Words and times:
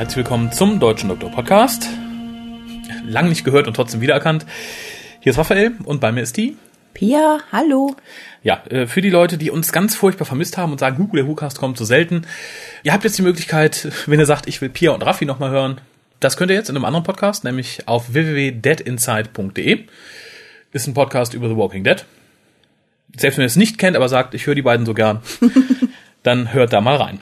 Herzlich 0.00 0.16
willkommen 0.16 0.50
zum 0.50 0.80
Deutschen 0.80 1.10
Doktor 1.10 1.30
Podcast. 1.30 1.86
Lang 3.04 3.28
nicht 3.28 3.44
gehört 3.44 3.66
und 3.66 3.74
trotzdem 3.74 4.00
wiedererkannt. 4.00 4.46
Hier 5.20 5.32
ist 5.32 5.36
Raphael 5.36 5.72
und 5.84 6.00
bei 6.00 6.10
mir 6.10 6.22
ist 6.22 6.38
die 6.38 6.56
Pia, 6.94 7.40
hallo. 7.52 7.94
Ja, 8.42 8.64
äh, 8.70 8.86
für 8.86 9.02
die 9.02 9.10
Leute, 9.10 9.36
die 9.36 9.50
uns 9.50 9.72
ganz 9.72 9.94
furchtbar 9.94 10.24
vermisst 10.24 10.56
haben 10.56 10.72
und 10.72 10.78
sagen, 10.78 10.96
Hugo, 10.96 11.16
der 11.16 11.28
WhoCast 11.28 11.58
kommt 11.58 11.76
so 11.76 11.84
selten. 11.84 12.22
Ihr 12.82 12.94
habt 12.94 13.04
jetzt 13.04 13.18
die 13.18 13.22
Möglichkeit, 13.22 13.88
wenn 14.06 14.18
ihr 14.18 14.24
sagt, 14.24 14.48
ich 14.48 14.62
will 14.62 14.70
Pia 14.70 14.92
und 14.92 15.02
Raffi 15.02 15.26
nochmal 15.26 15.50
hören, 15.50 15.82
das 16.18 16.38
könnt 16.38 16.50
ihr 16.50 16.56
jetzt 16.56 16.70
in 16.70 16.76
einem 16.76 16.86
anderen 16.86 17.04
Podcast, 17.04 17.44
nämlich 17.44 17.86
auf 17.86 18.14
www.deadinside.de. 18.14 19.84
Ist 20.72 20.86
ein 20.86 20.94
Podcast 20.94 21.34
über 21.34 21.50
The 21.50 21.56
Walking 21.58 21.84
Dead. 21.84 22.06
Selbst 23.18 23.36
wenn 23.36 23.42
ihr 23.42 23.48
es 23.48 23.56
nicht 23.56 23.76
kennt, 23.76 23.98
aber 23.98 24.08
sagt, 24.08 24.32
ich 24.32 24.46
höre 24.46 24.54
die 24.54 24.62
beiden 24.62 24.86
so 24.86 24.94
gern, 24.94 25.20
dann 26.22 26.52
hört 26.52 26.72
da 26.72 26.80
mal 26.80 26.96
rein. 26.96 27.20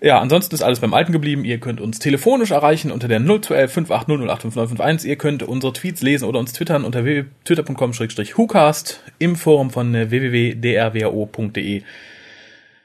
Ja, 0.00 0.20
ansonsten 0.20 0.54
ist 0.54 0.62
alles 0.62 0.80
beim 0.80 0.94
Alten 0.94 1.12
geblieben. 1.12 1.44
Ihr 1.44 1.58
könnt 1.58 1.80
uns 1.80 2.00
telefonisch 2.00 2.50
erreichen 2.50 2.90
unter 2.90 3.06
der 3.06 3.20
0211 3.20 3.72
580 3.72 4.08
085951. 4.08 5.10
Ihr 5.10 5.16
könnt 5.16 5.42
unsere 5.44 5.72
Tweets 5.72 6.02
lesen 6.02 6.24
oder 6.24 6.40
uns 6.40 6.52
twittern 6.52 6.84
unter 6.84 7.04
twitter.com-hucast 7.04 9.00
im 9.20 9.36
Forum 9.36 9.70
von 9.70 9.92
www.drwo.de. 9.92 11.82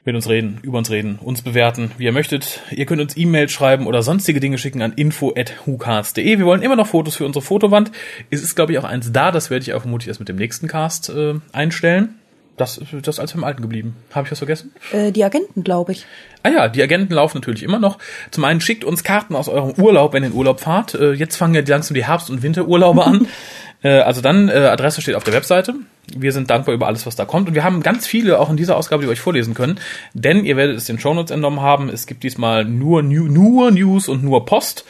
Mit 0.04 0.14
uns 0.14 0.28
reden, 0.28 0.58
über 0.62 0.78
uns 0.78 0.90
reden, 0.90 1.18
uns 1.20 1.42
bewerten, 1.42 1.90
wie 1.98 2.04
ihr 2.04 2.12
möchtet. 2.12 2.62
Ihr 2.70 2.86
könnt 2.86 3.02
uns 3.02 3.16
E-Mails 3.16 3.52
schreiben 3.52 3.86
oder 3.86 4.02
sonstige 4.02 4.40
Dinge 4.40 4.56
schicken 4.56 4.80
an 4.80 4.92
info.hucast.de. 4.92 6.38
Wir 6.38 6.46
wollen 6.46 6.62
immer 6.62 6.76
noch 6.76 6.86
Fotos 6.86 7.16
für 7.16 7.26
unsere 7.26 7.44
Fotowand. 7.44 7.90
Es 8.30 8.42
ist, 8.42 8.54
glaube 8.54 8.72
ich, 8.72 8.78
auch 8.78 8.84
eins 8.84 9.12
da. 9.12 9.32
Das 9.32 9.50
werde 9.50 9.64
ich 9.64 9.74
auch 9.74 9.82
vermutlich 9.82 10.08
erst 10.08 10.20
mit 10.20 10.28
dem 10.28 10.36
nächsten 10.36 10.68
Cast 10.68 11.10
äh, 11.10 11.34
einstellen. 11.52 12.14
Das, 12.58 12.80
das 12.92 13.14
ist 13.14 13.18
alles 13.18 13.32
beim 13.32 13.44
Alten 13.44 13.62
geblieben. 13.62 13.96
Habe 14.12 14.26
ich 14.26 14.32
was 14.32 14.38
vergessen? 14.38 14.72
Äh, 14.92 15.12
die 15.12 15.24
Agenten, 15.24 15.64
glaube 15.64 15.92
ich. 15.92 16.04
Ah 16.42 16.50
ja, 16.50 16.68
die 16.68 16.82
Agenten 16.82 17.14
laufen 17.14 17.38
natürlich 17.38 17.62
immer 17.62 17.78
noch. 17.78 17.98
Zum 18.30 18.44
einen 18.44 18.60
schickt 18.60 18.84
uns 18.84 19.04
Karten 19.04 19.34
aus 19.34 19.48
eurem 19.48 19.72
Urlaub, 19.82 20.12
wenn 20.12 20.22
ihr 20.22 20.30
in 20.30 20.34
Urlaub 20.34 20.60
fahrt. 20.60 20.94
Äh, 20.94 21.12
jetzt 21.12 21.36
fangen 21.36 21.54
ja 21.54 21.62
langsam 21.66 21.94
die 21.94 22.04
Herbst- 22.04 22.30
und 22.30 22.42
Winterurlaube 22.42 23.04
an. 23.04 23.28
äh, 23.82 24.00
also 24.00 24.20
dann, 24.20 24.48
äh, 24.48 24.52
Adresse 24.52 25.00
steht 25.00 25.14
auf 25.14 25.24
der 25.24 25.34
Webseite. 25.34 25.74
Wir 26.16 26.32
sind 26.32 26.50
dankbar 26.50 26.74
über 26.74 26.86
alles, 26.86 27.06
was 27.06 27.16
da 27.16 27.24
kommt. 27.24 27.48
Und 27.48 27.54
wir 27.54 27.64
haben 27.64 27.82
ganz 27.82 28.06
viele 28.06 28.40
auch 28.40 28.50
in 28.50 28.56
dieser 28.56 28.76
Ausgabe, 28.76 29.02
die 29.02 29.08
wir 29.08 29.12
euch 29.12 29.20
vorlesen 29.20 29.54
können. 29.54 29.78
Denn 30.14 30.44
ihr 30.44 30.56
werdet 30.56 30.76
es 30.76 30.86
den 30.86 30.98
Shownotes 30.98 31.30
entnommen 31.30 31.60
haben. 31.60 31.88
Es 31.88 32.06
gibt 32.06 32.22
diesmal 32.22 32.64
nur, 32.64 33.02
nur 33.02 33.70
News 33.70 34.08
und 34.08 34.24
nur 34.24 34.44
Post. 34.46 34.84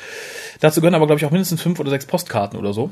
Dazu 0.60 0.80
gehören 0.80 0.94
aber, 0.94 1.06
glaube 1.06 1.18
ich, 1.18 1.26
auch 1.26 1.30
mindestens 1.30 1.62
fünf 1.62 1.78
oder 1.78 1.90
sechs 1.90 2.06
Postkarten 2.06 2.58
oder 2.58 2.72
so. 2.72 2.90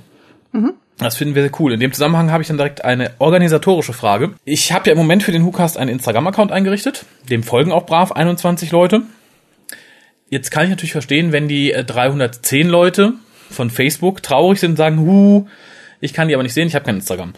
Mhm. 0.53 0.75
Das 0.99 1.17
finden 1.17 1.35
wir 1.35 1.43
sehr 1.43 1.61
cool. 1.61 1.73
In 1.75 1.81
dem 1.81 1.93
Zusammenhang 1.93 2.33
habe 2.33 2.43
ich 2.43 2.49
dann 2.49 2.57
direkt 2.57 2.85
eine 2.85 3.11
organisatorische 3.19 3.93
Frage. 3.93 4.33
Ich 4.45 4.73
habe 4.73 4.87
ja 4.87 4.93
im 4.93 4.99
Moment 4.99 5.23
für 5.23 5.33
den 5.33 5.45
WhoCast 5.45 5.77
einen 5.77 5.91
Instagram-Account 5.91 6.53
eingerichtet. 6.53 7.05
Dem 7.29 7.43
folgen 7.43 7.71
auch 7.71 7.85
brav 7.85 8.13
21 8.13 8.73
Leute. 8.73 9.03
Jetzt 10.31 10.51
kann 10.51 10.65
ich 10.65 10.71
natürlich 10.71 10.93
verstehen, 10.93 11.33
wenn 11.33 11.49
die 11.49 11.71
310 11.71 12.69
Leute 12.69 13.13
von 13.51 13.71
Facebook 13.71 14.23
traurig 14.23 14.59
sind 14.59 14.73
und 14.73 14.77
sagen, 14.77 14.99
hu, 15.01 15.47
ich 16.01 16.15
kann 16.15 16.29
die 16.29 16.35
aber 16.35 16.43
nicht 16.43 16.55
sehen, 16.55 16.67
ich 16.67 16.75
habe 16.75 16.85
kein 16.85 16.97
Instagram. 16.97 17.35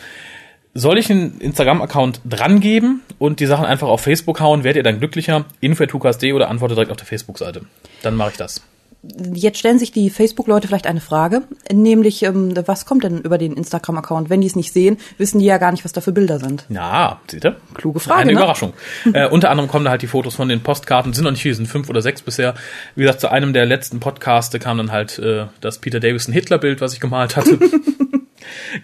Soll 0.74 0.96
ich 0.96 1.10
einen 1.10 1.40
Instagram-Account 1.40 2.20
dran 2.24 2.60
geben 2.60 3.02
und 3.18 3.40
die 3.40 3.46
Sachen 3.46 3.66
einfach 3.66 3.88
auf 3.88 4.02
Facebook 4.02 4.40
hauen? 4.40 4.62
Werdet 4.62 4.80
ihr 4.80 4.82
dann 4.84 5.00
glücklicher? 5.00 5.46
Info.hucast.de 5.60 6.32
oder 6.32 6.48
antworte 6.48 6.74
direkt 6.74 6.92
auf 6.92 6.96
der 6.96 7.06
Facebook-Seite. 7.06 7.62
Dann 8.02 8.14
mache 8.14 8.30
ich 8.30 8.36
das 8.36 8.62
jetzt 9.02 9.58
stellen 9.58 9.78
sich 9.78 9.92
die 9.92 10.10
Facebook-Leute 10.10 10.66
vielleicht 10.66 10.86
eine 10.86 11.00
Frage, 11.00 11.42
nämlich, 11.72 12.22
ähm, 12.24 12.52
was 12.66 12.84
kommt 12.84 13.04
denn 13.04 13.20
über 13.20 13.38
den 13.38 13.52
Instagram-Account? 13.52 14.28
Wenn 14.28 14.41
die 14.41 14.46
es 14.48 14.56
nicht 14.56 14.72
sehen, 14.72 14.98
wissen 15.19 15.38
die 15.38 15.44
ja 15.44 15.59
gar 15.59 15.70
nicht, 15.70 15.84
was 15.84 15.92
da 15.92 16.00
für 16.00 16.12
Bilder 16.12 16.38
sind. 16.41 16.64
Ja, 16.69 17.20
seht 17.31 17.44
ihr? 17.44 17.56
Kluge 17.75 18.00
Frage. 18.00 18.22
Eine 18.22 18.32
ne? 18.32 18.38
Überraschung. 18.38 18.72
äh, 19.12 19.28
unter 19.28 19.50
anderem 19.50 19.69
kommen 19.69 19.84
da 19.84 19.92
halt 19.92 20.03
die 20.03 20.09
Fotos 20.09 20.34
von 20.34 20.48
den 20.48 20.62
Postkarten, 20.62 21.12
sind 21.12 21.25
noch 21.25 21.31
nicht 21.31 21.42
viel, 21.42 21.54
sind 21.54 21.66
fünf 21.66 21.88
oder 21.88 22.03
sechs 22.03 22.22
bisher. 22.22 22.54
Wie 22.97 23.03
gesagt, 23.03 23.20
zu 23.20 23.31
einem 23.31 23.53
der 23.53 23.66
letzten 23.66 24.00
Podcaste 24.00 24.59
kam 24.59 24.78
dann 24.78 24.91
halt 24.91 25.19
äh, 25.19 25.47
das 25.60 25.78
Peter 25.78 26.00
Davison 26.00 26.34
Hitler-Bild, 26.34 26.80
was 26.80 26.92
ich 26.92 27.00
gemalt 27.00 27.36
hatte. 27.36 27.59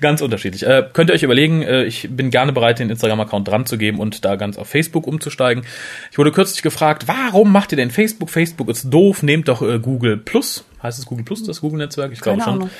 ganz 0.00 0.20
unterschiedlich. 0.20 0.66
Äh, 0.66 0.84
könnt 0.92 1.10
ihr 1.10 1.14
euch 1.14 1.22
überlegen, 1.22 1.62
äh, 1.62 1.84
ich 1.84 2.08
bin 2.10 2.30
gerne 2.30 2.52
bereit, 2.52 2.78
den 2.78 2.90
Instagram-Account 2.90 3.48
dran 3.48 3.66
zu 3.66 3.78
geben 3.78 3.98
und 3.98 4.24
da 4.24 4.36
ganz 4.36 4.58
auf 4.58 4.68
Facebook 4.68 5.06
umzusteigen. 5.06 5.64
Ich 6.10 6.18
wurde 6.18 6.32
kürzlich 6.32 6.62
gefragt, 6.62 7.06
warum 7.06 7.52
macht 7.52 7.72
ihr 7.72 7.76
denn 7.76 7.90
Facebook? 7.90 8.30
Facebook 8.30 8.68
ist 8.68 8.92
doof, 8.92 9.22
nehmt 9.22 9.48
doch 9.48 9.62
äh, 9.62 9.78
Google 9.78 10.16
Plus. 10.16 10.64
Heißt 10.82 10.98
es 10.98 11.06
Google 11.06 11.24
Plus, 11.24 11.42
das 11.44 11.60
Google-Netzwerk? 11.60 12.12
Ich 12.12 12.20
glaube 12.20 12.42
schon. 12.42 12.70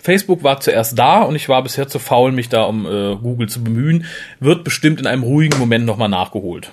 Facebook 0.00 0.44
war 0.44 0.60
zuerst 0.60 0.98
da 0.98 1.22
und 1.22 1.34
ich 1.34 1.48
war 1.48 1.62
bisher 1.62 1.88
zu 1.88 1.98
faul, 1.98 2.30
mich 2.30 2.48
da 2.48 2.62
um 2.62 2.86
äh, 2.86 3.16
Google 3.16 3.48
zu 3.48 3.64
bemühen. 3.64 4.04
Wird 4.38 4.64
bestimmt 4.64 5.00
in 5.00 5.06
einem 5.06 5.22
ruhigen 5.22 5.58
Moment 5.58 5.86
nochmal 5.86 6.08
nachgeholt. 6.08 6.70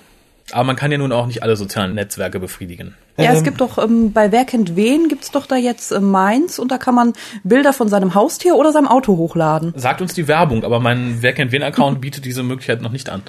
Aber 0.52 0.64
man 0.64 0.76
kann 0.76 0.92
ja 0.92 0.98
nun 0.98 1.12
auch 1.12 1.26
nicht 1.26 1.42
alle 1.42 1.56
sozialen 1.56 1.94
Netzwerke 1.94 2.38
befriedigen. 2.38 2.94
Ja, 3.18 3.32
es 3.32 3.42
gibt 3.42 3.60
doch 3.60 3.78
ähm, 3.78 4.12
bei 4.12 4.30
Wer 4.32 4.44
kennt 4.44 4.76
wen 4.76 5.08
gibt's 5.08 5.30
doch 5.30 5.46
da 5.46 5.56
jetzt 5.56 5.90
äh, 5.90 6.00
Mainz 6.00 6.58
und 6.58 6.70
da 6.70 6.78
kann 6.78 6.94
man 6.94 7.12
Bilder 7.44 7.72
von 7.72 7.88
seinem 7.88 8.14
Haustier 8.14 8.56
oder 8.56 8.72
seinem 8.72 8.88
Auto 8.88 9.16
hochladen. 9.16 9.72
Sagt 9.76 10.00
uns 10.02 10.14
die 10.14 10.28
Werbung, 10.28 10.64
aber 10.64 10.80
mein 10.80 11.18
Wer 11.22 11.32
kennt 11.32 11.52
wen 11.52 11.62
Account 11.62 12.00
bietet 12.00 12.24
diese 12.24 12.42
Möglichkeit 12.42 12.82
noch 12.82 12.92
nicht 12.92 13.08
an. 13.08 13.22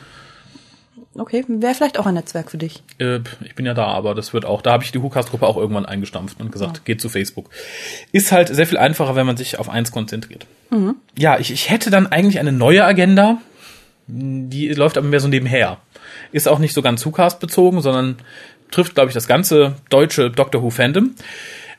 Okay, 1.20 1.44
wäre 1.48 1.74
vielleicht 1.74 1.98
auch 1.98 2.06
ein 2.06 2.14
Netzwerk 2.14 2.52
für 2.52 2.58
dich. 2.58 2.84
Äh, 3.00 3.20
ich 3.44 3.56
bin 3.56 3.66
ja 3.66 3.74
da, 3.74 3.86
aber 3.86 4.14
das 4.14 4.34
wird 4.34 4.46
auch, 4.46 4.62
da 4.62 4.74
habe 4.74 4.84
ich 4.84 4.92
die 4.92 5.02
WhoCast-Gruppe 5.02 5.48
auch 5.48 5.58
irgendwann 5.58 5.86
eingestampft 5.86 6.40
und 6.40 6.52
gesagt, 6.52 6.78
ja. 6.78 6.84
geht 6.86 7.02
zu 7.02 7.10
Facebook. 7.10 7.50
Ist 8.12 8.32
halt 8.32 8.50
sehr 8.50 8.68
viel 8.68 8.78
einfacher, 8.78 9.16
wenn 9.16 9.26
man 9.26 9.36
sich 9.36 9.58
auf 9.58 9.68
eins 9.68 9.92
konzentriert. 9.92 10.46
Mhm. 10.70 10.96
Ja, 11.18 11.40
ich, 11.40 11.52
ich 11.52 11.72
hätte 11.72 11.90
dann 11.90 12.06
eigentlich 12.06 12.40
eine 12.40 12.52
neue 12.52 12.86
Agenda, 12.86 13.40
die 14.06 14.70
läuft 14.70 14.98
aber 14.98 15.08
mehr 15.08 15.20
so 15.20 15.28
nebenher. 15.28 15.80
Ist 16.32 16.48
auch 16.48 16.60
nicht 16.60 16.74
so 16.74 16.84
ganz 16.84 17.06
WhoCast 17.06 17.40
bezogen, 17.40 17.82
sondern 17.82 18.18
trifft, 18.72 18.96
glaube 18.96 19.10
ich, 19.10 19.14
das 19.14 19.28
ganze 19.28 19.76
deutsche 19.90 20.30
Doctor 20.32 20.62
Who 20.62 20.70
Fandom. 20.70 21.16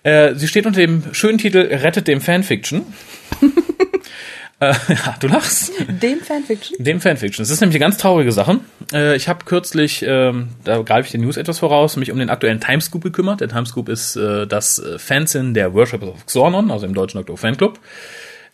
Äh, 0.03 0.35
sie 0.35 0.49
steht 0.49 0.67
unter 0.67 0.81
dem 0.81 1.03
schönen 1.13 1.39
Titel 1.39 1.59
Rettet 1.59 2.09
dem 2.09 2.21
Fanfiction. 2.21 2.87
äh, 4.61 4.73
ja, 4.89 5.17
du 5.21 5.29
lachst. 5.29 5.73
Dem 5.89 6.21
Fanfiction? 6.21 6.83
Dem 6.83 7.01
Fanfiction. 7.01 7.43
Es 7.43 7.51
ist 7.51 7.61
nämlich 7.61 7.77
eine 7.77 7.85
ganz 7.85 7.99
traurige 7.99 8.33
Sache. 8.33 8.61
Äh, 8.93 9.17
ich 9.17 9.29
habe 9.29 9.45
kürzlich, 9.45 10.05
ähm, 10.07 10.49
da 10.65 10.83
greife 10.83 11.07
ich 11.07 11.13
den 11.13 11.23
News 11.23 11.37
etwas 11.37 11.59
voraus, 11.59 11.97
mich 11.97 12.13
um 12.13 12.19
den 12.19 12.31
aktuellen 12.31 12.61
Timescoop 12.61 13.03
gekümmert. 13.03 13.41
Der 13.41 13.49
Timescoop 13.49 13.89
ist 13.89 14.17
äh, 14.17 14.47
das 14.47 14.79
äh, 14.79 14.99
Fanzine 14.99 15.53
der 15.53 15.75
Worshippers 15.75 16.11
of 16.11 16.27
Xornon, 16.27 16.71
also 16.71 16.87
im 16.87 16.95
deutschen 16.95 17.19
Doctor 17.19 17.35
Who 17.35 17.37
Fanclub 17.37 17.81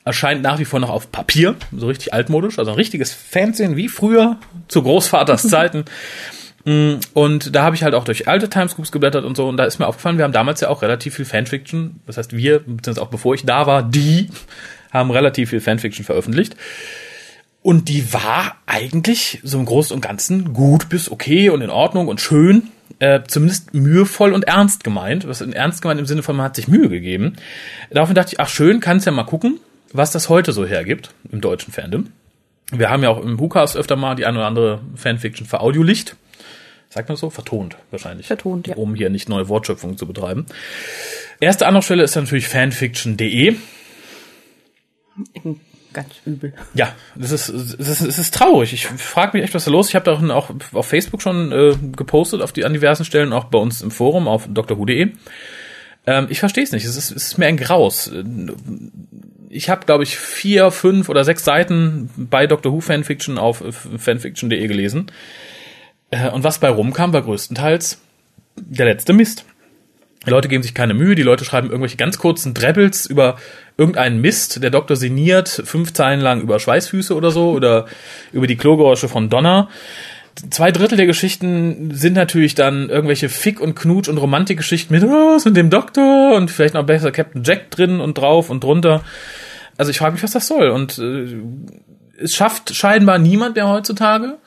erscheint 0.05 0.43
nach 0.43 0.59
wie 0.59 0.67
vor 0.67 0.81
noch 0.81 0.91
auf 0.91 1.11
Papier, 1.11 1.57
so 1.75 1.87
richtig 1.87 2.13
altmodisch, 2.13 2.59
also 2.59 2.71
ein 2.71 2.77
richtiges 2.77 3.13
Fanzine 3.15 3.77
wie 3.77 3.89
früher 3.89 4.39
zu 4.69 4.83
Großvaters 4.83 5.49
Zeiten. 5.49 5.85
Mm, 6.65 6.95
und 7.13 7.55
da 7.55 7.63
habe 7.63 7.77
ich 7.77 7.83
halt 7.83 7.95
auch 7.95 8.05
durch 8.05 8.29
alte 8.29 8.49
Timescoops 8.49 8.93
geblättert 8.93 9.25
und 9.25 9.37
so. 9.37 9.49
Und 9.49 9.57
da 9.57 9.65
ist 9.65 9.79
mir 9.79 9.87
aufgefallen, 9.87 10.19
wir 10.19 10.25
haben 10.25 10.33
damals 10.33 10.61
ja 10.61 10.69
auch 10.69 10.83
relativ 10.83 11.17
viel 11.17 11.25
Fanfiction. 11.25 12.01
Das 12.07 12.17
heißt, 12.17 12.37
wir, 12.37 12.61
beziehungsweise 12.61 13.03
auch 13.03 13.11
bevor 13.11 13.35
ich 13.35 13.45
da 13.45 13.67
war, 13.67 13.83
die 13.83 14.29
haben 14.93 15.11
relativ 15.11 15.51
viel 15.51 15.61
Fanfiction 15.61 16.05
veröffentlicht. 16.05 16.57
Und 17.63 17.89
die 17.89 18.13
war 18.13 18.57
eigentlich 18.67 19.41
so 19.43 19.59
im 19.59 19.65
Großen 19.65 19.95
und 19.95 20.03
Ganzen 20.03 20.53
gut 20.53 20.91
bis 20.91 21.11
okay 21.11 21.49
und 21.49 21.63
in 21.63 21.71
Ordnung 21.71 22.09
und 22.09 22.21
schön. 22.21 22.69
Äh, 22.99 23.21
zumindest 23.27 23.73
mühevoll 23.73 24.33
und 24.33 24.45
ernst 24.45 24.85
gemeint. 24.85 25.27
Was 25.27 25.41
in 25.41 25.53
ernst 25.53 25.81
gemeint 25.83 25.99
im 25.99 26.07
Sinne 26.07 26.23
von, 26.23 26.37
man 26.37 26.47
hat 26.47 26.57
sich 26.57 26.69
Mühe 26.69 26.89
gegeben. 26.89 27.37
Daraufhin 27.91 28.15
dachte 28.15 28.35
ich, 28.35 28.41
ach 28.41 28.49
schön, 28.49 28.81
kannst 28.81 29.07
ja 29.07 29.13
mal 29.13 29.25
gucken 29.25 29.59
was 29.95 30.11
das 30.11 30.29
heute 30.29 30.53
so 30.53 30.67
hergibt 30.67 31.15
im 31.31 31.41
deutschen 31.41 31.73
Fandom. 31.73 32.09
Wir 32.73 32.91
haben 32.91 33.03
ja 33.05 33.11
auch 33.11 33.23
im 33.23 33.39
Hukas 33.39 33.77
öfter 33.77 33.95
mal 33.95 34.17
die 34.17 34.27
eine 34.27 34.39
oder 34.39 34.47
andere 34.49 34.81
Fanfiction 34.97 35.47
für 35.47 35.61
Audiolicht. 35.61 36.17
Sagt 36.95 37.09
man 37.09 37.17
so? 37.17 37.29
Vertont 37.29 37.77
wahrscheinlich. 37.91 38.29
Vertont, 38.29 38.69
ja. 38.69 38.77
Um 38.77 38.95
hier 38.95 39.11
nicht 39.11 39.29
neue 39.29 39.49
Wortschöpfungen 39.49 39.99
zu 39.99 40.07
betreiben. 40.07 40.47
Erste 41.41 41.67
Anlaufstelle 41.67 42.05
ist 42.05 42.15
natürlich 42.15 42.47
fanfiction.de. 42.47 43.57
Ganz 45.93 46.09
übel. 46.25 46.55
Ja, 46.75 46.95
das 47.17 47.33
ist, 47.33 47.49
das 47.53 47.89
ist, 47.89 48.07
das 48.07 48.19
ist 48.21 48.33
traurig. 48.33 48.73
Ich 48.73 48.87
frage 48.87 49.37
mich 49.37 49.43
echt, 49.43 49.55
was 49.55 49.65
da 49.65 49.73
los 49.73 49.87
ist. 49.87 49.91
Ich 49.91 49.97
habe 49.97 50.05
da 50.05 50.35
auch 50.35 50.51
auf 50.73 50.87
Facebook 50.87 51.21
schon 51.21 51.51
äh, 51.51 51.75
gepostet, 51.97 52.43
auf 52.43 52.53
die, 52.53 52.65
an 52.65 52.73
diversen 52.73 53.05
Stellen, 53.05 53.33
auch 53.33 53.47
bei 53.47 53.59
uns 53.59 53.83
im 53.83 53.91
Forum 53.91 54.29
auf 54.29 54.47
drhu.de. 54.49 55.11
Ähm, 56.07 56.27
ich 56.31 56.39
verstehe 56.39 56.63
es 56.63 56.71
nicht. 56.71 56.85
Es 56.85 56.97
ist, 56.97 57.11
es 57.11 57.27
ist 57.27 57.39
mir 57.39 57.47
ein 57.47 57.57
Graus 57.57 58.09
ich 59.55 59.71
habe, 59.71 59.87
glaube 59.87 60.03
ich, 60.03 60.19
vier, 60.19 60.73
fünf 60.73 61.09
oder 61.09 61.23
sechs 61.23 61.45
Seiten 61.45 62.11
bei 62.17 62.47
Doctor 62.47 62.73
Who 62.73 62.81
Fanfiction 62.81 63.39
auf 63.39 63.63
fanfiction.de 63.97 64.67
gelesen. 64.67 65.07
Äh, 66.11 66.31
und 66.31 66.45
was 66.45 66.59
bei 66.59 66.69
rumkam, 66.69 67.13
war 67.13 67.23
größtenteils 67.23 67.99
der 68.57 68.87
letzte 68.87 69.13
Mist. 69.13 69.45
Die 70.27 70.31
Leute 70.31 70.49
geben 70.49 70.63
sich 70.63 70.75
keine 70.75 70.95
Mühe, 70.95 71.15
die 71.15 71.23
Leute 71.23 71.45
schreiben 71.45 71.69
irgendwelche 71.69 71.99
ganz 71.99 72.19
kurzen 72.19 72.55
Trebles 72.55 73.05
über 73.05 73.37
irgendeinen 73.77 74.21
Mist. 74.21 74.63
Der 74.63 74.71
Doktor 74.71 74.97
sinniert 74.97 75.49
fünf 75.49 75.93
Zeilen 75.93 76.21
lang 76.21 76.41
über 76.41 76.59
Schweißfüße 76.59 77.15
oder 77.15 77.31
so 77.31 77.51
oder 77.51 77.87
über 78.33 78.47
die 78.47 78.57
Klogeräusche 78.57 79.09
von 79.09 79.29
Donner. 79.29 79.69
Zwei 80.51 80.73
Drittel 80.73 80.97
der 80.97 81.07
Geschichten 81.07 81.91
sind 81.93 82.15
natürlich 82.15 82.55
dann 82.55 82.89
irgendwelche 82.89 83.29
Fick- 83.29 83.61
und 83.61 83.79
Knutsch- 83.79 84.09
und 84.09 84.19
Romantikgeschichten 84.19 84.97
mit, 84.97 85.05
oh, 85.05 85.35
was 85.35 85.45
mit 85.45 85.57
dem 85.57 85.71
Doktor 85.71 86.35
und 86.35 86.51
vielleicht 86.51 86.75
noch 86.75 86.85
besser 86.85 87.13
Captain 87.13 87.45
Jack 87.45 87.71
drin 87.71 88.01
und 88.01 88.19
drauf 88.19 88.51
und 88.51 88.65
drunter. 88.65 89.03
Also 89.77 89.91
ich 89.91 89.99
frage 89.99 90.15
mich, 90.15 90.23
was 90.23 90.33
das 90.33 90.47
soll. 90.47 90.71
Und 90.71 90.99
äh, 90.99 91.37
es 92.19 92.35
schafft 92.35 92.75
scheinbar 92.75 93.19
niemand 93.19 93.57
mehr 93.57 93.69
heutzutage, 93.69 94.39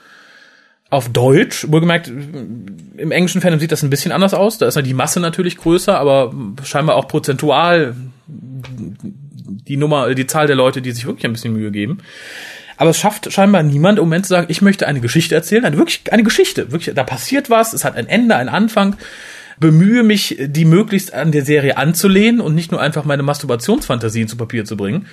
auf 0.89 1.09
Deutsch, 1.09 1.65
wohlgemerkt, 1.69 2.07
im 2.07 3.11
englischen 3.11 3.41
Fandom 3.41 3.59
sieht 3.59 3.71
das 3.71 3.83
ein 3.83 3.89
bisschen 3.89 4.11
anders 4.11 4.33
aus. 4.33 4.57
Da 4.57 4.67
ist 4.67 4.77
die 4.77 4.93
Masse 4.93 5.19
natürlich 5.19 5.57
größer, 5.57 5.97
aber 5.97 6.33
scheinbar 6.63 6.95
auch 6.95 7.07
prozentual 7.07 7.95
die 8.27 9.77
Nummer, 9.77 10.13
die 10.13 10.27
Zahl 10.27 10.47
der 10.47 10.55
Leute, 10.55 10.81
die 10.81 10.91
sich 10.91 11.05
wirklich 11.05 11.25
ein 11.25 11.33
bisschen 11.33 11.53
Mühe 11.53 11.71
geben. 11.71 11.99
Aber 12.77 12.91
es 12.91 12.97
schafft 12.97 13.31
scheinbar 13.31 13.63
niemand 13.63 13.97
im 13.97 14.05
Moment 14.05 14.25
zu 14.25 14.29
sagen, 14.29 14.47
ich 14.49 14.61
möchte 14.61 14.87
eine 14.87 15.01
Geschichte 15.01 15.35
erzählen, 15.35 15.65
eine 15.65 15.77
wirklich 15.77 16.01
eine 16.11 16.23
Geschichte, 16.23 16.71
wirklich 16.71 16.93
da 16.95 17.03
passiert 17.03 17.49
was, 17.49 17.73
es 17.73 17.83
hat 17.83 17.95
ein 17.95 18.07
Ende, 18.07 18.35
einen 18.35 18.49
Anfang. 18.49 18.95
Bemühe 19.59 20.03
mich, 20.03 20.37
die 20.39 20.65
möglichst 20.65 21.15
an 21.15 21.31
der 21.31 21.43
Serie 21.43 21.77
anzulehnen 21.77 22.41
und 22.41 22.53
nicht 22.53 22.71
nur 22.71 22.79
einfach 22.79 23.05
meine 23.05 23.23
Masturbationsfantasien 23.23 24.27
zu 24.27 24.37
Papier 24.37 24.65
zu 24.65 24.77
bringen 24.77 25.07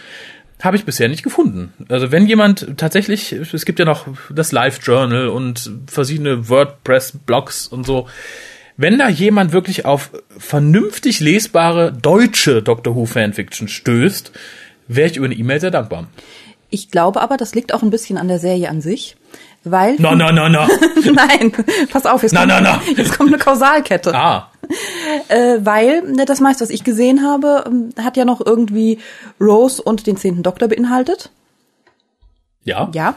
habe 0.64 0.76
ich 0.76 0.84
bisher 0.84 1.08
nicht 1.08 1.22
gefunden. 1.22 1.72
Also 1.88 2.10
wenn 2.10 2.26
jemand 2.26 2.76
tatsächlich, 2.76 3.32
es 3.32 3.64
gibt 3.64 3.78
ja 3.78 3.84
noch 3.84 4.06
das 4.30 4.52
Live 4.52 4.80
Journal 4.82 5.28
und 5.28 5.70
verschiedene 5.86 6.48
WordPress-Blogs 6.48 7.68
und 7.68 7.84
so, 7.84 8.08
wenn 8.76 8.98
da 8.98 9.08
jemand 9.08 9.52
wirklich 9.52 9.84
auf 9.84 10.10
vernünftig 10.36 11.20
lesbare 11.20 11.92
deutsche 11.92 12.62
Doctor 12.62 12.96
Who 12.96 13.06
Fanfiction 13.06 13.68
stößt, 13.68 14.32
wäre 14.88 15.08
ich 15.08 15.16
über 15.16 15.26
eine 15.26 15.34
E-Mail 15.34 15.60
sehr 15.60 15.70
dankbar. 15.70 16.08
Ich 16.70 16.90
glaube 16.90 17.20
aber, 17.20 17.36
das 17.36 17.54
liegt 17.54 17.72
auch 17.72 17.82
ein 17.82 17.90
bisschen 17.90 18.18
an 18.18 18.26
der 18.26 18.40
Serie 18.40 18.68
an 18.68 18.80
sich. 18.80 19.16
Weil. 19.62 19.94
Na, 19.98 20.14
na, 20.14 20.30
na, 20.32 20.48
na. 20.48 20.68
Nein, 21.04 21.52
pass 21.90 22.04
auf, 22.04 22.22
jetzt, 22.22 22.32
na, 22.32 22.40
kommt, 22.40 22.50
na, 22.50 22.60
na. 22.60 22.82
jetzt 22.96 23.16
kommt 23.16 23.32
eine 23.32 23.38
Kausalkette. 23.38 24.14
Ah. 24.14 24.50
Äh, 25.28 25.58
weil 25.60 26.02
ne, 26.02 26.24
das 26.24 26.40
meiste, 26.40 26.62
was 26.62 26.70
ich 26.70 26.84
gesehen 26.84 27.22
habe, 27.22 27.64
ähm, 27.66 27.90
hat 27.98 28.16
ja 28.16 28.24
noch 28.24 28.44
irgendwie 28.44 28.98
Rose 29.40 29.80
und 29.82 30.06
den 30.06 30.16
zehnten 30.16 30.42
Doktor 30.42 30.68
beinhaltet. 30.68 31.30
Ja. 32.64 32.90
Ja. 32.92 33.14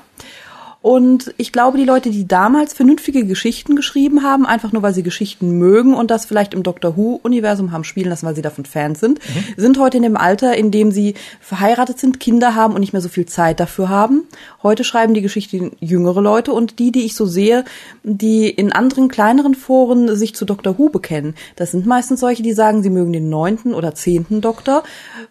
Und 0.88 1.34
ich 1.36 1.52
glaube, 1.52 1.78
die 1.78 1.84
Leute, 1.84 2.12
die 2.12 2.30
damals 2.30 2.74
vernünftige 2.74 3.26
Geschichten 3.26 3.76
geschrieben 3.76 4.24
haben, 4.24 4.46
einfach 4.46 4.72
nur 4.72 4.84
weil 4.84 4.94
sie 4.94 5.04
Geschichten 5.04 5.58
mögen 5.58 5.94
und 5.94 6.10
das 6.10 6.24
vielleicht 6.24 6.54
im 6.54 6.64
Doctor 6.64 6.96
Who-Universum 6.96 7.74
haben 7.74 7.84
spielen 7.84 8.08
lassen, 8.08 8.26
weil 8.26 8.38
sie 8.38 8.42
davon 8.42 8.64
Fans 8.64 9.02
sind, 9.02 9.20
mhm. 9.20 9.54
sind 9.58 9.80
heute 9.80 9.98
in 9.98 10.04
dem 10.04 10.16
Alter, 10.16 10.56
in 10.56 10.72
dem 10.72 10.92
sie 10.92 11.16
verheiratet 11.42 12.00
sind, 12.00 12.22
Kinder 12.22 12.56
haben 12.56 12.74
und 12.74 12.80
nicht 12.80 12.94
mehr 12.94 13.02
so 13.02 13.10
viel 13.10 13.26
Zeit 13.26 13.60
dafür 13.60 13.90
haben. 13.90 14.30
Heute 14.64 14.86
schreiben 14.86 15.14
die 15.14 15.22
Geschichte 15.22 15.72
jüngere 15.82 16.22
Leute 16.22 16.54
und 16.54 16.80
die, 16.80 16.94
die 16.94 17.04
ich 17.04 17.16
so 17.16 17.26
sehe, 17.26 17.66
die 18.04 18.50
in 18.50 18.72
anderen 18.72 19.10
kleineren 19.10 19.56
Foren 19.56 20.16
sich 20.16 20.36
zu 20.36 20.46
Doctor 20.46 20.78
Who 20.78 20.88
bekennen, 20.88 21.36
das 21.58 21.72
sind 21.72 21.86
meistens 21.86 22.22
solche, 22.22 22.44
die 22.44 22.54
sagen, 22.54 22.82
sie 22.82 22.92
mögen 22.92 23.12
den 23.12 23.28
neunten 23.28 23.74
oder 23.74 23.94
zehnten 23.94 24.40
Doktor. 24.40 24.84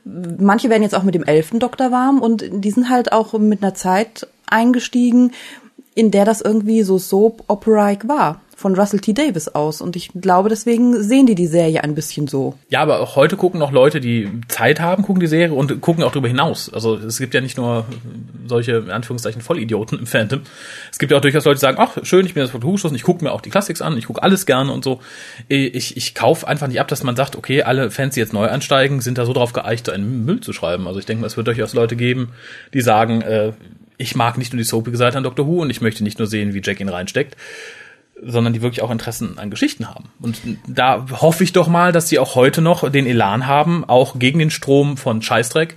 Manche 0.04 0.68
werden 0.68 0.82
jetzt 0.82 0.94
auch 0.94 1.02
mit 1.02 1.14
dem 1.14 1.24
elften 1.24 1.60
Doktor 1.60 1.90
warm 1.92 2.20
und 2.20 2.44
die 2.50 2.70
sind 2.70 2.90
halt 2.90 3.12
auch 3.12 3.32
mit 3.38 3.62
einer 3.62 3.72
Zeit 3.72 4.26
eingestiegen, 4.46 5.32
in 5.94 6.10
der 6.10 6.24
das 6.24 6.40
irgendwie 6.40 6.82
so 6.82 6.98
soap-operaik 6.98 8.06
war 8.06 8.40
von 8.56 8.74
Russell 8.74 9.00
T. 9.00 9.12
Davis 9.12 9.48
aus. 9.48 9.82
Und 9.82 9.96
ich 9.96 10.10
glaube, 10.14 10.48
deswegen 10.48 11.02
sehen 11.02 11.26
die 11.26 11.34
die 11.34 11.46
Serie 11.46 11.84
ein 11.84 11.94
bisschen 11.94 12.26
so. 12.26 12.54
Ja, 12.70 12.80
aber 12.80 13.00
auch 13.00 13.14
heute 13.14 13.36
gucken 13.36 13.60
noch 13.60 13.70
Leute, 13.70 14.00
die 14.00 14.30
Zeit 14.48 14.80
haben, 14.80 15.02
gucken 15.02 15.20
die 15.20 15.26
Serie 15.26 15.54
und 15.54 15.82
gucken 15.82 16.02
auch 16.02 16.10
darüber 16.10 16.28
hinaus. 16.28 16.72
Also 16.72 16.96
es 16.96 17.18
gibt 17.18 17.34
ja 17.34 17.42
nicht 17.42 17.58
nur 17.58 17.84
solche, 18.46 18.76
in 18.76 18.90
Anführungszeichen, 18.90 19.42
Vollidioten 19.42 19.98
im 19.98 20.06
Phantom. 20.06 20.40
Es 20.90 20.98
gibt 20.98 21.12
ja 21.12 21.18
auch 21.18 21.20
durchaus 21.20 21.44
Leute, 21.44 21.56
die 21.56 21.60
sagen, 21.60 21.76
ach, 21.78 21.98
schön, 22.02 22.24
ich 22.24 22.32
bin 22.32 22.42
jetzt 22.42 22.52
von 22.52 22.64
Hochschuss, 22.64 22.92
ich 22.92 23.02
gucke 23.02 23.22
mir 23.22 23.32
auch 23.32 23.42
die 23.42 23.50
Classics 23.50 23.82
an, 23.82 23.98
ich 23.98 24.06
gucke 24.06 24.22
alles 24.22 24.46
gerne 24.46 24.72
und 24.72 24.82
so. 24.82 25.00
Ich, 25.48 25.98
ich 25.98 26.14
kaufe 26.14 26.48
einfach 26.48 26.66
nicht 26.66 26.80
ab, 26.80 26.88
dass 26.88 27.02
man 27.02 27.14
sagt, 27.14 27.36
okay, 27.36 27.62
alle 27.62 27.90
Fans, 27.90 28.14
die 28.14 28.20
jetzt 28.20 28.32
neu 28.32 28.48
ansteigen, 28.48 29.02
sind 29.02 29.18
da 29.18 29.26
so 29.26 29.34
drauf 29.34 29.52
geeicht, 29.52 29.90
einen 29.90 30.24
Müll 30.24 30.40
zu 30.40 30.54
schreiben. 30.54 30.86
Also 30.86 30.98
ich 30.98 31.04
denke, 31.04 31.26
es 31.26 31.36
wird 31.36 31.46
durchaus 31.46 31.74
Leute 31.74 31.94
geben, 31.94 32.30
die 32.72 32.80
sagen, 32.80 33.20
äh, 33.20 33.52
ich 33.98 34.14
mag 34.14 34.38
nicht 34.38 34.52
nur 34.52 34.58
die 34.58 34.64
soapige 34.64 34.96
Seite 34.96 35.18
an 35.18 35.24
Doctor 35.24 35.46
Who 35.46 35.62
und 35.62 35.70
ich 35.70 35.80
möchte 35.80 36.04
nicht 36.04 36.18
nur 36.18 36.28
sehen, 36.28 36.54
wie 36.54 36.62
Jack 36.62 36.80
ihn 36.80 36.88
reinsteckt, 36.88 37.36
sondern 38.22 38.52
die 38.52 38.62
wirklich 38.62 38.82
auch 38.82 38.90
Interessen 38.90 39.38
an 39.38 39.50
Geschichten 39.50 39.88
haben. 39.88 40.04
Und 40.20 40.40
da 40.66 41.06
hoffe 41.20 41.44
ich 41.44 41.52
doch 41.52 41.68
mal, 41.68 41.92
dass 41.92 42.08
sie 42.08 42.18
auch 42.18 42.34
heute 42.34 42.62
noch 42.62 42.90
den 42.90 43.06
Elan 43.06 43.46
haben, 43.46 43.84
auch 43.84 44.18
gegen 44.18 44.38
den 44.38 44.50
Strom 44.50 44.96
von 44.96 45.22
Scheißdreck 45.22 45.76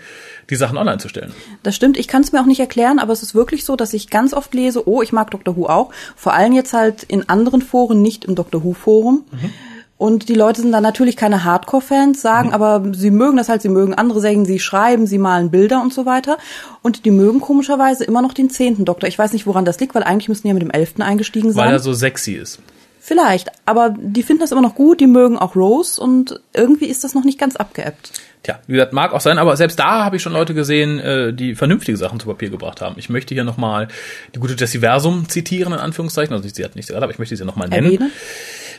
die 0.50 0.56
Sachen 0.56 0.78
online 0.78 0.98
zu 0.98 1.10
stellen. 1.10 1.34
Das 1.64 1.76
stimmt, 1.76 1.98
ich 1.98 2.08
kann 2.08 2.24
es 2.24 2.32
mir 2.32 2.42
auch 2.42 2.46
nicht 2.46 2.60
erklären, 2.60 2.98
aber 2.98 3.14
es 3.14 3.22
ist 3.22 3.36
wirklich 3.36 3.66
so, 3.66 3.76
dass 3.76 3.94
ich 3.94 4.10
ganz 4.10 4.34
oft 4.34 4.54
lese, 4.54 4.88
oh, 4.88 5.02
ich 5.02 5.12
mag 5.12 5.30
Doctor 5.32 5.56
Who 5.56 5.68
auch, 5.68 5.92
vor 6.16 6.34
allem 6.34 6.54
jetzt 6.54 6.74
halt 6.74 7.04
in 7.04 7.30
anderen 7.30 7.62
Foren, 7.62 8.02
nicht 8.02 8.26
im 8.26 8.36
Doctor 8.36 8.64
Who 8.64 8.74
Forum. 8.74 9.26
Mhm 9.32 9.52
und 10.00 10.30
die 10.30 10.34
Leute 10.34 10.62
sind 10.62 10.72
dann 10.72 10.82
natürlich 10.82 11.18
keine 11.18 11.44
Hardcore-Fans, 11.44 12.22
sagen, 12.22 12.48
mhm. 12.48 12.54
aber 12.54 12.84
sie 12.94 13.12
mögen 13.12 13.36
das 13.36 13.50
halt, 13.50 13.62
sie 13.62 13.68
mögen 13.68 13.94
andere 13.94 14.22
Serien, 14.22 14.46
sie 14.46 14.58
schreiben, 14.58 15.06
sie 15.06 15.18
malen 15.18 15.52
Bilder 15.52 15.82
und 15.82 15.94
so 15.94 16.06
weiter. 16.06 16.38
Und 16.82 17.04
die 17.04 17.12
mögen 17.12 17.42
komischerweise 17.42 18.06
immer 18.06 18.22
noch 18.22 18.34
den 18.34 18.50
zehnten 18.50 18.86
Doktor. 18.86 19.10
Ich 19.10 19.20
weiß 19.20 19.34
nicht, 19.34 19.46
woran 19.46 19.66
das 19.66 19.78
liegt, 19.82 19.94
weil 19.96 20.04
eigentlich 20.04 20.30
müssten 20.30 20.44
die 20.44 20.48
ja 20.48 20.54
mit 20.54 20.64
dem 20.64 20.72
elften 20.72 21.02
eingestiegen 21.02 21.52
sein. 21.52 21.66
Weil 21.66 21.74
er 21.74 21.80
so 21.80 21.92
sexy 21.92 22.32
ist. 22.32 22.62
Vielleicht, 23.02 23.52
aber 23.66 23.94
die 23.98 24.24
finden 24.24 24.40
das 24.40 24.54
immer 24.54 24.62
noch 24.62 24.76
gut, 24.76 25.02
die 25.02 25.08
mögen 25.08 25.38
auch 25.38 25.58
Rose 25.58 26.00
und 26.00 26.40
irgendwie 26.54 26.86
ist 26.86 27.04
das 27.04 27.14
noch 27.14 27.26
nicht 27.26 27.38
ganz 27.38 27.58
abgeebbt. 27.58 28.22
Tja, 28.44 28.60
wie 28.68 28.74
gesagt, 28.74 28.94
mag 28.94 29.12
auch 29.12 29.20
sein, 29.20 29.38
aber 29.38 29.58
selbst 29.58 29.80
da 29.80 30.06
habe 30.06 30.16
ich 30.16 30.22
schon 30.22 30.32
Leute 30.32 30.54
gesehen, 30.54 31.00
äh, 31.00 31.34
die 31.34 31.56
vernünftige 31.56 31.98
Sachen 31.98 32.22
zu 32.22 32.28
Papier 32.28 32.50
gebracht 32.50 32.80
haben. 32.80 32.96
Ich 32.98 33.10
möchte 33.10 33.34
hier 33.34 33.44
nochmal 33.44 33.90
die 34.34 34.40
gute 34.40 34.54
Jessie 34.54 34.80
Versum 34.80 35.28
zitieren, 35.28 35.74
in 35.74 35.80
Anführungszeichen. 35.80 36.34
Also 36.34 36.48
sie 36.48 36.64
hat 36.64 36.78
nicht 36.78 36.88
gerade, 36.88 37.04
aber 37.04 37.12
ich 37.12 37.20
möchte 37.20 37.36
sie 37.36 37.44
nochmal 37.44 37.68
nennen. 37.68 37.88
Erwähne? 37.88 38.12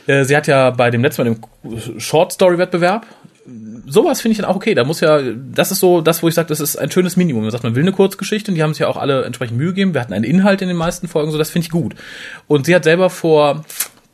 Äh, 0.07 0.23
sie 0.25 0.35
hat 0.35 0.47
ja 0.47 0.69
bei 0.71 0.89
dem 0.89 1.03
letzten 1.03 1.23
Mal 1.23 1.35
dem 1.35 1.99
Short 1.99 2.31
Story 2.33 2.57
Wettbewerb 2.57 3.05
sowas 3.85 4.21
finde 4.21 4.33
ich 4.33 4.37
dann 4.37 4.49
auch 4.49 4.55
okay. 4.55 4.73
Da 4.73 4.83
muss 4.83 4.99
ja, 5.01 5.19
das 5.21 5.71
ist 5.71 5.79
so 5.79 6.01
das, 6.01 6.23
wo 6.23 6.27
ich 6.27 6.33
sage, 6.33 6.47
das 6.47 6.59
ist 6.59 6.77
ein 6.77 6.91
schönes 6.91 7.17
Minimum. 7.17 7.43
Man 7.43 7.51
sagt, 7.51 7.63
man 7.63 7.75
will 7.75 7.83
eine 7.83 7.91
Kurzgeschichte 7.91 8.51
und 8.51 8.55
die 8.55 8.63
haben 8.63 8.73
sich 8.73 8.81
ja 8.81 8.87
auch 8.87 8.97
alle 8.97 9.23
entsprechend 9.23 9.57
Mühe 9.57 9.67
gegeben. 9.67 9.93
Wir 9.93 10.01
hatten 10.01 10.13
einen 10.13 10.23
Inhalt 10.23 10.61
in 10.61 10.67
den 10.67 10.77
meisten 10.77 11.07
Folgen, 11.07 11.31
so 11.31 11.37
das 11.37 11.49
finde 11.49 11.65
ich 11.65 11.71
gut. 11.71 11.95
Und 12.47 12.65
sie 12.65 12.75
hat 12.75 12.83
selber 12.83 13.09
vor 13.09 13.65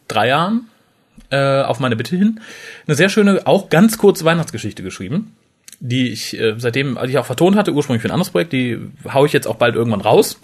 drei 0.07 0.29
Jahren 0.29 0.67
äh, 1.29 1.61
auf 1.61 1.79
meine 1.79 1.95
Bitte 1.95 2.15
hin 2.15 2.39
eine 2.87 2.95
sehr 2.95 3.09
schöne, 3.09 3.41
auch 3.45 3.69
ganz 3.69 3.97
kurze 3.97 4.25
Weihnachtsgeschichte 4.25 4.83
geschrieben, 4.83 5.35
die 5.79 6.09
ich 6.09 6.39
äh, 6.39 6.55
seitdem, 6.57 6.97
als 6.97 7.09
ich 7.09 7.17
auch 7.17 7.25
vertont 7.25 7.55
hatte, 7.55 7.73
ursprünglich 7.73 8.01
für 8.01 8.07
ein 8.07 8.13
anderes 8.13 8.31
Projekt, 8.31 8.53
die 8.53 8.79
hau 9.13 9.25
ich 9.25 9.33
jetzt 9.33 9.47
auch 9.47 9.55
bald 9.55 9.75
irgendwann 9.75 10.01
raus. 10.01 10.39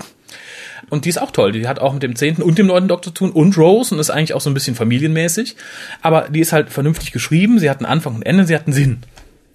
Und 0.93 1.05
die 1.05 1.09
ist 1.09 1.19
auch 1.19 1.31
toll. 1.31 1.53
Die 1.53 1.67
hat 1.67 1.79
auch 1.79 1.91
mit 1.91 2.03
dem 2.03 2.15
zehnten 2.15 2.43
und 2.43 2.59
dem 2.59 2.67
neunten 2.67 2.87
Doktor 2.87 3.15
zu 3.15 3.25
tun 3.25 3.31
und 3.31 3.57
Rose 3.57 3.95
und 3.95 3.99
ist 3.99 4.11
eigentlich 4.11 4.35
auch 4.35 4.41
so 4.41 4.51
ein 4.51 4.53
bisschen 4.53 4.75
familienmäßig. 4.75 5.55
Aber 6.03 6.29
die 6.29 6.39
ist 6.39 6.53
halt 6.53 6.69
vernünftig 6.69 7.11
geschrieben. 7.11 7.57
Sie 7.57 7.67
hat 7.67 7.79
einen 7.79 7.87
Anfang 7.87 8.13
und 8.13 8.21
Ende. 8.21 8.45
Sie 8.45 8.53
hat 8.53 8.67
einen 8.67 8.75
Sinn. 8.75 8.99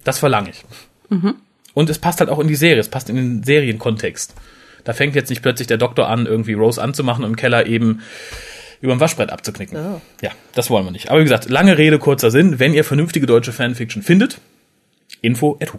Das 0.03 0.19
verlange 0.19 0.49
ich. 0.49 0.65
Mhm. 1.07 1.35
Und 1.73 1.89
es 1.89 1.97
passt 1.97 2.19
halt 2.19 2.29
auch 2.29 2.39
in 2.39 2.49
die 2.49 2.57
Serie. 2.57 2.81
Es 2.81 2.89
passt 2.89 3.09
in 3.09 3.15
den 3.15 3.43
Serienkontext. 3.43 4.35
Da 4.83 4.91
fängt 4.91 5.15
jetzt 5.15 5.29
nicht 5.29 5.41
plötzlich 5.41 5.69
der 5.69 5.77
Doktor 5.77 6.09
an, 6.09 6.25
irgendwie 6.25 6.55
Rose 6.55 6.81
anzumachen 6.81 7.23
und 7.23 7.29
im 7.29 7.35
Keller 7.37 7.67
eben 7.67 8.01
über 8.81 8.91
ein 8.91 8.99
Waschbrett 8.99 9.29
abzuknicken. 9.29 9.77
Oh. 9.77 10.01
Ja, 10.21 10.31
das 10.55 10.69
wollen 10.69 10.83
wir 10.83 10.91
nicht. 10.91 11.09
Aber 11.09 11.19
wie 11.21 11.23
gesagt, 11.23 11.49
lange 11.49 11.77
Rede, 11.77 11.99
kurzer 11.99 12.31
Sinn. 12.31 12.59
Wenn 12.59 12.73
ihr 12.73 12.83
vernünftige 12.83 13.27
deutsche 13.27 13.53
Fanfiction 13.53 14.03
findet, 14.03 14.41
info 15.21 15.57
at 15.61 15.71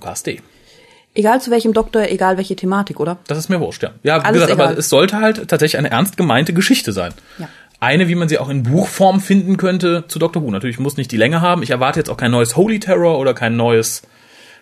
Egal 1.14 1.40
zu 1.40 1.50
welchem 1.50 1.72
Doktor, 1.72 2.02
egal 2.02 2.36
welche 2.36 2.54
Thematik, 2.54 3.00
oder? 3.00 3.18
Das 3.26 3.36
ist 3.36 3.48
mir 3.48 3.60
wurscht, 3.60 3.82
ja. 3.82 3.90
Ja, 4.02 4.20
wie 4.20 4.24
Alles 4.26 4.34
gesagt, 4.34 4.52
egal. 4.52 4.66
aber 4.68 4.78
es 4.78 4.88
sollte 4.88 5.16
halt 5.16 5.48
tatsächlich 5.48 5.78
eine 5.78 5.90
ernst 5.90 6.16
gemeinte 6.16 6.52
Geschichte 6.52 6.92
sein. 6.92 7.12
Ja. 7.38 7.48
Eine, 7.80 8.08
wie 8.08 8.14
man 8.14 8.28
sie 8.28 8.38
auch 8.38 8.48
in 8.48 8.62
Buchform 8.62 9.20
finden 9.20 9.56
könnte 9.56 10.04
zu 10.06 10.18
Doctor 10.18 10.42
Who. 10.42 10.50
Natürlich 10.50 10.78
muss 10.78 10.96
nicht 10.96 11.10
die 11.10 11.16
Länge 11.16 11.40
haben. 11.40 11.62
Ich 11.62 11.70
erwarte 11.70 11.98
jetzt 11.98 12.10
auch 12.10 12.16
kein 12.16 12.30
neues 12.30 12.56
Holy 12.56 12.78
Terror 12.78 13.18
oder 13.18 13.34
kein 13.34 13.56
neues 13.56 14.02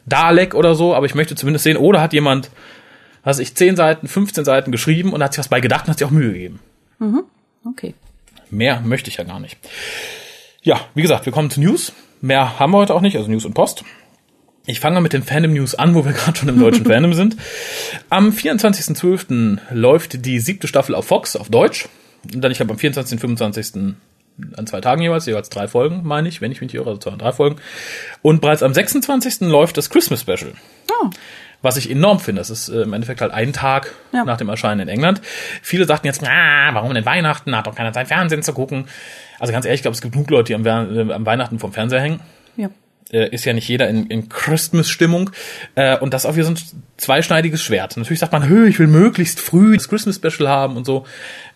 Dalek 0.06 0.54
oder 0.54 0.74
so, 0.74 0.94
aber 0.94 1.04
ich 1.04 1.14
möchte 1.14 1.34
zumindest 1.34 1.64
sehen, 1.64 1.76
oder 1.76 2.00
hat 2.00 2.12
jemand, 2.14 2.50
was 3.24 3.40
ich, 3.40 3.54
10 3.54 3.76
Seiten, 3.76 4.08
15 4.08 4.44
Seiten 4.44 4.72
geschrieben 4.72 5.12
und 5.12 5.22
hat 5.22 5.34
sich 5.34 5.40
was 5.40 5.48
bei 5.48 5.60
gedacht 5.60 5.84
und 5.84 5.90
hat 5.90 5.98
sich 5.98 6.06
auch 6.06 6.12
Mühe 6.12 6.32
gegeben. 6.32 6.60
Mhm. 6.98 7.24
Okay. 7.66 7.94
Mehr 8.50 8.80
möchte 8.80 9.10
ich 9.10 9.18
ja 9.18 9.24
gar 9.24 9.40
nicht. 9.40 9.58
Ja, 10.62 10.80
wie 10.94 11.02
gesagt, 11.02 11.26
wir 11.26 11.32
kommen 11.32 11.50
zu 11.50 11.60
News. 11.60 11.92
Mehr 12.20 12.58
haben 12.58 12.72
wir 12.72 12.78
heute 12.78 12.94
auch 12.94 13.00
nicht, 13.00 13.16
also 13.16 13.30
News 13.30 13.44
und 13.44 13.54
Post. 13.54 13.84
Ich 14.68 14.80
fange 14.80 14.96
mal 14.96 15.00
mit 15.00 15.14
den 15.14 15.22
Fandom 15.22 15.54
News 15.54 15.74
an, 15.74 15.94
wo 15.94 16.04
wir 16.04 16.12
gerade 16.14 16.38
schon 16.38 16.50
im 16.50 16.60
deutschen 16.60 16.84
Fandom 16.84 17.14
sind. 17.14 17.36
Am 18.10 18.28
24.12. 18.28 19.60
läuft 19.70 20.26
die 20.26 20.40
siebte 20.40 20.68
Staffel 20.68 20.94
auf 20.94 21.06
Fox 21.06 21.36
auf 21.36 21.48
Deutsch. 21.48 21.88
Und 22.34 22.42
dann, 22.42 22.52
ich 22.52 22.58
glaube, 22.58 22.72
am 22.72 22.78
24. 22.78 23.14
und 23.14 23.18
25. 23.18 23.96
an 24.56 24.66
zwei 24.66 24.82
Tagen 24.82 25.00
jeweils, 25.00 25.24
jeweils 25.24 25.48
drei 25.48 25.68
Folgen, 25.68 26.02
meine 26.04 26.28
ich, 26.28 26.42
wenn 26.42 26.52
ich 26.52 26.60
mich 26.60 26.72
nicht 26.72 26.74
irre, 26.74 26.90
also 26.90 27.00
zwei 27.00 27.12
und 27.12 27.22
drei 27.22 27.32
Folgen. 27.32 27.56
Und 28.20 28.42
bereits 28.42 28.62
am 28.62 28.74
26. 28.74 29.40
läuft 29.40 29.78
das 29.78 29.88
Christmas 29.88 30.20
Special. 30.20 30.52
Oh. 30.90 31.08
Was 31.62 31.78
ich 31.78 31.90
enorm 31.90 32.20
finde. 32.20 32.40
Das 32.40 32.50
ist 32.50 32.68
äh, 32.68 32.82
im 32.82 32.92
Endeffekt 32.92 33.22
halt 33.22 33.32
ein 33.32 33.54
Tag 33.54 33.94
ja. 34.12 34.24
nach 34.24 34.36
dem 34.36 34.50
Erscheinen 34.50 34.82
in 34.82 34.88
England. 34.88 35.22
Viele 35.62 35.86
sagten 35.86 36.06
jetzt, 36.08 36.22
ah, 36.22 36.74
warum 36.74 36.92
denn 36.92 37.06
Weihnachten? 37.06 37.56
Hat 37.56 37.66
doch 37.66 37.74
keiner 37.74 37.94
Zeit, 37.94 38.08
Fernsehen 38.08 38.42
zu 38.42 38.52
gucken. 38.52 38.84
Also 39.38 39.50
ganz 39.50 39.64
ehrlich, 39.64 39.78
ich 39.78 39.82
glaube, 39.82 39.94
es 39.94 40.02
gibt 40.02 40.12
genug 40.12 40.28
Leute, 40.28 40.48
die 40.48 40.54
am, 40.54 40.66
äh, 40.66 41.10
am 41.10 41.24
Weihnachten 41.24 41.58
vom 41.58 41.72
Fernseher 41.72 42.02
hängen. 42.02 42.20
Ja 42.58 42.68
äh, 43.12 43.28
ist 43.30 43.44
ja 43.44 43.52
nicht 43.52 43.68
jeder 43.68 43.88
in, 43.88 44.06
in 44.06 44.28
Christmas-Stimmung. 44.28 45.30
Äh, 45.74 45.98
und 45.98 46.14
das 46.14 46.24
ist 46.24 46.30
auch 46.30 46.34
wieder 46.34 46.44
so 46.44 46.52
ein 46.52 46.58
zweischneidiges 46.96 47.62
Schwert. 47.62 47.96
Natürlich 47.96 48.20
sagt 48.20 48.32
man, 48.32 48.48
Hö, 48.48 48.66
ich 48.66 48.78
will 48.78 48.86
möglichst 48.86 49.40
früh 49.40 49.74
das 49.74 49.88
Christmas-Special 49.88 50.48
haben 50.48 50.76
und 50.76 50.84
so. 50.84 51.06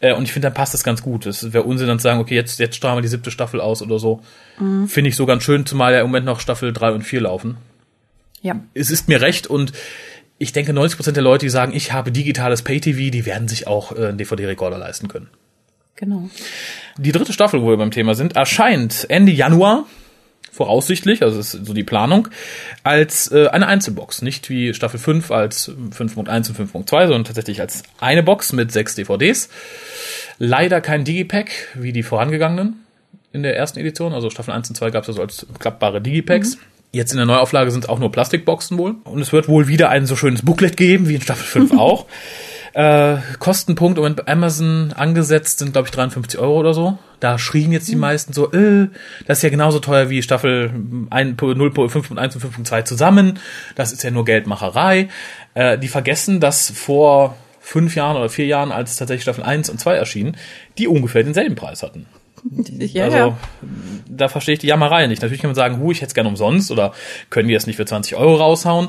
Äh, 0.01 0.15
und 0.15 0.25
ich 0.25 0.33
finde, 0.33 0.47
dann 0.47 0.55
passt 0.55 0.75
das 0.75 0.85
ganz 0.85 1.03
gut. 1.03 1.27
Es 1.27 1.53
wäre 1.53 1.65
Unsinn, 1.65 1.89
dann 1.89 1.99
zu 1.99 2.05
sagen, 2.05 2.21
okay, 2.21 2.35
jetzt, 2.35 2.59
jetzt 2.59 2.77
strahlen 2.77 2.99
wir 2.99 3.03
die 3.03 3.09
siebte 3.09 3.31
Staffel 3.31 3.61
aus 3.61 3.83
oder 3.83 3.99
so. 3.99 4.21
Mhm. 4.59 4.89
Finde 4.89 5.09
ich 5.11 5.17
so 5.17 5.27
ganz 5.27 5.43
schön, 5.43 5.67
zumal 5.67 5.93
ja 5.93 6.01
im 6.01 6.07
Moment 6.07 6.27
noch 6.27 6.41
Staffel 6.41 6.73
drei 6.73 6.93
und 6.93 7.03
vier 7.03 7.23
laufen. 7.23 7.57
Ja. 8.41 8.61
Es 8.75 8.91
ist 8.91 9.09
mir 9.09 9.21
recht 9.21 9.47
und 9.47 9.73
ich 10.39 10.53
denke, 10.53 10.73
90% 10.73 11.13
der 11.13 11.23
Leute, 11.23 11.47
die 11.47 11.51
sagen, 11.51 11.73
ich 11.73 11.93
habe 11.93 12.11
digitales 12.11 12.63
Pay-TV, 12.63 13.11
die 13.11 13.27
werden 13.27 13.47
sich 13.47 13.69
auch 13.69 13.93
äh, 13.93 14.09
einen 14.09 14.19
DVD-Rekorder 14.19 14.79
leisten 14.79 15.07
können. 15.07 15.29
Genau. 15.95 16.31
Die 16.99 17.13
dritte 17.13 17.33
Staffel, 17.33 17.63
wo 17.63 17.69
wir 17.69 17.77
beim 17.77 17.93
Thema 17.93 18.17
sind, 18.17 18.35
erscheint 18.35 19.07
Ende 19.09 19.31
Januar 19.31 19.87
voraussichtlich, 20.53 21.23
also 21.23 21.39
das 21.39 21.55
ist 21.55 21.67
so 21.67 21.73
die 21.73 21.83
Planung, 21.83 22.29
als 22.85 23.33
äh, 23.33 23.49
eine 23.49 23.67
Einzelbox. 23.67 24.23
Nicht 24.23 24.51
wie 24.51 24.75
Staffel 24.75 25.01
5 25.01 25.31
als 25.31 25.71
5.1 25.71 26.51
und 26.51 26.89
5.2, 26.89 27.07
sondern 27.07 27.25
tatsächlich 27.25 27.61
als 27.61 27.83
eine 28.01 28.23
Box 28.23 28.53
mit 28.53 28.71
sechs 28.71 28.95
DVDs. 28.95 29.49
Leider 30.39 30.81
kein 30.81 31.05
Digipack 31.05 31.51
wie 31.75 31.93
die 31.93 32.03
vorangegangenen 32.03 32.85
in 33.33 33.43
der 33.43 33.57
ersten 33.57 33.81
Edition. 33.81 34.13
Also 34.13 34.29
Staffel 34.29 34.53
1 34.53 34.69
und 34.69 34.77
2 34.77 34.91
gab 34.91 35.05
es 35.05 35.09
also 35.09 35.23
als 35.23 35.47
klappbare 35.59 36.03
Digipacks. 36.03 36.59
Jetzt 36.93 37.13
in 37.13 37.17
der 37.17 37.27
Neuauflage 37.27 37.71
sind 37.71 37.85
es 37.85 37.89
auch 37.89 37.99
nur 37.99 38.13
Plastikboxen 38.13 38.77
wohl. 38.77 38.97
Und 39.05 39.23
es 39.23 39.33
wird 39.33 39.49
wohl 39.49 39.69
wieder 39.69 39.89
ein 39.89 40.05
so 40.05 40.17
schönes 40.17 40.43
Booklet 40.43 40.77
geben, 40.77 41.09
wie 41.09 41.15
in 41.15 41.23
Staffel 41.23 41.45
5 41.45 41.73
auch. 41.79 42.07
Äh, 42.75 43.19
Kostenpunkt 43.39 43.99
um 43.99 44.17
Amazon 44.27 44.93
angesetzt 44.95 45.59
sind, 45.59 45.73
glaube 45.73 45.89
ich, 45.89 45.93
53 45.93 46.41
Euro 46.41 46.59
oder 46.59 46.73
so. 46.73 46.99
Da 47.21 47.39
schrien 47.39 47.71
jetzt 47.71 47.89
die 47.89 47.97
meisten 47.97 48.33
so, 48.33 48.51
äh, 48.53 48.89
das 49.27 49.39
ist 49.39 49.43
ja 49.43 49.51
genauso 49.51 49.79
teuer 49.79 50.09
wie 50.09 50.23
Staffel 50.23 50.73
1, 51.11 51.39
0.5.1 51.39 52.35
und 52.35 52.67
5.2 52.67 52.85
zusammen. 52.85 53.39
Das 53.75 53.93
ist 53.93 54.03
ja 54.03 54.11
nur 54.11 54.25
Geldmacherei. 54.25 55.09
Äh, 55.55 55.79
die 55.79 55.89
vergessen, 55.89 56.41
dass 56.41 56.71
vor 56.71 57.37
fünf 57.61 57.95
Jahren 57.95 58.17
oder 58.17 58.29
vier 58.29 58.47
Jahren, 58.47 58.73
als 58.73 58.97
tatsächlich 58.97 59.23
Staffel 59.23 59.45
1 59.45 59.69
und 59.71 59.79
2 59.79 59.95
erschienen, 59.95 60.37
die 60.79 60.89
ungefähr 60.89 61.23
denselben 61.23 61.55
Preis 61.55 61.83
hatten. 61.83 62.07
Ja, 62.79 63.05
also 63.05 63.17
ja. 63.17 63.39
da 64.09 64.29
verstehe 64.29 64.55
ich 64.55 64.59
die 64.59 64.67
Jammerei 64.67 65.07
nicht. 65.07 65.23
Natürlich 65.23 65.41
kann 65.41 65.51
man 65.51 65.55
sagen, 65.55 65.79
hu, 65.79 65.93
ich 65.93 65.99
hätte 65.99 66.09
es 66.09 66.15
gerne 66.15 66.29
umsonst 66.29 66.71
oder 66.71 66.93
können 67.31 67.49
die 67.49 67.55
das 67.55 67.67
nicht 67.67 67.77
für 67.77 67.87
20 67.87 68.17
Euro 68.17 68.37
raushauen. 68.37 68.89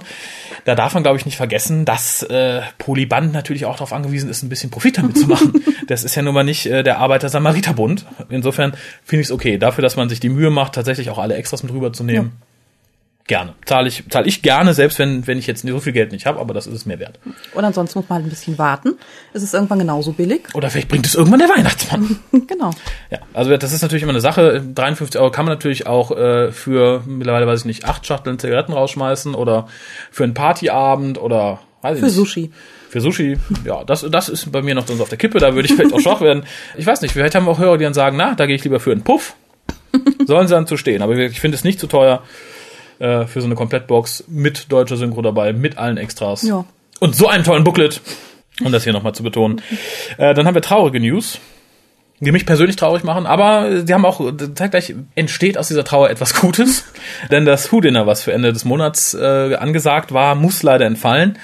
Da 0.65 0.75
darf 0.75 0.93
man, 0.93 1.03
glaube 1.03 1.17
ich, 1.17 1.25
nicht 1.25 1.37
vergessen, 1.37 1.85
dass 1.85 2.23
äh, 2.23 2.61
Polyband 2.77 3.33
natürlich 3.33 3.65
auch 3.65 3.75
darauf 3.75 3.93
angewiesen 3.93 4.29
ist, 4.29 4.43
ein 4.43 4.49
bisschen 4.49 4.71
Profit 4.71 4.97
damit 4.97 5.17
zu 5.17 5.27
machen. 5.27 5.63
das 5.87 6.03
ist 6.03 6.15
ja 6.15 6.21
nun 6.21 6.33
mal 6.33 6.43
nicht 6.43 6.65
äh, 6.65 6.83
der 6.83 6.97
Arbeiter-Samariter-Bund. 6.99 8.05
Insofern 8.29 8.73
finde 9.03 9.21
ich 9.21 9.27
es 9.27 9.31
okay. 9.31 9.57
Dafür, 9.57 9.81
dass 9.81 9.95
man 9.95 10.09
sich 10.09 10.19
die 10.19 10.29
Mühe 10.29 10.49
macht, 10.49 10.73
tatsächlich 10.73 11.09
auch 11.09 11.19
alle 11.19 11.35
Extras 11.35 11.63
mit 11.63 11.73
rüberzunehmen. 11.73 12.33
Gerne. 13.25 13.55
Zahle 13.65 13.87
ich, 13.87 14.03
zahle 14.09 14.27
ich 14.27 14.41
gerne, 14.41 14.73
selbst 14.73 14.99
wenn, 14.99 15.25
wenn 15.27 15.37
ich 15.37 15.47
jetzt 15.47 15.65
so 15.65 15.79
viel 15.79 15.93
Geld 15.93 16.11
nicht 16.11 16.25
habe, 16.25 16.41
aber 16.41 16.53
das 16.53 16.67
ist 16.67 16.73
es 16.73 16.85
mir 16.85 16.99
wert. 16.99 17.19
Und 17.53 17.63
ansonsten 17.63 17.99
muss 17.99 18.09
man 18.09 18.17
halt 18.17 18.27
ein 18.27 18.29
bisschen 18.29 18.57
warten. 18.57 18.95
Es 19.31 19.43
ist 19.43 19.53
irgendwann 19.53 19.79
genauso 19.79 20.11
billig. 20.11 20.41
Oder 20.53 20.69
vielleicht 20.69 20.89
bringt 20.89 21.05
es 21.05 21.15
irgendwann 21.15 21.39
der 21.39 21.47
Weihnachtsmann. 21.47 22.19
genau. 22.47 22.71
Ja, 23.11 23.19
also 23.33 23.55
das 23.55 23.71
ist 23.71 23.81
natürlich 23.81 24.03
immer 24.03 24.11
eine 24.11 24.19
Sache. 24.19 24.61
53 24.61 25.21
Euro 25.21 25.31
kann 25.31 25.45
man 25.45 25.53
natürlich 25.53 25.87
auch 25.87 26.11
äh, 26.11 26.51
für 26.51 27.03
mittlerweile, 27.05 27.47
weiß 27.47 27.61
ich 27.61 27.65
nicht, 27.65 27.85
acht 27.85 28.05
Schachteln 28.05 28.39
Zigaretten 28.39 28.73
rausschmeißen 28.73 29.35
oder 29.35 29.69
für 30.11 30.25
einen 30.25 30.33
Partyabend 30.33 31.17
oder 31.17 31.59
weiß 31.81 31.95
ich 31.95 31.99
Für 32.01 32.05
nicht. 32.07 32.15
Sushi. 32.15 32.51
Für 32.89 32.99
Sushi, 32.99 33.37
ja, 33.63 33.85
das, 33.85 34.05
das 34.11 34.27
ist 34.27 34.51
bei 34.51 34.61
mir 34.61 34.75
noch 34.75 34.85
so 34.85 35.01
auf 35.01 35.09
der 35.09 35.17
Kippe, 35.17 35.39
da 35.39 35.55
würde 35.55 35.67
ich 35.67 35.73
vielleicht 35.73 35.93
auch 35.93 35.99
schwach 35.99 36.21
werden. 36.21 36.43
Ich 36.77 36.85
weiß 36.85 37.01
nicht, 37.01 37.13
vielleicht 37.13 37.35
haben 37.35 37.45
wir 37.45 37.51
auch 37.51 37.59
Hörer, 37.59 37.77
die 37.77 37.85
dann 37.85 37.93
sagen, 37.93 38.17
na, 38.17 38.35
da 38.35 38.45
gehe 38.45 38.55
ich 38.55 38.63
lieber 38.65 38.81
für 38.81 38.91
einen 38.91 39.03
Puff. 39.03 39.35
Sollen 40.27 40.47
sie 40.47 40.53
dann 40.53 40.67
zu 40.67 40.77
stehen. 40.77 41.01
Aber 41.01 41.15
ich 41.17 41.39
finde 41.39 41.55
es 41.55 41.63
nicht 41.63 41.79
zu 41.79 41.87
teuer 41.87 42.21
äh, 43.03 43.27
für 43.27 43.41
so 43.41 43.47
eine 43.47 43.55
Komplettbox 43.55 44.23
mit 44.27 44.71
deutscher 44.71 44.95
Synchro 44.95 45.21
dabei, 45.21 45.51
mit 45.51 45.77
allen 45.77 45.97
Extras. 45.97 46.43
Ja. 46.43 46.63
Und 46.99 47.15
so 47.15 47.27
einen 47.27 47.43
tollen 47.43 47.65
Booklet, 47.65 47.99
um 48.63 48.71
das 48.71 48.85
hier 48.85 48.93
nochmal 48.93 49.13
zu 49.13 49.23
betonen. 49.23 49.61
Äh, 50.17 50.33
dann 50.33 50.47
haben 50.47 50.55
wir 50.55 50.61
traurige 50.61 51.01
News, 51.01 51.39
die 52.21 52.31
mich 52.31 52.45
persönlich 52.45 52.77
traurig 52.77 53.03
machen, 53.03 53.25
aber 53.25 53.85
sie 53.85 53.93
haben 53.93 54.05
auch, 54.05 54.21
zeitgleich 54.55 54.95
entsteht 55.15 55.57
aus 55.57 55.67
dieser 55.67 55.83
Trauer 55.83 56.09
etwas 56.09 56.33
Gutes. 56.35 56.85
Denn 57.31 57.45
das 57.45 57.73
Who-Dinner, 57.73 58.07
was 58.07 58.23
für 58.23 58.31
Ende 58.31 58.53
des 58.53 58.63
Monats 58.63 59.13
äh, 59.13 59.55
angesagt 59.55 60.13
war, 60.13 60.35
muss 60.35 60.63
leider 60.63 60.85
entfallen. 60.85 61.37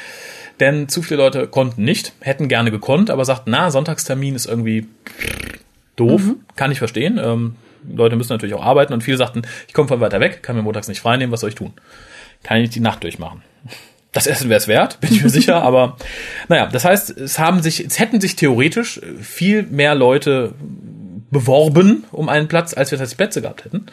Denn 0.61 0.87
zu 0.87 1.01
viele 1.01 1.21
Leute 1.21 1.47
konnten 1.47 1.83
nicht, 1.83 2.13
hätten 2.21 2.47
gerne 2.47 2.71
gekonnt, 2.71 3.09
aber 3.09 3.25
sagten, 3.25 3.51
na, 3.51 3.69
Sonntagstermin 3.69 4.35
ist 4.35 4.45
irgendwie 4.45 4.87
doof, 5.97 6.21
kann 6.55 6.71
ich 6.71 6.79
verstehen. 6.79 7.19
Ähm, 7.21 7.55
Leute 7.87 8.15
müssen 8.15 8.33
natürlich 8.33 8.55
auch 8.55 8.63
arbeiten 8.63 8.93
und 8.93 9.03
viele 9.03 9.17
sagten, 9.17 9.43
ich 9.67 9.73
komme 9.73 9.87
von 9.87 9.99
weiter 9.99 10.19
weg, 10.19 10.43
kann 10.43 10.55
mir 10.55 10.61
montags 10.61 10.87
nicht 10.87 11.01
freinehmen, 11.01 11.31
was 11.31 11.41
soll 11.41 11.49
ich 11.49 11.55
tun? 11.55 11.73
Kann 12.43 12.57
ich 12.57 12.63
nicht 12.63 12.75
die 12.75 12.79
Nacht 12.79 13.03
durchmachen. 13.03 13.41
Das 14.11 14.25
Essen 14.25 14.49
wäre 14.49 14.57
es 14.57 14.67
wert, 14.67 14.99
bin 15.01 15.11
ich 15.13 15.21
mir 15.23 15.29
sicher, 15.29 15.61
aber 15.61 15.97
naja, 16.47 16.67
das 16.67 16.85
heißt, 16.85 17.11
es 17.11 17.37
haben 17.37 17.61
sich, 17.61 17.85
es 17.85 17.99
hätten 17.99 18.19
sich 18.19 18.35
theoretisch 18.35 18.99
viel 19.21 19.63
mehr 19.63 19.93
Leute 19.93 20.53
beworben 21.31 22.05
um 22.11 22.29
einen 22.29 22.47
Platz, 22.47 22.73
als 22.73 22.91
wir 22.91 22.97
tatsächlich 22.97 23.17
Plätze 23.17 23.41
gehabt 23.41 23.65
hätten. 23.65 23.85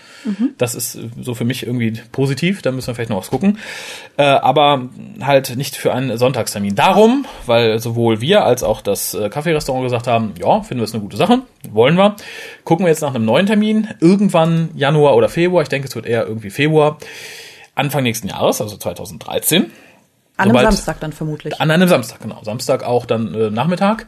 Das 0.58 0.74
ist 0.74 0.98
so 1.20 1.34
für 1.34 1.44
mich 1.44 1.66
irgendwie 1.66 1.92
positiv, 2.12 2.62
da 2.62 2.72
müssen 2.72 2.88
wir 2.88 2.94
vielleicht 2.94 3.10
noch 3.10 3.18
was 3.18 3.30
gucken. 3.30 3.58
Äh, 4.16 4.22
aber 4.22 4.88
halt 5.20 5.56
nicht 5.56 5.76
für 5.76 5.92
einen 5.92 6.16
Sonntagstermin. 6.16 6.74
Darum, 6.74 7.26
weil 7.44 7.78
sowohl 7.78 8.20
wir 8.20 8.44
als 8.44 8.62
auch 8.62 8.80
das 8.80 9.14
äh, 9.14 9.28
Kaffeerestaurant 9.28 9.84
gesagt 9.84 10.06
haben, 10.06 10.34
ja, 10.40 10.62
finden 10.62 10.80
wir 10.80 10.84
es 10.84 10.94
eine 10.94 11.02
gute 11.02 11.16
Sache, 11.16 11.42
wollen 11.70 11.96
wir. 11.96 12.16
Gucken 12.64 12.86
wir 12.86 12.90
jetzt 12.90 13.02
nach 13.02 13.14
einem 13.14 13.24
neuen 13.24 13.46
Termin, 13.46 13.88
irgendwann 14.00 14.70
Januar 14.74 15.14
oder 15.16 15.28
Februar, 15.28 15.62
ich 15.62 15.68
denke, 15.68 15.88
es 15.88 15.94
wird 15.94 16.06
eher 16.06 16.26
irgendwie 16.26 16.50
Februar, 16.50 16.98
Anfang 17.74 18.02
nächsten 18.02 18.28
Jahres, 18.28 18.60
also 18.60 18.76
2013. 18.76 19.70
An 20.36 20.50
einem 20.50 20.64
Samstag 20.64 21.00
dann 21.00 21.12
vermutlich. 21.12 21.60
An 21.60 21.70
einem 21.70 21.88
Samstag, 21.88 22.20
genau. 22.20 22.40
Samstag 22.42 22.84
auch 22.84 23.06
dann 23.06 23.34
äh, 23.34 23.50
Nachmittag. 23.50 24.06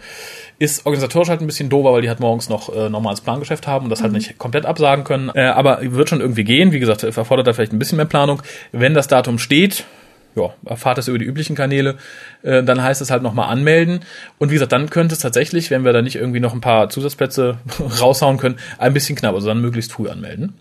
Ist 0.58 0.84
organisatorisch 0.84 1.28
halt 1.28 1.40
ein 1.40 1.46
bisschen 1.46 1.70
doofer, 1.70 1.92
weil 1.92 2.02
die 2.02 2.08
halt 2.08 2.20
morgens 2.20 2.48
noch 2.48 2.74
äh, 2.74 2.90
normales 2.90 3.20
Plangeschäft 3.20 3.66
haben 3.66 3.84
und 3.84 3.90
das 3.90 4.02
halt 4.02 4.12
nicht 4.12 4.38
komplett 4.38 4.66
absagen 4.66 5.04
können. 5.04 5.30
Äh, 5.34 5.42
aber 5.46 5.78
wird 5.82 6.08
schon 6.08 6.20
irgendwie 6.20 6.44
gehen. 6.44 6.72
Wie 6.72 6.80
gesagt, 6.80 7.02
erfordert 7.02 7.46
da 7.46 7.52
vielleicht 7.52 7.72
ein 7.72 7.78
bisschen 7.78 7.96
mehr 7.96 8.06
Planung. 8.06 8.42
Wenn 8.72 8.92
das 8.92 9.08
Datum 9.08 9.38
steht, 9.38 9.84
ja, 10.38 10.54
erfahrt 10.64 10.98
es 10.98 11.08
über 11.08 11.18
die 11.18 11.24
üblichen 11.24 11.56
Kanäle, 11.56 11.96
äh, 12.42 12.62
dann 12.62 12.82
heißt 12.82 13.00
es 13.00 13.10
halt 13.10 13.22
nochmal 13.22 13.50
anmelden. 13.50 14.00
Und 14.38 14.50
wie 14.50 14.54
gesagt, 14.54 14.72
dann 14.72 14.90
könnte 14.90 15.14
es 15.14 15.20
tatsächlich, 15.20 15.70
wenn 15.70 15.84
wir 15.84 15.92
da 15.92 16.02
nicht 16.02 16.16
irgendwie 16.16 16.40
noch 16.40 16.54
ein 16.54 16.60
paar 16.60 16.88
Zusatzplätze 16.88 17.58
raushauen 18.00 18.38
können, 18.38 18.56
ein 18.78 18.94
bisschen 18.94 19.16
knapp, 19.16 19.34
also 19.34 19.48
dann 19.48 19.60
möglichst 19.60 19.92
früh 19.92 20.08
anmelden. 20.08 20.54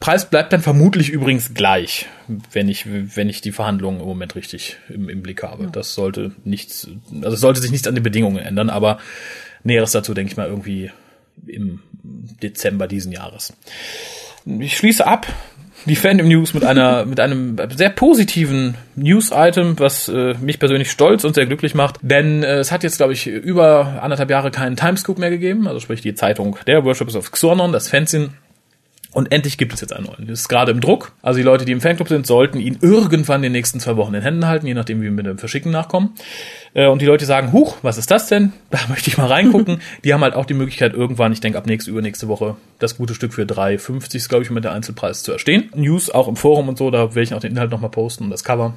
Preis 0.00 0.28
bleibt 0.28 0.52
dann 0.52 0.60
vermutlich 0.60 1.10
übrigens 1.10 1.54
gleich, 1.54 2.06
wenn 2.52 2.68
ich, 2.68 2.86
wenn 2.86 3.28
ich 3.28 3.40
die 3.40 3.52
Verhandlungen 3.52 4.00
im 4.00 4.06
Moment 4.06 4.34
richtig 4.34 4.76
im, 4.88 5.08
im 5.08 5.22
Blick 5.22 5.42
habe. 5.42 5.68
Das 5.70 5.94
sollte 5.94 6.32
nichts, 6.44 6.88
also 7.22 7.34
es 7.34 7.40
sollte 7.40 7.60
sich 7.60 7.70
nichts 7.70 7.86
an 7.86 7.94
den 7.94 8.04
Bedingungen 8.04 8.38
ändern, 8.38 8.70
aber 8.70 8.98
Näheres 9.62 9.92
dazu 9.92 10.14
denke 10.14 10.32
ich 10.32 10.36
mal 10.36 10.48
irgendwie 10.48 10.90
im 11.46 11.80
Dezember 12.02 12.86
diesen 12.86 13.12
Jahres. 13.12 13.52
Ich 14.46 14.76
schließe 14.76 15.06
ab 15.06 15.26
die 15.86 15.96
Fandom 15.96 16.28
News 16.28 16.52
mit 16.54 16.64
einer 16.64 17.06
mit 17.06 17.20
einem 17.20 17.56
sehr 17.74 17.90
positiven 17.90 18.74
News-Item, 18.96 19.78
was 19.78 20.08
äh, 20.08 20.34
mich 20.40 20.58
persönlich 20.58 20.90
stolz 20.90 21.24
und 21.24 21.34
sehr 21.34 21.46
glücklich 21.46 21.74
macht. 21.74 21.96
Denn 22.02 22.42
äh, 22.42 22.56
es 22.56 22.72
hat 22.72 22.82
jetzt, 22.82 22.98
glaube 22.98 23.12
ich, 23.12 23.26
über 23.26 24.02
anderthalb 24.02 24.30
Jahre 24.30 24.50
keinen 24.50 24.76
Timescoop 24.76 25.18
mehr 25.18 25.30
gegeben, 25.30 25.66
also 25.68 25.80
sprich 25.80 26.00
die 26.00 26.14
Zeitung 26.14 26.58
der 26.66 26.84
Worshippers 26.84 27.16
of 27.16 27.30
Xornon, 27.30 27.72
das 27.72 27.88
Fanzine. 27.88 28.30
Und 29.16 29.32
endlich 29.32 29.56
gibt 29.56 29.72
es 29.72 29.80
jetzt 29.80 29.94
einen 29.94 30.04
neuen. 30.04 30.26
Das 30.26 30.40
ist 30.40 30.48
gerade 30.48 30.70
im 30.70 30.82
Druck. 30.82 31.12
Also 31.22 31.38
die 31.38 31.42
Leute, 31.42 31.64
die 31.64 31.72
im 31.72 31.80
Fanclub 31.80 32.06
sind, 32.06 32.26
sollten 32.26 32.60
ihn 32.60 32.76
irgendwann 32.82 33.36
in 33.36 33.44
den 33.44 33.52
nächsten 33.52 33.80
zwei 33.80 33.96
Wochen 33.96 34.12
in 34.12 34.20
Händen 34.20 34.46
halten, 34.46 34.66
je 34.66 34.74
nachdem, 34.74 35.00
wie 35.00 35.04
wir 35.04 35.10
mit 35.10 35.24
dem 35.24 35.38
Verschicken 35.38 35.72
nachkommen. 35.72 36.12
Äh, 36.74 36.86
Und 36.88 37.00
die 37.00 37.06
Leute 37.06 37.24
sagen, 37.24 37.50
huch, 37.50 37.78
was 37.80 37.96
ist 37.96 38.10
das 38.10 38.26
denn? 38.26 38.52
Da 38.70 38.78
möchte 38.90 39.08
ich 39.08 39.16
mal 39.16 39.26
reingucken. 39.26 39.80
die 40.04 40.12
haben 40.12 40.20
halt 40.20 40.34
auch 40.34 40.44
die 40.44 40.52
Möglichkeit, 40.52 40.92
irgendwann, 40.92 41.32
ich 41.32 41.40
denke 41.40 41.56
ab 41.56 41.64
nächste, 41.66 41.90
übernächste 41.90 42.28
Woche, 42.28 42.56
das 42.78 42.98
gute 42.98 43.14
Stück 43.14 43.32
für 43.32 43.44
3,50, 43.44 44.28
glaube 44.28 44.44
ich, 44.44 44.50
mit 44.50 44.64
der 44.64 44.72
Einzelpreis 44.72 45.22
zu 45.22 45.32
erstehen. 45.32 45.70
News 45.74 46.10
auch 46.10 46.28
im 46.28 46.36
Forum 46.36 46.68
und 46.68 46.76
so, 46.76 46.90
da 46.90 47.14
werde 47.14 47.22
ich 47.22 47.32
auch 47.32 47.40
den 47.40 47.52
Inhalt 47.52 47.70
nochmal 47.70 47.88
posten 47.88 48.24
und 48.24 48.30
das 48.30 48.44
Cover. 48.44 48.74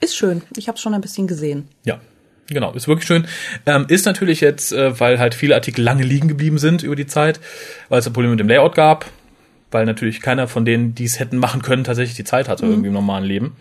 Ist 0.00 0.16
schön. 0.16 0.42
Ich 0.56 0.66
habe 0.66 0.78
schon 0.78 0.94
ein 0.94 1.00
bisschen 1.00 1.28
gesehen. 1.28 1.68
Ja, 1.84 2.00
genau, 2.48 2.72
ist 2.72 2.88
wirklich 2.88 3.06
schön. 3.06 3.28
Ähm, 3.66 3.84
ist 3.86 4.04
natürlich 4.04 4.40
jetzt, 4.40 4.72
äh, 4.72 4.98
weil 4.98 5.20
halt 5.20 5.34
viele 5.36 5.54
Artikel 5.54 5.84
lange 5.84 6.02
liegen 6.02 6.26
geblieben 6.26 6.58
sind 6.58 6.82
über 6.82 6.96
die 6.96 7.06
Zeit, 7.06 7.38
weil 7.88 8.00
es 8.00 8.06
ein 8.08 8.12
Problem 8.12 8.32
mit 8.32 8.40
dem 8.40 8.48
Layout 8.48 8.74
gab, 8.74 9.06
weil 9.70 9.86
natürlich 9.86 10.20
keiner 10.20 10.48
von 10.48 10.64
denen, 10.64 10.94
die 10.94 11.04
es 11.04 11.18
hätten 11.18 11.38
machen 11.38 11.62
können, 11.62 11.84
tatsächlich 11.84 12.16
die 12.16 12.24
Zeit 12.24 12.48
hatte 12.48 12.66
irgendwie 12.66 12.88
im 12.88 12.94
normalen 12.94 13.24
Leben. 13.24 13.56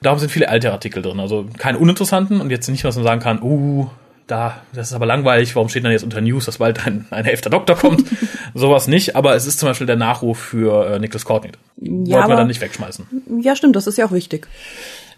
Darum 0.00 0.18
sind 0.18 0.30
viele 0.30 0.48
alte 0.48 0.72
Artikel 0.72 1.02
drin, 1.02 1.20
also 1.20 1.46
keine 1.58 1.78
uninteressanten 1.78 2.40
und 2.40 2.50
jetzt 2.50 2.68
nicht, 2.68 2.84
was 2.84 2.96
man 2.96 3.04
sagen 3.04 3.20
kann, 3.20 3.40
uh, 3.42 3.88
da, 4.26 4.62
das 4.72 4.88
ist 4.88 4.94
aber 4.94 5.06
langweilig, 5.06 5.54
warum 5.56 5.68
steht 5.68 5.84
dann 5.84 5.92
jetzt 5.92 6.04
unter 6.04 6.20
News, 6.20 6.46
dass 6.46 6.58
bald 6.58 6.86
ein, 6.86 7.06
ein 7.10 7.24
elfter 7.24 7.50
Doktor 7.50 7.76
kommt? 7.76 8.04
Sowas 8.54 8.88
nicht, 8.88 9.16
aber 9.16 9.34
es 9.34 9.46
ist 9.46 9.58
zum 9.58 9.68
Beispiel 9.68 9.86
der 9.86 9.96
Nachruf 9.96 10.38
für 10.38 10.94
äh, 10.94 10.98
Nicholas 10.98 11.24
Courtney. 11.24 11.50
Ja, 11.76 12.16
Wollten 12.16 12.28
wir 12.30 12.36
dann 12.36 12.46
nicht 12.46 12.60
wegschmeißen. 12.60 13.06
Ja, 13.42 13.56
stimmt, 13.56 13.76
das 13.76 13.86
ist 13.86 13.98
ja 13.98 14.06
auch 14.06 14.12
wichtig. 14.12 14.46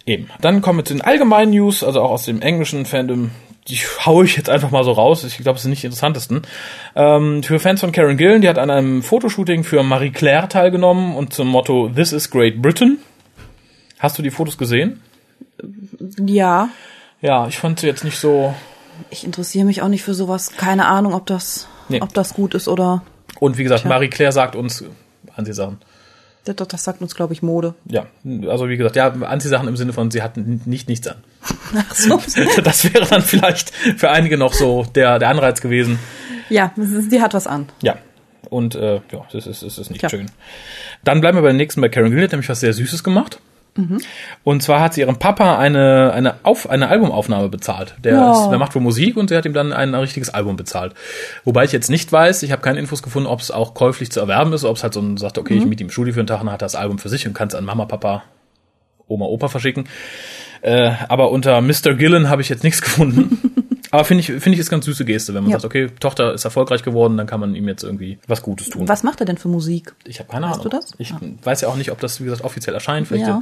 Eben. 0.05 0.29
Dann 0.41 0.61
kommen 0.61 0.79
wir 0.79 0.85
zu 0.85 0.93
den 0.93 1.01
allgemeinen 1.01 1.51
News, 1.51 1.83
also 1.83 2.01
auch 2.01 2.11
aus 2.11 2.25
dem 2.25 2.41
englischen 2.41 2.85
Fandom. 2.85 3.31
Die 3.67 3.77
haue 4.05 4.25
ich 4.25 4.37
jetzt 4.37 4.49
einfach 4.49 4.69
mal 4.69 4.83
so 4.83 4.91
raus. 4.91 5.23
Ich 5.23 5.37
glaube, 5.39 5.55
es 5.57 5.63
sind 5.63 5.71
nicht 5.71 5.81
die 5.81 5.87
interessantesten. 5.87 6.43
Ähm, 6.95 7.41
für 7.41 7.59
Fans 7.59 7.79
von 7.81 7.91
Karen 7.91 8.15
Gillen, 8.15 8.41
die 8.41 8.49
hat 8.49 8.59
an 8.59 8.69
einem 8.69 9.01
Fotoshooting 9.01 9.63
für 9.63 9.81
Marie 9.81 10.11
Claire 10.11 10.47
teilgenommen 10.47 11.15
und 11.15 11.33
zum 11.33 11.47
Motto 11.47 11.89
This 11.89 12.11
is 12.13 12.29
Great 12.29 12.61
Britain. 12.61 12.99
Hast 13.97 14.17
du 14.19 14.21
die 14.21 14.29
Fotos 14.29 14.57
gesehen? 14.59 15.01
Ja, 16.19 16.69
Ja, 17.21 17.47
ich 17.47 17.57
fand 17.57 17.79
sie 17.79 17.87
jetzt 17.87 18.03
nicht 18.03 18.19
so. 18.19 18.53
ich 19.09 19.23
interessiere 19.23 19.65
mich 19.65 19.81
auch 19.81 19.87
nicht 19.87 20.03
für 20.03 20.13
sowas. 20.13 20.51
Keine 20.57 20.85
Ahnung, 20.85 21.13
ob 21.15 21.25
das, 21.25 21.67
Nee. 21.89 22.01
ob 22.01 22.13
das 22.13 22.33
gut 22.35 22.53
ist 22.53 22.67
oder. 22.67 23.01
Und 23.39 23.57
wie 23.57 23.63
gesagt, 23.63 23.85
Marie 23.85 24.09
Claire 24.09 24.31
sagt 24.31 24.55
uns 24.55 24.83
Anziehsachen. 25.35 25.79
Das, 26.45 26.55
das 26.55 26.83
sagt 26.83 27.01
uns, 27.01 27.15
glaube 27.15 27.33
ich, 27.33 27.41
Mode. 27.41 27.73
Ja, 27.85 28.05
also 28.47 28.69
wie 28.69 28.77
gesagt, 28.77 28.95
ja, 28.95 29.07
Anziehsachen 29.09 29.67
im 29.67 29.75
Sinne 29.77 29.93
von, 29.93 30.11
sie 30.11 30.21
hatten 30.21 30.61
nicht 30.65 30.87
nichts 30.87 31.07
an. 31.07 31.17
Ach 31.75 31.93
so. 31.93 32.21
Das 32.63 32.93
wäre 32.93 33.05
dann 33.05 33.21
vielleicht 33.21 33.71
für 33.71 34.09
einige 34.09 34.37
noch 34.37 34.53
so 34.53 34.85
der, 34.95 35.19
der 35.19 35.29
Anreiz 35.29 35.61
gewesen. 35.61 35.99
Ja, 36.49 36.71
es 36.77 37.09
die 37.09 37.21
hat 37.21 37.33
was 37.33 37.47
an. 37.47 37.67
Ja. 37.81 37.97
Und 38.49 38.75
äh, 38.75 38.95
ja, 39.11 39.25
das 39.31 39.47
ist, 39.47 39.63
das 39.63 39.77
ist 39.77 39.89
nicht 39.89 39.99
Tja. 39.99 40.09
schön. 40.09 40.31
Dann 41.03 41.19
bleiben 41.19 41.37
wir 41.37 41.41
bei 41.41 41.49
den 41.49 41.57
nächsten 41.57 41.81
bei 41.81 41.89
Karen 41.89 42.15
die 42.15 42.23
hat 42.23 42.31
nämlich 42.31 42.49
was 42.49 42.59
sehr 42.59 42.73
Süßes 42.73 43.03
gemacht. 43.03 43.39
Und 44.43 44.63
zwar 44.63 44.79
hat 44.79 44.93
sie 44.93 45.01
ihrem 45.01 45.17
Papa 45.17 45.57
eine, 45.57 46.11
eine, 46.13 46.35
Auf, 46.43 46.69
eine 46.69 46.87
Albumaufnahme 46.87 47.49
bezahlt. 47.49 47.95
Der, 48.03 48.13
Ja. 48.13 48.31
ist, 48.31 48.49
der 48.49 48.57
macht 48.57 48.73
wohl 48.75 48.81
Musik 48.81 49.17
und 49.17 49.29
sie 49.29 49.35
hat 49.35 49.45
ihm 49.45 49.53
dann 49.53 49.73
ein 49.73 49.93
richtiges 49.95 50.29
Album 50.29 50.55
bezahlt. 50.55 50.93
Wobei 51.43 51.65
ich 51.65 51.71
jetzt 51.73 51.89
nicht 51.89 52.11
weiß, 52.11 52.43
ich 52.43 52.51
habe 52.53 52.61
keine 52.61 52.79
Infos 52.79 53.03
gefunden, 53.03 53.27
ob 53.27 53.41
es 53.41 53.51
auch 53.51 53.73
käuflich 53.73 54.11
zu 54.11 54.21
erwerben 54.21 54.53
ist, 54.53 54.63
ob 54.63 54.77
es 54.77 54.83
halt 54.83 54.93
so 54.93 55.01
ein, 55.01 55.17
sagt, 55.17 55.37
okay, 55.37 55.55
ich 55.57 55.65
miete 55.65 55.83
ihm 55.83 55.89
Studio 55.89 56.13
für 56.13 56.21
einen 56.21 56.27
Tag 56.27 56.41
und 56.41 56.51
hat 56.51 56.61
das 56.61 56.75
Album 56.75 56.99
für 56.99 57.09
sich 57.09 57.27
und 57.27 57.33
kann 57.33 57.49
es 57.49 57.55
an 57.55 57.65
Mama, 57.65 57.85
Papa, 57.85 58.23
Oma, 59.07 59.25
Opa 59.25 59.49
verschicken. 59.49 59.89
Äh, 60.61 60.91
aber 61.09 61.31
unter 61.31 61.59
Mr. 61.61 61.93
Gillen 61.95 62.29
habe 62.29 62.41
ich 62.41 62.49
jetzt 62.49 62.63
nichts 62.63 62.81
gefunden. 62.81 63.39
aber 63.91 64.03
finde 64.05 64.21
ich, 64.21 64.27
finde 64.27 64.51
ich 64.51 64.59
ist 64.59 64.69
ganz 64.69 64.85
süße 64.85 65.05
Geste, 65.05 65.33
wenn 65.33 65.43
man 65.43 65.51
Ja. 65.51 65.59
sagt, 65.59 65.65
okay, 65.65 65.89
Tochter 65.99 66.33
ist 66.33 66.45
erfolgreich 66.45 66.83
geworden, 66.83 67.17
dann 67.17 67.27
kann 67.27 67.39
man 67.39 67.55
ihm 67.55 67.67
jetzt 67.67 67.83
irgendwie 67.83 68.17
was 68.27 68.41
Gutes 68.41 68.69
tun. 68.69 68.87
Was 68.87 69.03
macht 69.03 69.19
er 69.19 69.25
denn 69.25 69.37
für 69.37 69.47
Musik? 69.47 69.93
Ich 70.05 70.19
habe 70.19 70.29
keine 70.31 70.45
Weißt 70.47 70.59
Ahnung. 70.61 70.69
du 70.71 70.77
das? 70.77 70.91
Ich 70.97 71.13
weiß 71.43 71.61
ja 71.61 71.67
auch 71.69 71.75
nicht, 71.75 71.91
ob 71.91 71.99
das, 71.99 72.19
wie 72.21 72.25
gesagt, 72.25 72.43
offiziell 72.43 72.73
erscheint. 72.73 73.07
Vielleicht, 73.07 73.27
Ja. 73.27 73.39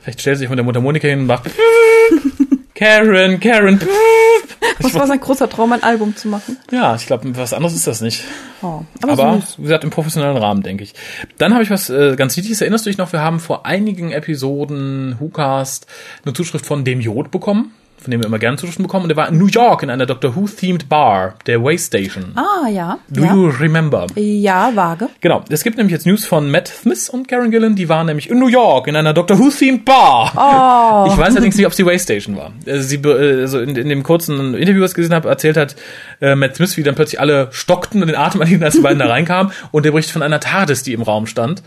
vielleicht 0.00 0.20
stellt 0.20 0.36
sie 0.38 0.40
sich 0.42 0.48
mit 0.50 0.58
der 0.58 0.64
Mutter 0.64 0.80
Monika 0.80 1.06
hin 1.08 1.20
und 1.20 1.26
macht 1.26 1.44
Karen, 2.74 3.38
Karen. 3.40 3.80
Was 4.80 4.94
war 4.94 5.06
sein 5.06 5.20
großer 5.20 5.48
Traum, 5.48 5.72
ein 5.72 5.82
Album 5.82 6.16
zu 6.16 6.28
machen? 6.28 6.56
Ja, 6.72 6.94
ich 6.96 7.06
glaube, 7.06 7.36
was 7.36 7.52
anderes 7.52 7.74
ist 7.74 7.86
das 7.86 8.00
nicht. 8.00 8.24
Oh, 8.62 8.80
aber, 9.02 9.12
Aber, 9.12 9.40
süß. 9.40 9.58
wie 9.58 9.62
gesagt, 9.62 9.84
im 9.84 9.90
professionellen 9.90 10.36
Rahmen, 10.36 10.62
denke 10.62 10.82
ich. 10.82 10.94
Dann 11.38 11.52
habe 11.52 11.62
ich 11.62 11.70
was 11.70 11.90
äh, 11.90 12.16
ganz 12.16 12.36
Niedliches. 12.36 12.60
Erinnerst 12.62 12.86
du 12.86 12.90
dich 12.90 12.98
noch, 12.98 13.12
wir 13.12 13.20
haben 13.20 13.38
vor 13.38 13.66
einigen 13.66 14.10
Episoden 14.12 15.16
WhoCast 15.20 15.86
eine 16.24 16.32
Zuschrift 16.32 16.66
von 16.66 16.84
dem 16.84 17.00
Jod 17.00 17.30
bekommen, 17.30 17.72
von 18.02 18.10
dem 18.10 18.20
wir 18.20 18.26
immer 18.26 18.38
gerne 18.38 18.56
Zuschriften 18.56 18.84
bekommen. 18.84 19.04
Und 19.04 19.08
der 19.08 19.16
war 19.16 19.28
in 19.28 19.38
New 19.38 19.46
York 19.46 19.82
in 19.82 19.90
einer 19.90 20.06
Doctor 20.06 20.34
Who-themed 20.36 20.88
Bar, 20.88 21.34
der 21.46 21.62
Waystation. 21.62 22.32
Ah, 22.36 22.68
ja. 22.68 22.98
Do 23.08 23.22
ja. 23.22 23.34
you 23.34 23.48
remember? 23.48 24.06
ja, 24.16 24.72
vage. 24.74 25.08
Genau, 25.20 25.44
es 25.48 25.62
gibt 25.62 25.76
nämlich 25.76 25.92
jetzt 25.92 26.06
News 26.06 26.24
von 26.24 26.50
Matt 26.50 26.68
Smith 26.68 27.08
und 27.08 27.28
Karen 27.28 27.50
Gillan, 27.50 27.76
die 27.76 27.88
waren 27.88 28.06
nämlich 28.06 28.28
in 28.30 28.38
New 28.38 28.48
York 28.48 28.88
in 28.88 28.96
einer 28.96 29.12
Doctor 29.12 29.38
Who-themed 29.38 29.84
Bar. 29.84 30.32
Oh. 30.34 31.10
Ich 31.10 31.16
weiß 31.16 31.34
allerdings 31.34 31.56
nicht, 31.56 31.66
ob 31.66 31.72
es 31.72 31.76
die 31.76 31.86
Waystation 31.86 32.36
war. 32.36 32.52
Also, 32.66 32.82
sie, 32.82 33.00
also 33.04 33.60
in, 33.60 33.76
in 33.76 33.88
dem 33.88 34.02
kurzen 34.02 34.54
Interview, 34.54 34.82
was 34.82 34.92
ich 34.92 34.96
gesehen 34.96 35.14
habe, 35.14 35.28
erzählt 35.28 35.56
hat 35.56 35.76
äh, 36.20 36.34
Matt 36.34 36.56
Smith, 36.56 36.76
wie 36.76 36.82
dann 36.82 36.94
plötzlich 36.94 37.20
alle 37.20 37.48
stockten 37.52 38.02
und 38.02 38.08
den 38.08 38.16
Atem 38.16 38.40
anhielten, 38.40 38.64
als 38.64 38.74
die 38.74 38.80
beiden 38.80 38.98
da 38.98 39.06
reinkamen. 39.06 39.52
Und 39.70 39.84
der 39.84 39.92
berichtet 39.92 40.12
von 40.12 40.22
einer 40.22 40.40
TARDIS, 40.40 40.82
die 40.82 40.92
im 40.92 41.02
Raum 41.02 41.26
stand. 41.26 41.62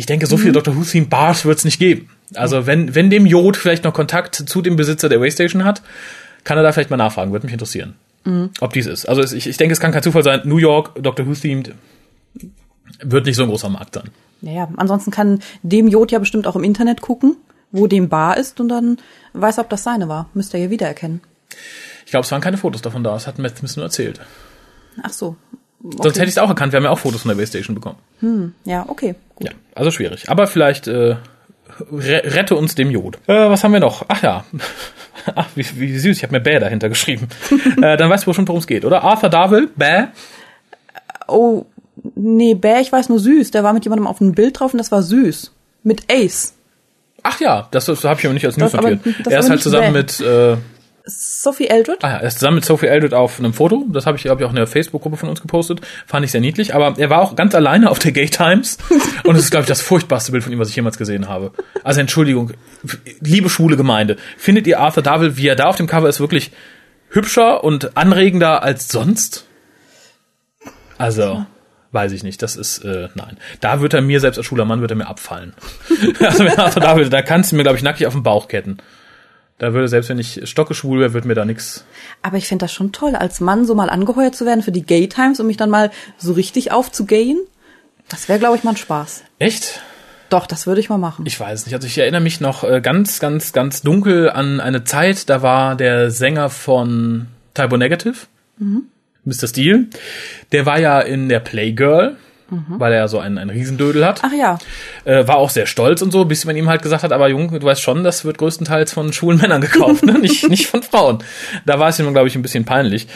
Ich 0.00 0.06
denke, 0.06 0.26
so 0.26 0.38
viele 0.38 0.52
Doctor 0.52 0.74
Who-themed 0.74 1.10
Bars 1.10 1.44
wird 1.44 1.58
es 1.58 1.66
nicht 1.66 1.78
geben. 1.78 2.08
Also 2.34 2.66
wenn, 2.66 2.94
wenn 2.94 3.10
dem 3.10 3.26
Jod 3.26 3.58
vielleicht 3.58 3.84
noch 3.84 3.92
Kontakt 3.92 4.34
zu 4.34 4.62
dem 4.62 4.76
Besitzer 4.76 5.10
der 5.10 5.20
Waystation 5.20 5.62
hat, 5.62 5.82
kann 6.42 6.56
er 6.56 6.62
da 6.62 6.72
vielleicht 6.72 6.88
mal 6.88 6.96
nachfragen. 6.96 7.32
Würde 7.32 7.44
mich 7.44 7.52
interessieren, 7.52 7.96
ob 8.60 8.72
dies 8.72 8.86
ist. 8.86 9.04
Also 9.04 9.22
ich, 9.22 9.46
ich 9.46 9.58
denke, 9.58 9.74
es 9.74 9.78
kann 9.78 9.92
kein 9.92 10.02
Zufall 10.02 10.22
sein. 10.22 10.40
New 10.44 10.56
York, 10.56 10.94
Doctor 11.02 11.26
Who-themed, 11.26 11.74
wird 13.02 13.26
nicht 13.26 13.36
so 13.36 13.42
ein 13.42 13.50
großer 13.50 13.68
Markt 13.68 13.96
sein. 13.96 14.08
Naja, 14.40 14.70
ansonsten 14.78 15.10
kann 15.10 15.40
dem 15.62 15.86
Jod 15.86 16.12
ja 16.12 16.18
bestimmt 16.18 16.46
auch 16.46 16.56
im 16.56 16.64
Internet 16.64 17.02
gucken, 17.02 17.36
wo 17.70 17.86
dem 17.86 18.08
Bar 18.08 18.38
ist 18.38 18.58
und 18.58 18.70
dann 18.70 18.96
weiß 19.34 19.58
er, 19.58 19.64
ob 19.64 19.68
das 19.68 19.82
seine 19.82 20.08
war. 20.08 20.30
Müsste 20.32 20.56
er 20.56 20.64
ja 20.64 20.70
wiedererkennen. 20.70 21.20
Ich 22.06 22.10
glaube, 22.10 22.24
es 22.24 22.32
waren 22.32 22.40
keine 22.40 22.56
Fotos 22.56 22.80
davon 22.80 23.04
da. 23.04 23.12
Das 23.12 23.26
hat 23.26 23.38
Matt 23.38 23.58
Smith 23.58 23.76
nur 23.76 23.84
erzählt. 23.84 24.18
Ach 25.02 25.12
so. 25.12 25.36
Sonst 25.82 26.16
hätte 26.16 26.24
ich 26.24 26.30
es 26.30 26.38
auch 26.38 26.48
erkannt. 26.48 26.72
Wir 26.72 26.78
haben 26.78 26.84
ja 26.84 26.90
auch 26.90 26.98
Fotos 26.98 27.22
von 27.22 27.30
der 27.30 27.38
Waystation 27.38 27.74
bekommen. 27.74 28.54
Ja, 28.64 28.84
okay. 28.88 29.14
Ja, 29.38 29.50
also 29.74 29.90
schwierig. 29.90 30.28
Aber 30.28 30.46
vielleicht 30.46 30.86
äh, 30.88 31.16
re 31.90 32.22
rette 32.24 32.54
uns 32.54 32.74
dem 32.74 32.90
Jod. 32.90 33.16
Äh, 33.26 33.48
was 33.48 33.64
haben 33.64 33.72
wir 33.72 33.80
noch? 33.80 34.04
Ach 34.08 34.22
ja. 34.22 34.44
Ach, 35.34 35.48
wie, 35.54 35.64
wie 35.76 35.98
süß. 35.98 36.16
Ich 36.16 36.22
habe 36.22 36.34
mir 36.34 36.40
Bäh 36.40 36.58
dahinter 36.58 36.88
geschrieben. 36.88 37.28
äh, 37.82 37.96
dann 37.96 38.10
weißt 38.10 38.24
du 38.24 38.30
bestimmt, 38.30 38.48
worum 38.48 38.60
es 38.60 38.66
geht, 38.66 38.84
oder? 38.84 39.02
Arthur 39.02 39.30
Darvill, 39.30 39.68
Bäh. 39.74 40.06
Oh, 41.28 41.64
nee, 42.14 42.54
Bär, 42.54 42.80
ich 42.80 42.92
weiß 42.92 43.08
nur 43.08 43.18
süß. 43.18 43.50
Der 43.50 43.64
war 43.64 43.72
mit 43.72 43.84
jemandem 43.84 44.06
auf 44.06 44.20
einem 44.20 44.32
Bild 44.32 44.60
drauf 44.60 44.72
und 44.72 44.78
das 44.78 44.92
war 44.92 45.02
süß. 45.02 45.52
Mit 45.82 46.02
Ace. 46.10 46.54
Ach 47.22 47.40
ja, 47.40 47.68
das, 47.70 47.86
das 47.86 48.04
habe 48.04 48.18
ich 48.18 48.26
aber 48.26 48.34
nicht 48.34 48.46
als 48.46 48.56
News 48.56 48.72
notiert. 48.72 49.00
Er 49.28 49.40
ist 49.40 49.50
halt 49.50 49.62
zusammen 49.62 49.92
Bäh. 49.92 49.98
mit... 49.98 50.20
Äh, 50.20 50.56
Sophie 51.10 51.66
Eldred? 51.68 52.02
Ah 52.02 52.10
ja, 52.10 52.16
er 52.18 52.28
ist 52.28 52.38
zusammen 52.38 52.56
mit 52.56 52.64
Sophie 52.64 52.86
Eldred 52.86 53.14
auf 53.14 53.38
einem 53.38 53.52
Foto. 53.52 53.84
Das 53.88 54.06
habe 54.06 54.16
ich, 54.16 54.22
glaube 54.22 54.40
ich, 54.40 54.46
auch 54.46 54.50
in 54.50 54.56
der 54.56 54.66
Facebook-Gruppe 54.66 55.16
von 55.16 55.28
uns 55.28 55.42
gepostet. 55.42 55.80
Fand 56.06 56.24
ich 56.24 56.30
sehr 56.30 56.40
niedlich. 56.40 56.74
Aber 56.74 56.94
er 56.98 57.10
war 57.10 57.20
auch 57.20 57.36
ganz 57.36 57.54
alleine 57.54 57.90
auf 57.90 57.98
der 57.98 58.12
Gay 58.12 58.28
Times. 58.28 58.78
Und 59.24 59.36
es 59.36 59.44
ist, 59.44 59.50
glaube 59.50 59.62
ich, 59.62 59.68
das 59.68 59.82
furchtbarste 59.82 60.32
Bild 60.32 60.44
von 60.44 60.52
ihm, 60.52 60.58
was 60.58 60.70
ich 60.70 60.76
jemals 60.76 60.98
gesehen 60.98 61.28
habe. 61.28 61.52
Also 61.84 62.00
Entschuldigung, 62.00 62.52
liebe 63.20 63.50
schwule 63.50 63.76
Gemeinde. 63.76 64.16
Findet 64.36 64.66
ihr 64.66 64.80
Arthur 64.80 65.02
Darvill, 65.02 65.36
wie 65.36 65.48
er 65.48 65.56
da 65.56 65.66
auf 65.66 65.76
dem 65.76 65.86
Cover 65.86 66.08
ist, 66.08 66.20
wirklich 66.20 66.52
hübscher 67.10 67.64
und 67.64 67.96
anregender 67.96 68.62
als 68.62 68.88
sonst? 68.88 69.46
Also, 70.98 71.46
weiß 71.92 72.12
ich 72.12 72.22
nicht. 72.22 72.42
Das 72.42 72.56
ist, 72.56 72.84
äh, 72.84 73.08
nein. 73.14 73.36
Da 73.60 73.80
wird 73.80 73.94
er 73.94 74.02
mir, 74.02 74.20
selbst 74.20 74.38
als 74.38 74.46
schwuler 74.46 74.64
Mann, 74.64 74.80
wird 74.80 74.90
er 74.90 74.96
mir 74.96 75.08
abfallen. 75.08 75.54
also 76.20 76.44
wenn 76.44 76.58
Arthur 76.58 76.82
Darvill, 76.82 77.08
da 77.08 77.22
kannst 77.22 77.52
du 77.52 77.56
mir, 77.56 77.62
glaube 77.62 77.78
ich, 77.78 77.82
nackig 77.82 78.06
auf 78.06 78.14
den 78.14 78.22
Bauch 78.22 78.48
ketten. 78.48 78.78
Da 79.60 79.74
würde, 79.74 79.88
selbst 79.88 80.08
wenn 80.08 80.18
ich 80.18 80.40
stockeschwul 80.44 81.00
wäre, 81.00 81.12
wird 81.12 81.26
mir 81.26 81.34
da 81.34 81.44
nix 81.44 81.84
Aber 82.22 82.38
ich 82.38 82.48
finde 82.48 82.64
das 82.64 82.72
schon 82.72 82.92
toll, 82.92 83.14
als 83.14 83.40
Mann 83.40 83.66
so 83.66 83.74
mal 83.74 83.90
angeheuert 83.90 84.34
zu 84.34 84.46
werden 84.46 84.62
für 84.62 84.72
die 84.72 84.82
Gay 84.82 85.06
Times 85.06 85.38
und 85.38 85.46
mich 85.46 85.58
dann 85.58 85.68
mal 85.68 85.90
so 86.16 86.32
richtig 86.32 86.72
aufzugayen. 86.72 87.38
Das 88.08 88.30
wäre, 88.30 88.38
glaube 88.38 88.56
ich, 88.56 88.64
mal 88.64 88.70
ein 88.70 88.78
Spaß. 88.78 89.22
Echt? 89.38 89.82
Doch, 90.30 90.46
das 90.46 90.66
würde 90.66 90.80
ich 90.80 90.88
mal 90.88 90.96
machen. 90.96 91.26
Ich 91.26 91.38
weiß 91.38 91.66
nicht. 91.66 91.74
Also 91.74 91.86
ich 91.86 91.98
erinnere 91.98 92.22
mich 92.22 92.40
noch 92.40 92.64
äh, 92.64 92.80
ganz, 92.80 93.20
ganz, 93.20 93.52
ganz 93.52 93.82
dunkel 93.82 94.30
an 94.30 94.60
eine 94.60 94.84
Zeit, 94.84 95.28
da 95.28 95.42
war 95.42 95.76
der 95.76 96.10
Sänger 96.10 96.48
von 96.48 97.26
Typo 97.52 97.76
Negative, 97.76 98.14
Mr. 99.24 99.46
Steele, 99.46 99.88
der 100.52 100.64
war 100.64 100.80
ja 100.80 101.00
in 101.00 101.28
der 101.28 101.40
Playgirl, 101.40 102.16
weil 102.50 102.92
er 102.92 103.08
so 103.08 103.18
einen, 103.18 103.38
einen 103.38 103.50
Riesendödel 103.50 104.04
hat. 104.04 104.20
Ach 104.22 104.32
ja. 104.32 104.58
Äh, 105.04 105.26
war 105.26 105.36
auch 105.36 105.50
sehr 105.50 105.66
stolz 105.66 106.02
und 106.02 106.10
so, 106.10 106.24
bis 106.24 106.44
man 106.44 106.56
ihm 106.56 106.68
halt 106.68 106.82
gesagt 106.82 107.02
hat, 107.02 107.12
aber 107.12 107.28
Junge, 107.28 107.58
du 107.58 107.66
weißt 107.66 107.80
schon, 107.80 108.04
das 108.04 108.24
wird 108.24 108.38
größtenteils 108.38 108.92
von 108.92 109.12
schwulen 109.12 109.40
Männern 109.40 109.60
gekauft, 109.60 110.04
ne? 110.04 110.18
nicht, 110.20 110.48
nicht 110.48 110.66
von 110.66 110.82
Frauen. 110.82 111.22
Da 111.66 111.78
war 111.78 111.88
es 111.88 111.98
ihm, 111.98 112.12
glaube 112.12 112.28
ich, 112.28 112.36
ein 112.36 112.42
bisschen 112.42 112.64
peinlich. 112.64 113.06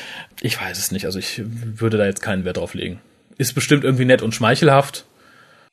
Ich 0.41 0.61
weiß 0.61 0.79
es 0.79 0.93
nicht, 0.93 1.07
also 1.07 1.19
ich 1.19 1.43
würde 1.45 1.99
da 1.99 2.05
jetzt 2.05 2.23
keinen 2.23 2.45
Wert 2.45 2.57
drauf 2.57 2.75
legen. 2.75 3.01
Ist 3.37 3.55
bestimmt 3.55 3.85
irgendwie 3.85 4.05
nett 4.05 4.23
und 4.23 4.35
schmeichelhaft, 4.35 5.05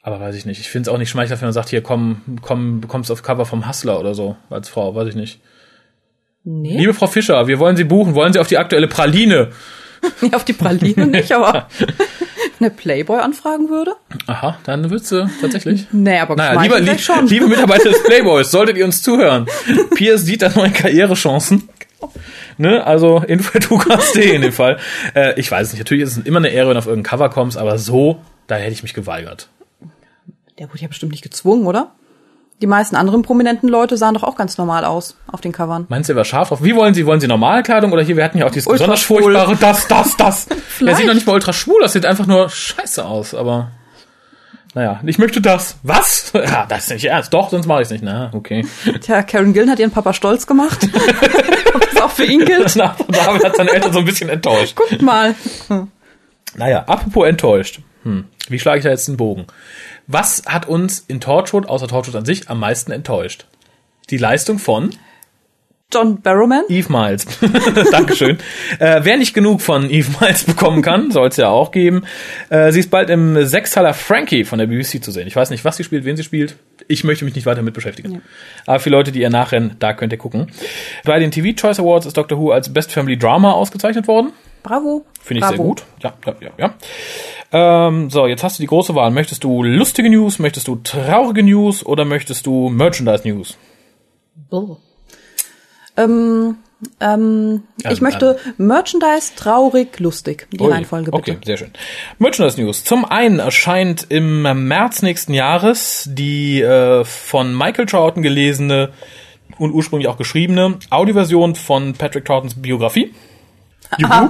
aber 0.02 0.20
weiß 0.20 0.36
ich 0.36 0.46
nicht. 0.46 0.60
Ich 0.60 0.70
finde 0.70 0.90
es 0.90 0.94
auch 0.94 0.98
nicht 0.98 1.10
schmeichelhaft, 1.10 1.42
wenn 1.42 1.48
man 1.48 1.54
sagt, 1.54 1.70
hier 1.70 1.82
komm, 1.82 2.22
komm, 2.42 2.82
bekommst 2.82 3.12
auf 3.12 3.22
Cover 3.22 3.46
vom 3.46 3.68
Hustler 3.68 4.00
oder 4.00 4.16
so, 4.16 4.36
als 4.50 4.70
Frau, 4.70 4.96
weiß 4.96 5.10
ich 5.10 5.16
nicht. 5.16 5.40
Nee. 6.44 6.78
Liebe 6.78 6.94
Frau 6.94 7.06
Fischer, 7.06 7.48
wir 7.48 7.60
wollen 7.60 7.78
Sie 7.78 7.84
buchen, 7.84 8.16
wollen 8.16 8.34
Sie 8.34 8.40
auf 8.40 8.48
die 8.48 8.58
aktuelle 8.58 8.88
Praline? 8.88 9.50
Nee, 10.22 10.34
auf 10.34 10.46
die 10.46 10.54
Praline 10.54 11.06
nicht, 11.08 11.32
aber 11.32 11.68
eine 12.60 12.70
Playboy 12.70 13.20
anfragen 13.20 13.70
würde? 13.70 13.96
Aha, 14.28 14.58
dann 14.64 14.90
wird's 14.90 15.10
sie 15.10 15.28
tatsächlich. 15.42 15.88
Nee, 15.92 16.20
aber 16.20 16.36
Naja, 16.36 16.62
lieber, 16.62 16.80
lieb, 16.80 17.00
schon. 17.00 17.28
liebe 17.28 17.48
Mitarbeiter 17.48 17.90
des 17.90 18.04
Playboys, 18.06 18.52
solltet 18.52 18.78
ihr 18.78 18.86
uns 18.86 19.02
zuhören. 19.02 19.46
Piers 19.96 20.26
sieht 20.26 20.42
da 20.42 20.50
neue 20.50 20.72
Karrierechancen. 20.72 21.70
Ne, 22.58 22.86
also 22.86 23.24
info.hukas.de 23.28 24.36
in 24.36 24.42
dem 24.42 24.52
Fall. 24.52 24.78
Äh, 25.16 25.40
ich 25.40 25.50
weiß 25.50 25.72
nicht, 25.72 25.80
natürlich 25.80 26.04
ist 26.04 26.18
es 26.18 26.26
immer 26.26 26.40
eine 26.40 26.50
Ehre, 26.50 26.68
wenn 26.70 26.74
du 26.76 26.80
auf 26.80 26.88
irgendein 26.88 27.10
Cover 27.10 27.30
kommst, 27.30 27.58
aber 27.58 27.78
so, 27.78 28.22
da 28.48 28.56
hätte 28.56 28.74
ich 28.74 28.84
mich 28.84 28.94
geweigert. 28.94 29.50
Der 30.60 30.70
wurde 30.70 30.82
ja 30.82 30.88
bestimmt 30.88 31.12
nicht 31.12 31.24
gezwungen, 31.24 31.66
oder? 31.66 31.92
Die 32.62 32.68
meisten 32.68 32.96
anderen 32.96 33.24
prominenten 33.24 33.68
Leute 33.68 33.98
sahen 33.98 34.14
doch 34.14 34.24
auch 34.24 34.36
ganz 34.36 34.58
normal 34.60 34.86
aus 34.86 35.16
auf 35.32 35.42
den 35.42 35.52
Covern. 35.52 35.88
Meinst 35.90 36.10
du, 36.10 36.14
er 36.14 36.18
war 36.18 36.26
scharf 36.26 36.50
drauf? 36.50 36.64
Wie 36.64 36.76
wollen 36.76 36.94
Sie? 36.94 37.08
Wollen 37.08 37.20
Sie 37.20 37.28
Normalkleidung? 37.28 37.92
Oder 37.92 38.04
hier, 38.04 38.16
wir 38.18 38.24
hatten 38.24 38.38
ja 38.38 38.46
auch 38.46 38.52
dieses 38.52 38.68
Ultra 38.68 38.86
besonders 38.86 39.00
schwul. 39.02 39.24
furchtbare, 39.24 39.56
das, 39.56 39.88
das, 39.88 40.16
das. 40.16 40.48
Vielleicht. 40.68 41.00
sieht 41.00 41.08
noch 41.08 41.16
nicht 41.16 41.26
mal 41.26 41.34
ultra 41.34 41.54
schwul, 41.54 41.82
das 41.82 41.94
sieht 41.94 42.06
einfach 42.06 42.28
nur 42.28 42.50
scheiße 42.50 43.04
aus, 43.04 43.34
aber. 43.34 43.72
Naja, 44.76 45.02
ich 45.06 45.18
möchte 45.18 45.42
das. 45.42 45.78
Was? 45.84 46.32
Ja, 46.36 46.66
das 46.70 46.84
ist 46.86 46.92
nicht 46.94 47.06
ernst. 47.06 47.34
Doch, 47.34 47.50
sonst 47.50 47.66
mache 47.66 47.82
ich 47.82 47.88
es 47.88 47.92
nicht. 47.92 48.04
Na, 48.04 48.30
okay. 48.34 48.66
Tja, 49.02 49.24
Karen 49.24 49.54
Gillen 49.54 49.70
hat 49.70 49.80
ihren 49.80 49.92
Papa 49.92 50.14
stolz 50.14 50.46
gemacht. 50.46 50.88
Ob 51.74 51.92
das 51.92 52.02
auch 52.02 52.12
für 52.12 52.26
ihn 52.26 52.46
gilt? 52.46 52.76
Nach 52.76 52.96
David 52.96 53.44
hat 53.44 53.56
seine 53.56 53.72
Eltern 53.72 53.92
so 53.92 54.00
ein 54.00 54.06
bisschen 54.06 54.30
enttäuscht. 54.30 54.76
Guckt 54.76 55.02
mal. 55.02 55.36
Naja, 56.56 56.84
apropos 56.86 57.28
enttäuscht. 57.28 57.80
Hm, 58.04 58.26
wie 58.48 58.60
schlage 58.60 58.80
ich 58.80 58.84
da 58.84 58.90
jetzt 58.92 59.08
den 59.08 59.18
Bogen? 59.18 59.46
Was 60.14 60.44
hat 60.46 60.68
uns 60.68 61.06
in 61.08 61.22
Torchwood, 61.22 61.70
außer 61.70 61.88
Torchwood 61.88 62.18
an 62.18 62.26
sich, 62.26 62.50
am 62.50 62.60
meisten 62.60 62.92
enttäuscht? 62.92 63.46
Die 64.10 64.18
Leistung 64.18 64.60
von 64.60 64.90
John 65.94 66.22
Barrowman? 66.22 66.64
Eve 66.68 66.92
Miles. 66.92 67.26
Dankeschön. 67.92 68.38
äh, 68.80 69.00
wer 69.04 69.16
nicht 69.16 69.34
genug 69.34 69.62
von 69.62 69.90
Eve 69.90 70.10
Miles 70.20 70.44
bekommen 70.44 70.82
kann, 70.82 71.12
soll 71.12 71.30
es 71.30 71.38
ja 71.38 71.48
auch 71.48 71.72
geben. 71.72 72.04
Äh, 72.50 72.74
sie 72.74 72.82
ist 72.82 72.92
bald 72.92 73.10
im 73.10 73.46
Sechsteiler 73.46 73.94
Frankie 73.94 74.44
von 74.44 74.60
der 74.60 74.68
BBC 74.68 75.02
zu 75.02 75.12
sehen. 75.12 75.28
Ich 75.28 75.36
weiß 75.38 75.50
nicht, 75.50 75.64
was 75.64 75.78
sie 75.78 75.86
spielt, 75.86 76.04
wen 76.04 76.18
sie 76.18 76.24
spielt. 76.24 76.58
Ich 76.90 77.06
möchte 77.06 77.24
mich 77.24 77.36
nicht 77.36 77.46
weiter 77.46 77.62
mit 77.62 77.74
beschäftigen. 77.74 78.22
Aber 78.66 78.82
für 78.82 78.90
Leute, 78.90 79.14
die 79.14 79.22
ihr 79.22 79.30
nachrennen, 79.30 79.78
da 79.80 79.94
könnt 79.94 80.12
ihr 80.12 80.20
gucken. 80.20 80.48
Bei 81.06 81.20
den 81.20 81.32
TV 81.32 81.56
Choice 81.56 81.80
Awards 81.80 82.06
ist 82.06 82.18
Doctor 82.18 82.38
Who 82.38 82.52
als 82.52 82.74
Best 82.74 82.92
Family 82.92 83.18
Drama 83.18 83.54
ausgezeichnet 83.54 84.10
worden. 84.10 84.34
Bravo. 84.64 85.06
Finde 85.22 85.40
ich 85.40 85.46
Bravo. 85.46 85.56
sehr 85.56 85.66
gut. 85.66 85.84
Ja, 86.02 86.14
ja, 86.26 86.36
ja, 86.42 86.50
ja. 86.58 86.74
Ähm, 87.52 88.10
so, 88.10 88.28
jetzt 88.28 88.44
hast 88.44 88.60
du 88.60 88.64
die 88.64 88.68
große 88.68 88.96
Wahl. 88.96 89.12
Möchtest 89.12 89.44
du 89.44 89.64
lustige 89.64 90.10
News, 90.10 90.40
möchtest 90.40 90.68
du 90.68 90.78
traurige 90.78 91.44
News 91.44 91.86
oder 91.86 92.06
möchtest 92.06 92.46
du 92.46 92.70
Merchandise 92.70 93.28
News? 93.28 93.58
Oh. 94.50 94.78
Ähm, 95.98 96.58
Ähm, 97.00 97.64
Also, 97.84 97.94
ich 97.94 98.02
möchte 98.02 98.40
Merchandise, 98.58 99.34
traurig, 99.36 100.00
lustig. 100.00 100.48
Die 100.52 100.60
Ui, 100.62 100.72
Reihenfolge 100.72 101.12
bitte. 101.12 101.32
Okay, 101.34 101.38
sehr 101.46 101.58
schön. 101.58 101.72
Merchandise 102.18 102.60
News. 102.60 102.84
Zum 102.84 103.06
einen 103.06 103.40
erscheint 103.40 104.08
im 104.10 104.42
März 104.68 105.04
nächsten 105.04 105.34
Jahres 105.34 106.10
die 106.12 106.62
äh, 106.62 107.04
von 107.04 107.56
Michael 107.56 107.86
Troughton 107.86 108.24
gelesene 108.24 108.90
und 109.60 109.74
ursprünglich 109.74 110.08
auch 110.08 110.18
geschriebene 110.18 110.80
Audioversion 110.90 111.56
von 111.56 111.94
Patrick 111.94 112.26
Troughtons 112.26 112.56
Biografie. 112.56 113.14
Juhu. 113.98 114.30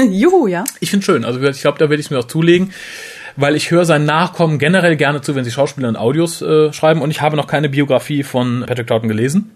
Juhu, 0.10 0.46
ja. 0.46 0.64
Ich 0.80 0.90
finde 0.90 1.04
schön. 1.04 1.24
Also 1.24 1.40
ich 1.40 1.60
glaube, 1.60 1.78
da 1.78 1.88
werde 1.88 2.00
ich 2.00 2.06
es 2.06 2.10
mir 2.10 2.18
auch 2.18 2.28
zulegen, 2.28 2.72
weil 3.36 3.56
ich 3.56 3.70
höre 3.70 3.84
seinen 3.84 4.04
Nachkommen 4.04 4.58
generell 4.58 4.96
gerne 4.96 5.20
zu, 5.20 5.34
wenn 5.34 5.44
sie 5.44 5.50
Schauspieler 5.50 5.88
und 5.88 5.96
Audios 5.96 6.42
äh, 6.42 6.72
schreiben. 6.72 7.02
Und 7.02 7.10
ich 7.10 7.20
habe 7.20 7.36
noch 7.36 7.46
keine 7.46 7.68
Biografie 7.68 8.22
von 8.22 8.64
Patrick 8.66 8.86
Troughton 8.86 9.08
gelesen. 9.08 9.52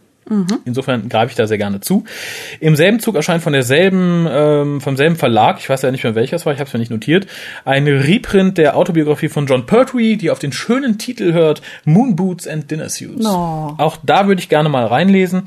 Insofern 0.65 1.09
greife 1.09 1.31
ich 1.31 1.37
da 1.37 1.47
sehr 1.47 1.59
gerne 1.59 1.81
zu. 1.81 2.05
Im 2.59 2.75
selben 2.75 2.99
Zug 2.99 3.15
erscheint 3.15 3.45
von 3.45 3.53
derselben, 3.53 4.27
ähm, 4.29 4.81
vom 4.81 4.97
selben 4.97 5.15
Verlag, 5.15 5.59
ich 5.61 5.69
weiß 5.69 5.83
ja 5.83 5.93
nicht 5.93 6.03
mehr 6.03 6.17
welches 6.17 6.45
war, 6.45 6.53
ich 6.53 6.59
habe 6.59 6.67
es 6.67 6.75
mir 6.75 6.81
nicht 6.81 6.91
notiert, 6.91 7.29
ein 7.65 7.87
Reprint 7.87 8.59
der 8.59 8.77
Autobiografie 8.77 9.29
von 9.29 9.47
John 9.47 9.67
Pertwee, 9.67 10.17
die 10.17 10.31
auf 10.31 10.41
den 10.41 10.51
schönen 10.51 10.99
Titel 10.99 11.33
hört 11.33 11.63
Moon 11.85 12.17
Boots 12.17 12.49
and 12.49 12.69
Dinner 12.69 12.89
Suits. 12.89 13.25
Oh. 13.25 13.75
Auch 13.79 13.99
da 14.03 14.27
würde 14.27 14.41
ich 14.41 14.49
gerne 14.49 14.69
mal 14.69 14.87
reinlesen. 14.87 15.45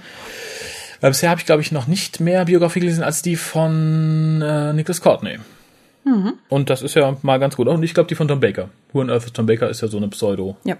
Weil 1.01 1.11
bisher 1.11 1.29
habe 1.29 1.39
ich, 1.39 1.45
glaube 1.45 1.61
ich, 1.61 1.71
noch 1.71 1.87
nicht 1.87 2.19
mehr 2.19 2.45
Biografie 2.45 2.79
gelesen 2.79 3.03
als 3.03 3.21
die 3.21 3.35
von 3.35 4.41
äh, 4.41 4.73
Nicholas 4.73 5.01
Courtney. 5.01 5.39
Und 6.49 6.69
das 6.69 6.81
ist 6.81 6.95
ja 6.95 7.17
mal 7.21 7.39
ganz 7.39 7.55
gut. 7.55 7.67
Und 7.67 7.83
ich 7.83 7.93
glaube, 7.93 8.07
die 8.07 8.15
von 8.15 8.27
Tom 8.27 8.39
Baker. 8.39 8.69
Who 8.93 9.01
on 9.01 9.09
Earth 9.09 9.25
is 9.25 9.33
Tom 9.33 9.45
Baker 9.45 9.69
ist 9.69 9.81
ja 9.81 9.87
so 9.87 9.97
eine 9.97 10.07
Pseudo. 10.07 10.57
Ja. 10.63 10.77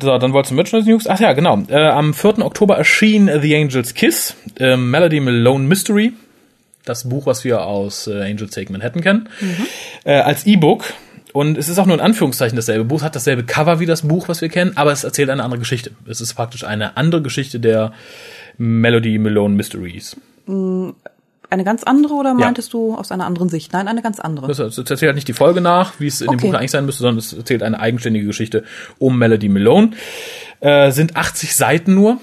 So, 0.00 0.18
dann 0.18 0.32
wolltest 0.32 0.52
du 0.52 0.54
Merchandise 0.54 0.90
News. 0.90 1.06
Ach 1.06 1.18
ja, 1.18 1.32
genau. 1.32 1.62
Äh, 1.68 1.88
am 1.88 2.14
4. 2.14 2.38
Oktober 2.44 2.76
erschien 2.76 3.30
The 3.40 3.56
Angel's 3.56 3.94
Kiss, 3.94 4.36
äh, 4.58 4.76
Melody 4.76 5.20
Malone 5.20 5.64
Mystery. 5.64 6.12
Das 6.84 7.08
Buch, 7.08 7.26
was 7.26 7.44
wir 7.44 7.62
aus 7.62 8.06
äh, 8.06 8.22
Angel's 8.22 8.52
Take 8.52 8.72
Manhattan 8.72 9.02
kennen. 9.02 9.28
Äh, 10.04 10.20
als 10.20 10.46
E-Book. 10.46 10.84
Und 11.32 11.58
es 11.58 11.68
ist 11.68 11.78
auch 11.78 11.86
nur 11.86 11.94
in 11.94 12.00
Anführungszeichen 12.00 12.56
dasselbe 12.56 12.84
Buch. 12.84 12.98
Es 12.98 13.02
hat 13.02 13.14
dasselbe 13.14 13.44
Cover 13.44 13.80
wie 13.80 13.86
das 13.86 14.02
Buch, 14.02 14.28
was 14.28 14.40
wir 14.40 14.48
kennen, 14.48 14.76
aber 14.76 14.92
es 14.92 15.04
erzählt 15.04 15.30
eine 15.30 15.44
andere 15.44 15.58
Geschichte. 15.58 15.90
Es 16.08 16.20
ist 16.20 16.34
praktisch 16.34 16.64
eine 16.64 16.96
andere 16.96 17.22
Geschichte 17.22 17.60
der 17.60 17.92
Melody 18.58 19.18
Malone 19.18 19.54
Mysteries. 19.54 20.16
Eine 21.50 21.64
ganz 21.64 21.82
andere 21.82 22.14
oder 22.14 22.34
meintest 22.34 22.72
du 22.74 22.94
aus 22.94 23.10
einer 23.10 23.24
anderen 23.24 23.48
Sicht? 23.48 23.72
Nein, 23.72 23.88
eine 23.88 24.02
ganz 24.02 24.20
andere. 24.20 24.48
Das, 24.48 24.58
das 24.58 24.76
erzählt 24.76 25.02
halt 25.02 25.14
nicht 25.14 25.28
die 25.28 25.32
Folge 25.32 25.60
nach, 25.62 25.98
wie 25.98 26.06
es 26.06 26.20
in 26.20 26.26
dem 26.26 26.34
Okay. 26.34 26.48
Buch 26.48 26.54
eigentlich 26.58 26.70
sein 26.72 26.84
müsste, 26.84 27.02
sondern 27.02 27.18
es 27.18 27.32
erzählt 27.32 27.62
eine 27.62 27.80
eigenständige 27.80 28.26
Geschichte 28.26 28.64
um 28.98 29.16
Melody 29.18 29.48
Malone. 29.48 29.92
Äh, 30.60 30.90
sind 30.90 31.16
80 31.16 31.56
Seiten 31.56 31.94
nur. 31.94 32.18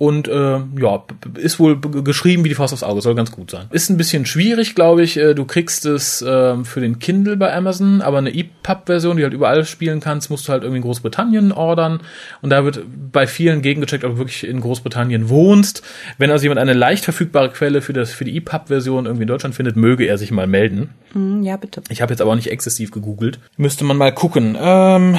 Und 0.00 0.28
äh, 0.28 0.60
ja, 0.80 1.04
ist 1.36 1.60
wohl 1.60 1.78
geschrieben 1.78 2.42
wie 2.42 2.48
die 2.48 2.54
Faust 2.54 2.72
aufs 2.72 2.82
Auge, 2.82 3.02
soll 3.02 3.14
ganz 3.14 3.32
gut 3.32 3.50
sein. 3.50 3.66
Ist 3.70 3.90
ein 3.90 3.98
bisschen 3.98 4.24
schwierig, 4.24 4.74
glaube 4.74 5.02
ich. 5.02 5.18
Äh, 5.18 5.34
Du 5.34 5.44
kriegst 5.44 5.84
es 5.84 6.22
äh, 6.22 6.64
für 6.64 6.80
den 6.80 6.98
Kindle 6.98 7.36
bei 7.36 7.54
Amazon, 7.54 8.00
aber 8.00 8.16
eine 8.16 8.34
EPUB-Version, 8.34 9.18
die 9.18 9.24
halt 9.24 9.34
überall 9.34 9.66
spielen 9.66 10.00
kannst, 10.00 10.30
musst 10.30 10.48
du 10.48 10.52
halt 10.52 10.62
irgendwie 10.62 10.78
in 10.78 10.84
Großbritannien 10.84 11.52
ordern. 11.52 12.00
Und 12.40 12.48
da 12.48 12.64
wird 12.64 12.82
bei 13.12 13.26
vielen 13.26 13.60
gegengecheckt, 13.60 14.04
ob 14.04 14.12
du 14.12 14.18
wirklich 14.18 14.48
in 14.48 14.62
Großbritannien 14.62 15.28
wohnst. 15.28 15.82
Wenn 16.16 16.30
also 16.30 16.44
jemand 16.44 16.60
eine 16.60 16.72
leicht 16.72 17.04
verfügbare 17.04 17.50
Quelle 17.50 17.82
für, 17.82 17.92
das, 17.92 18.10
für 18.10 18.24
die 18.24 18.38
EPUB-Version 18.38 19.04
irgendwie 19.04 19.24
in 19.24 19.28
Deutschland 19.28 19.54
findet, 19.54 19.76
möge 19.76 20.06
er 20.06 20.16
sich 20.16 20.30
mal 20.30 20.46
melden. 20.46 20.88
Hm, 21.12 21.42
ja, 21.42 21.58
bitte. 21.58 21.82
Ich 21.90 22.00
habe 22.00 22.14
jetzt 22.14 22.22
aber 22.22 22.30
auch 22.30 22.36
nicht 22.36 22.50
exzessiv 22.50 22.90
gegoogelt. 22.90 23.38
Müsste 23.58 23.84
man 23.84 23.98
mal 23.98 24.14
gucken. 24.14 24.56
Ähm, 24.58 25.18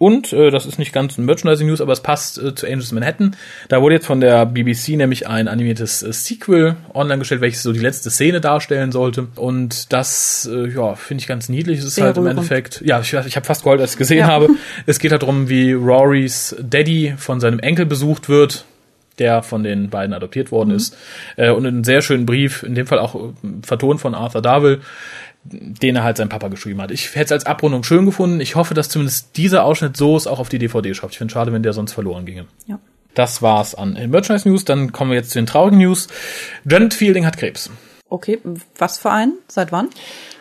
und, 0.00 0.32
äh, 0.32 0.50
das 0.50 0.64
ist 0.64 0.78
nicht 0.78 0.94
ganz 0.94 1.18
ein 1.18 1.26
Merchandising-News, 1.26 1.82
aber 1.82 1.92
es 1.92 2.00
passt 2.00 2.38
äh, 2.38 2.54
zu 2.54 2.66
Angels 2.66 2.90
Manhattan. 2.90 3.36
Da 3.68 3.82
wurde 3.82 3.96
jetzt 3.96 4.06
von 4.06 4.22
der 4.22 4.46
BBC 4.46 4.96
nämlich 4.96 5.28
ein 5.28 5.46
animiertes 5.46 6.02
äh, 6.02 6.10
Sequel 6.10 6.76
online 6.94 7.18
gestellt, 7.18 7.42
welches 7.42 7.62
so 7.62 7.70
die 7.70 7.80
letzte 7.80 8.08
Szene 8.08 8.40
darstellen 8.40 8.92
sollte. 8.92 9.26
Und 9.36 9.92
das, 9.92 10.48
äh, 10.50 10.70
ja, 10.70 10.94
finde 10.94 11.20
ich 11.20 11.28
ganz 11.28 11.50
niedlich. 11.50 11.80
Es 11.80 11.84
ist 11.84 11.96
Sehr 11.96 12.06
halt 12.06 12.16
im. 12.16 12.26
Endeffekt, 12.26 12.80
ja, 12.82 12.98
ich, 13.00 13.12
ich 13.12 13.36
habe 13.36 13.44
fast 13.44 13.62
geheult, 13.62 13.82
als 13.82 13.92
ich 13.92 13.98
gesehen 13.98 14.20
Ja. 14.20 14.28
habe. 14.28 14.48
Es 14.86 14.98
geht 15.00 15.12
halt 15.12 15.20
darum, 15.20 15.50
wie 15.50 15.72
Rorys 15.74 16.56
Daddy 16.58 17.12
von 17.18 17.38
seinem 17.38 17.58
Enkel 17.58 17.84
besucht 17.84 18.30
wird 18.30 18.64
der 19.18 19.42
von 19.42 19.62
den 19.62 19.90
beiden 19.90 20.14
adoptiert 20.14 20.50
worden 20.50 20.70
ist. 20.70 20.96
Äh, 21.36 21.50
und 21.50 21.66
einen 21.66 21.84
sehr 21.84 22.00
schönen 22.00 22.24
Brief, 22.24 22.62
in 22.62 22.74
dem 22.74 22.86
Fall 22.86 22.98
auch 22.98 23.14
äh, 23.14 23.18
vertont 23.62 24.00
von 24.00 24.14
Arthur 24.14 24.40
Darvill, 24.40 24.80
den 25.44 25.96
er 25.96 26.04
halt 26.04 26.16
sein 26.16 26.28
Papa 26.28 26.48
geschrieben 26.48 26.80
hat. 26.82 26.90
Ich 26.90 27.14
hätte 27.14 27.26
es 27.26 27.32
als 27.32 27.46
Abrundung 27.46 27.82
schön 27.82 28.04
gefunden. 28.04 28.40
Ich 28.40 28.56
hoffe, 28.56 28.74
dass 28.74 28.88
zumindest 28.88 29.36
dieser 29.36 29.64
Ausschnitt 29.64 29.96
so 29.96 30.16
es 30.16 30.26
auch 30.26 30.38
auf 30.38 30.48
die 30.48 30.58
DVD 30.58 30.94
schafft. 30.94 31.12
Ich 31.12 31.18
finde 31.18 31.32
es 31.32 31.34
schade, 31.34 31.52
wenn 31.52 31.62
der 31.62 31.72
sonst 31.72 31.92
verloren 31.92 32.26
ginge. 32.26 32.46
Ja. 32.66 32.78
Das 33.14 33.42
war's 33.42 33.74
an 33.74 33.94
Merchandise 34.10 34.48
News. 34.48 34.64
Dann 34.64 34.92
kommen 34.92 35.10
wir 35.10 35.16
jetzt 35.16 35.30
zu 35.30 35.38
den 35.38 35.46
traurigen 35.46 35.78
News. 35.78 36.08
Janet 36.68 36.94
Fielding 36.94 37.26
hat 37.26 37.38
Krebs. 37.38 37.70
Okay, 38.08 38.38
was 38.76 38.98
für 38.98 39.10
ein? 39.10 39.34
Seit 39.46 39.70
wann? 39.72 39.88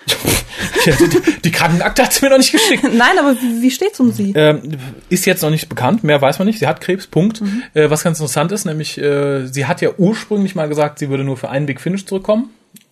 die, 0.86 1.42
die 1.44 1.52
Krankenakte 1.52 2.04
hat 2.04 2.14
sie 2.14 2.26
mir 2.26 2.32
noch 2.32 2.40
nicht 2.40 2.52
geschickt. 2.52 2.84
Nein, 2.94 3.20
aber 3.20 3.36
wie 3.36 3.70
steht's 3.70 4.00
um 4.00 4.12
sie? 4.12 4.34
Ähm, 4.36 4.78
ist 5.10 5.26
jetzt 5.26 5.44
noch 5.44 5.52
nicht 5.52 5.70
bekannt, 5.70 6.04
mehr 6.04 6.20
weiß 6.20 6.40
man 6.40 6.48
nicht. 6.48 6.58
Sie 6.58 6.66
hat 6.66 6.82
Krebs, 6.82 7.06
Punkt. 7.06 7.44
Äh, 7.76 7.92
was 7.92 8.04
ganz 8.04 8.20
interessant 8.20 8.52
ist, 8.52 8.66
nämlich, 8.66 8.98
äh, 8.98 9.46
sie 9.46 9.68
hat 9.68 9.82
ja 9.82 9.92
ursprünglich 9.98 10.56
mal 10.56 10.68
gesagt, 10.68 10.98
sie 10.98 11.10
würde 11.10 11.24
nur 11.24 11.38
für 11.38 11.50
einen 11.50 11.68
Big 11.68 11.80
Finish 11.80 12.08
zurückkommen, 12.08 12.50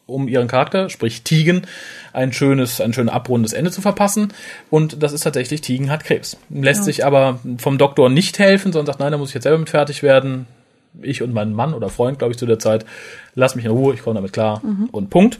um 0.07 0.27
ihren 0.27 0.47
Charakter, 0.47 0.89
sprich 0.89 1.21
Tegan, 1.23 1.67
ein 2.13 2.33
schönes, 2.33 2.81
ein 2.81 2.93
schön 2.93 3.09
abrundendes 3.09 3.53
Ende 3.53 3.71
zu 3.71 3.81
verpassen. 3.81 4.33
Und 4.71 5.03
das 5.03 5.13
ist 5.13 5.21
tatsächlich, 5.21 5.61
Tegan 5.61 5.91
hat 5.91 6.03
Krebs. 6.03 6.37
Lässt 6.49 6.85
sich 6.85 7.05
aber 7.05 7.39
vom 7.59 7.77
Doktor 7.77 8.09
nicht 8.09 8.39
helfen, 8.39 8.71
sondern 8.71 8.87
sagt, 8.87 8.99
nein, 8.99 9.11
da 9.11 9.17
muss 9.17 9.29
ich 9.29 9.35
jetzt 9.35 9.43
selber 9.43 9.59
mit 9.59 9.69
fertig 9.69 10.01
werden. 10.01 10.47
Ich 11.01 11.21
und 11.21 11.31
mein 11.31 11.53
Mann 11.53 11.75
oder 11.75 11.89
Freund, 11.89 12.17
glaube 12.17 12.31
ich, 12.31 12.39
zu 12.39 12.47
der 12.47 12.57
Zeit, 12.57 12.83
lass 13.35 13.55
mich 13.55 13.65
in 13.65 13.71
Ruhe, 13.71 13.93
ich 13.93 14.01
komme 14.01 14.15
damit 14.15 14.33
klar 14.33 14.63
und 14.91 15.11
Punkt. 15.11 15.37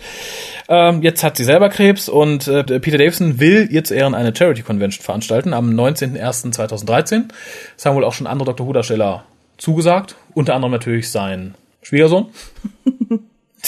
Ähm, 0.69 1.01
jetzt 1.01 1.23
hat 1.23 1.35
sie 1.35 1.45
selber 1.45 1.69
Krebs 1.69 2.09
und 2.09 2.47
äh, 2.47 2.63
Peter 2.79 2.99
Davison 2.99 3.39
will 3.39 3.67
ihr 3.71 3.83
zu 3.83 3.95
Ehren 3.95 4.13
eine 4.13 4.35
Charity 4.35 4.61
Convention 4.61 5.03
veranstalten 5.03 5.53
am 5.53 5.71
19.01.2013. 5.71 7.23
Das 7.75 7.85
haben 7.85 7.95
wohl 7.95 8.03
auch 8.03 8.13
schon 8.13 8.27
andere 8.27 8.49
Dr. 8.51 8.67
Who-Darsteller 8.67 9.23
zugesagt, 9.57 10.15
unter 10.35 10.53
anderem 10.53 10.73
natürlich 10.73 11.09
sein 11.09 11.55
Schwiegersohn. 11.81 12.27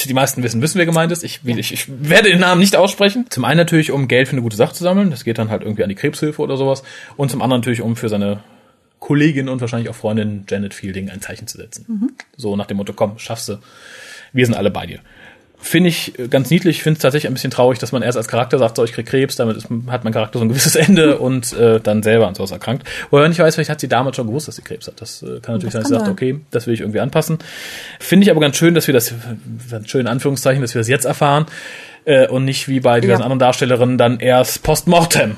Die 0.08 0.14
meisten 0.14 0.44
wissen, 0.44 0.62
wissen, 0.62 0.78
wer 0.78 0.86
gemeint 0.86 1.12
ist. 1.12 1.24
Ich, 1.24 1.44
will- 1.46 1.60
ich, 1.60 1.74
ich 1.74 1.86
werde 1.90 2.30
den 2.30 2.40
Namen 2.40 2.60
nicht 2.62 2.76
aussprechen. 2.76 3.26
Zum 3.30 3.44
einen 3.46 3.58
natürlich, 3.58 3.92
um 3.92 4.08
Geld 4.08 4.28
für 4.28 4.34
eine 4.34 4.42
gute 4.42 4.56
Sache 4.58 4.74
zu 4.74 4.84
sammeln. 4.84 5.10
Das 5.12 5.24
geht 5.24 5.38
dann 5.38 5.50
halt 5.50 5.62
irgendwie 5.64 5.84
an 5.84 5.90
die 5.90 5.96
Krebshilfe 5.96 6.42
oder 6.42 6.58
sowas. 6.58 6.84
Und 7.18 7.32
zum 7.32 7.42
anderen 7.42 7.62
natürlich, 7.62 7.82
um 7.82 7.96
für 7.96 8.10
seine 8.10 8.40
Kollegin 9.00 9.48
und 9.50 9.62
wahrscheinlich 9.62 9.90
auch 9.90 9.96
Freundin 9.96 10.46
Janet 10.50 10.74
Fielding 10.74 11.10
ein 11.10 11.22
Zeichen 11.22 11.48
zu 11.48 11.58
setzen. 11.58 12.16
So 12.38 12.56
nach 12.56 12.66
dem 12.66 12.78
Motto, 12.78 12.94
komm, 12.94 13.18
schaffst 13.18 13.50
du. 13.50 13.58
Wir 14.34 14.46
sind 14.46 14.56
alle 14.56 14.70
bei 14.72 14.86
dir. 14.86 15.00
Finde 15.62 15.90
ich 15.90 16.18
äh, 16.18 16.28
ganz 16.30 16.50
niedlich. 16.50 16.78
Ich 16.78 16.84
finde 16.84 16.98
es 16.98 17.02
tatsächlich 17.02 17.30
ein 17.30 17.34
bisschen 17.34 17.52
traurig, 17.52 17.80
dass 17.80 17.92
man 17.92 18.02
erst 18.02 18.18
als 18.18 18.28
Charakter 18.30 18.58
sagt, 18.58 18.78
so, 18.78 18.84
ich 18.86 18.94
krieg 18.94 19.06
Krebs, 19.06 19.36
damit 19.36 19.58
ist, 19.58 19.68
hat 19.88 20.04
mein 20.06 20.14
Charakter 20.14 20.40
so 20.40 20.46
ein 20.46 20.50
gewisses 20.50 20.76
Ende 20.78 21.18
und 21.20 21.52
äh, 21.54 21.80
dann 21.82 22.02
selber 22.02 22.28
an 22.28 22.36
sowas 22.36 22.52
erkrankt. 22.52 22.88
Wobei 23.10 23.22
man 23.24 23.30
nicht 23.32 23.40
weiß, 23.40 23.56
vielleicht 23.56 23.70
hat 23.70 23.80
sie 23.82 23.90
damals 23.90 24.16
schon 24.16 24.28
gewusst, 24.28 24.48
dass 24.48 24.56
sie 24.56 24.62
Krebs 24.62 24.88
hat. 24.88 25.02
Das 25.02 25.22
äh, 25.22 25.40
kann 25.42 25.56
natürlich 25.56 25.74
Das 25.74 25.74
sein, 25.74 25.82
dass 25.82 25.90
sie 25.90 25.96
sagt, 25.96 26.10
okay, 26.10 26.40
das 26.52 26.66
will 26.68 26.74
ich 26.74 26.80
irgendwie 26.80 27.02
anpassen. 27.02 27.40
Finde 28.00 28.24
ich 28.24 28.32
aber 28.32 28.40
ganz 28.40 28.56
schön, 28.56 28.74
dass 28.74 28.88
wir 28.88 28.94
das, 28.94 29.14
ganz 29.70 29.90
schön 29.90 30.02
in 30.02 30.08
Anführungszeichen, 30.08 30.62
dass 30.62 30.74
wir 30.74 30.80
das 30.80 30.88
jetzt 30.88 31.06
erfahren 31.06 31.46
äh, 32.06 32.28
und 32.28 32.46
nicht 32.46 32.68
wie 32.70 32.80
bei 32.80 33.02
diversen 33.02 33.20
Ja. 33.22 33.26
anderen 33.26 33.40
Darstellerinnen 33.40 33.98
dann 33.98 34.20
erst 34.20 34.64
postmortem. 34.64 35.36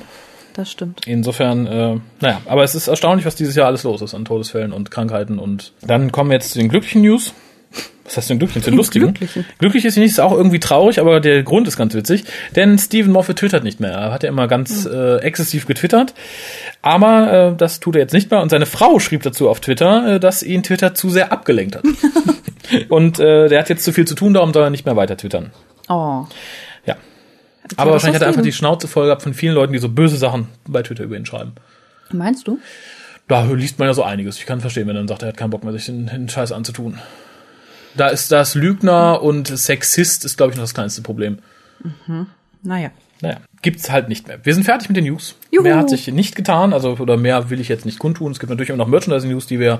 Das 0.54 0.70
stimmt. 0.70 1.08
Insofern, 1.08 1.66
äh, 1.66 1.96
naja, 2.20 2.42
aber 2.46 2.64
es 2.64 2.76
ist 2.76 2.88
erstaunlich, 2.88 3.26
was 3.26 3.36
dieses 3.36 3.56
Jahr 3.56 3.68
alles 3.68 3.84
los 3.84 4.02
ist 4.02 4.14
an 4.14 4.26
Todesfällen 4.26 4.74
und 4.74 4.92
Krankheiten. 4.92 5.40
Und 5.40 5.72
dann 5.82 6.12
kommen 6.12 6.30
wir 6.30 6.36
jetzt 6.36 6.52
zu 6.52 6.60
den 6.60 6.68
glücklichen 6.70 7.02
News. 7.02 7.34
Was 8.12 8.18
heißt 8.18 8.30
denn 8.30 8.40
glücklichen? 8.40 8.64
Zu 8.64 8.72
den 8.72 8.78
lustigen? 8.78 9.06
Glücklichen. 9.14 9.46
Glücklich 9.58 9.86
ist 9.86 9.94
sie 9.94 10.02
nicht, 10.02 10.12
ist 10.12 10.20
auch 10.20 10.34
irgendwie 10.34 10.60
traurig, 10.60 11.00
aber 11.00 11.22
der 11.22 11.44
Grund 11.44 11.66
ist 11.70 11.78
ganz 11.78 11.94
witzig. 11.94 12.26
Denn 12.58 12.78
Stephen 12.78 13.14
Moffat 13.14 13.38
twittert 13.38 13.64
nicht 13.64 13.80
mehr. 13.80 13.92
Er 13.92 14.12
hat 14.12 14.24
ja 14.24 14.30
immer 14.30 14.50
ganz 14.50 14.86
äh, 14.86 15.20
exzessiv 15.20 15.66
getwittert. 15.66 16.14
Aber 16.82 17.54
äh, 17.54 17.56
das 17.56 17.80
tut 17.80 17.96
er 17.96 18.02
jetzt 18.02 18.12
nicht 18.12 18.30
mehr. 18.30 18.42
Und 18.42 18.50
seine 18.50 18.66
Frau 18.66 19.00
schrieb 19.00 19.24
dazu 19.24 19.48
auf 19.48 19.62
Twitter, 19.62 20.16
äh, 20.16 20.20
dass 20.20 20.44
ihn 20.44 20.62
Twitter 20.62 20.94
zu 20.94 21.10
sehr 21.10 21.32
abgelenkt 21.32 21.78
hat. 21.78 21.86
und 22.90 23.18
äh, 23.20 23.48
der 23.48 23.60
hat 23.60 23.70
jetzt 23.70 23.86
zu 23.86 23.94
viel 23.94 24.06
zu 24.06 24.16
tun, 24.16 24.34
darum 24.34 24.52
soll 24.52 24.64
er 24.64 24.72
nicht 24.72 24.86
mehr 24.86 24.98
weiter 24.98 25.16
twittern. 25.16 25.52
Oh. 25.88 26.26
Ja. 26.86 26.98
das 27.64 27.80
Aber 27.80 27.92
wahrscheinlich 27.92 28.16
hat 28.16 28.24
er 28.24 28.28
einfach 28.28 28.42
die 28.42 28.52
Schnauze 28.52 28.90
voll 28.90 29.06
gehabt 29.06 29.22
von 29.22 29.34
vielen 29.34 29.56
Leuten, 29.56 29.72
die 29.72 29.80
so 29.80 29.88
böse 29.88 30.18
Sachen 30.18 30.50
bei 30.68 30.84
Twitter 30.84 31.06
über 31.06 31.16
ihn 31.16 31.26
schreiben. 31.26 31.54
Meinst 32.12 32.46
du? 32.46 32.60
Da 33.30 33.46
liest 33.46 33.80
man 33.80 33.88
ja 33.88 33.94
so 33.94 34.04
einiges. 34.04 34.38
Ich 34.38 34.46
kann 34.46 34.60
verstehen, 34.60 34.86
wenn 34.90 34.98
er 34.98 35.00
dann 35.00 35.08
sagt, 35.08 35.22
er 35.22 35.30
hat 35.30 35.38
keinen 35.38 35.52
Bock 35.52 35.64
mehr, 35.64 35.72
sich 35.72 35.86
den, 35.86 36.08
den 36.08 36.28
Scheiß 36.28 36.52
anzutun. 36.52 37.00
Da 37.96 38.08
ist 38.08 38.32
das 38.32 38.56
Lügner 38.56 39.22
und 39.22 39.48
Sexist 39.48 40.26
ist, 40.26 40.38
glaube 40.38 40.52
ich, 40.52 40.58
noch 40.58 40.64
das 40.64 40.74
kleinste 40.74 41.02
Problem. 41.02 41.40
Naja. 42.64 42.92
Naja, 43.22 43.38
gibt's 43.62 43.92
halt 43.92 44.10
nicht 44.10 44.28
mehr. 44.28 44.40
Wir 44.44 44.54
sind 44.56 44.64
fertig 44.64 44.90
mit 44.90 44.98
den 44.98 45.06
News. 45.06 45.36
Juhu. 45.52 45.64
Mehr 45.64 45.78
hat 45.78 45.90
sich 45.90 46.08
nicht 46.08 46.36
getan, 46.36 46.74
also 46.74 46.98
oder 46.98 47.18
mehr 47.18 47.52
will 47.52 47.60
ich 47.60 47.70
jetzt 47.70 47.86
nicht 47.86 48.00
kundtun. 48.00 48.32
Es 48.32 48.40
gibt 48.40 48.50
natürlich 48.50 48.70
immer 48.70 48.78
noch 48.78 48.88
Merchandising-News, 48.88 49.46
die 49.46 49.60
wir 49.60 49.80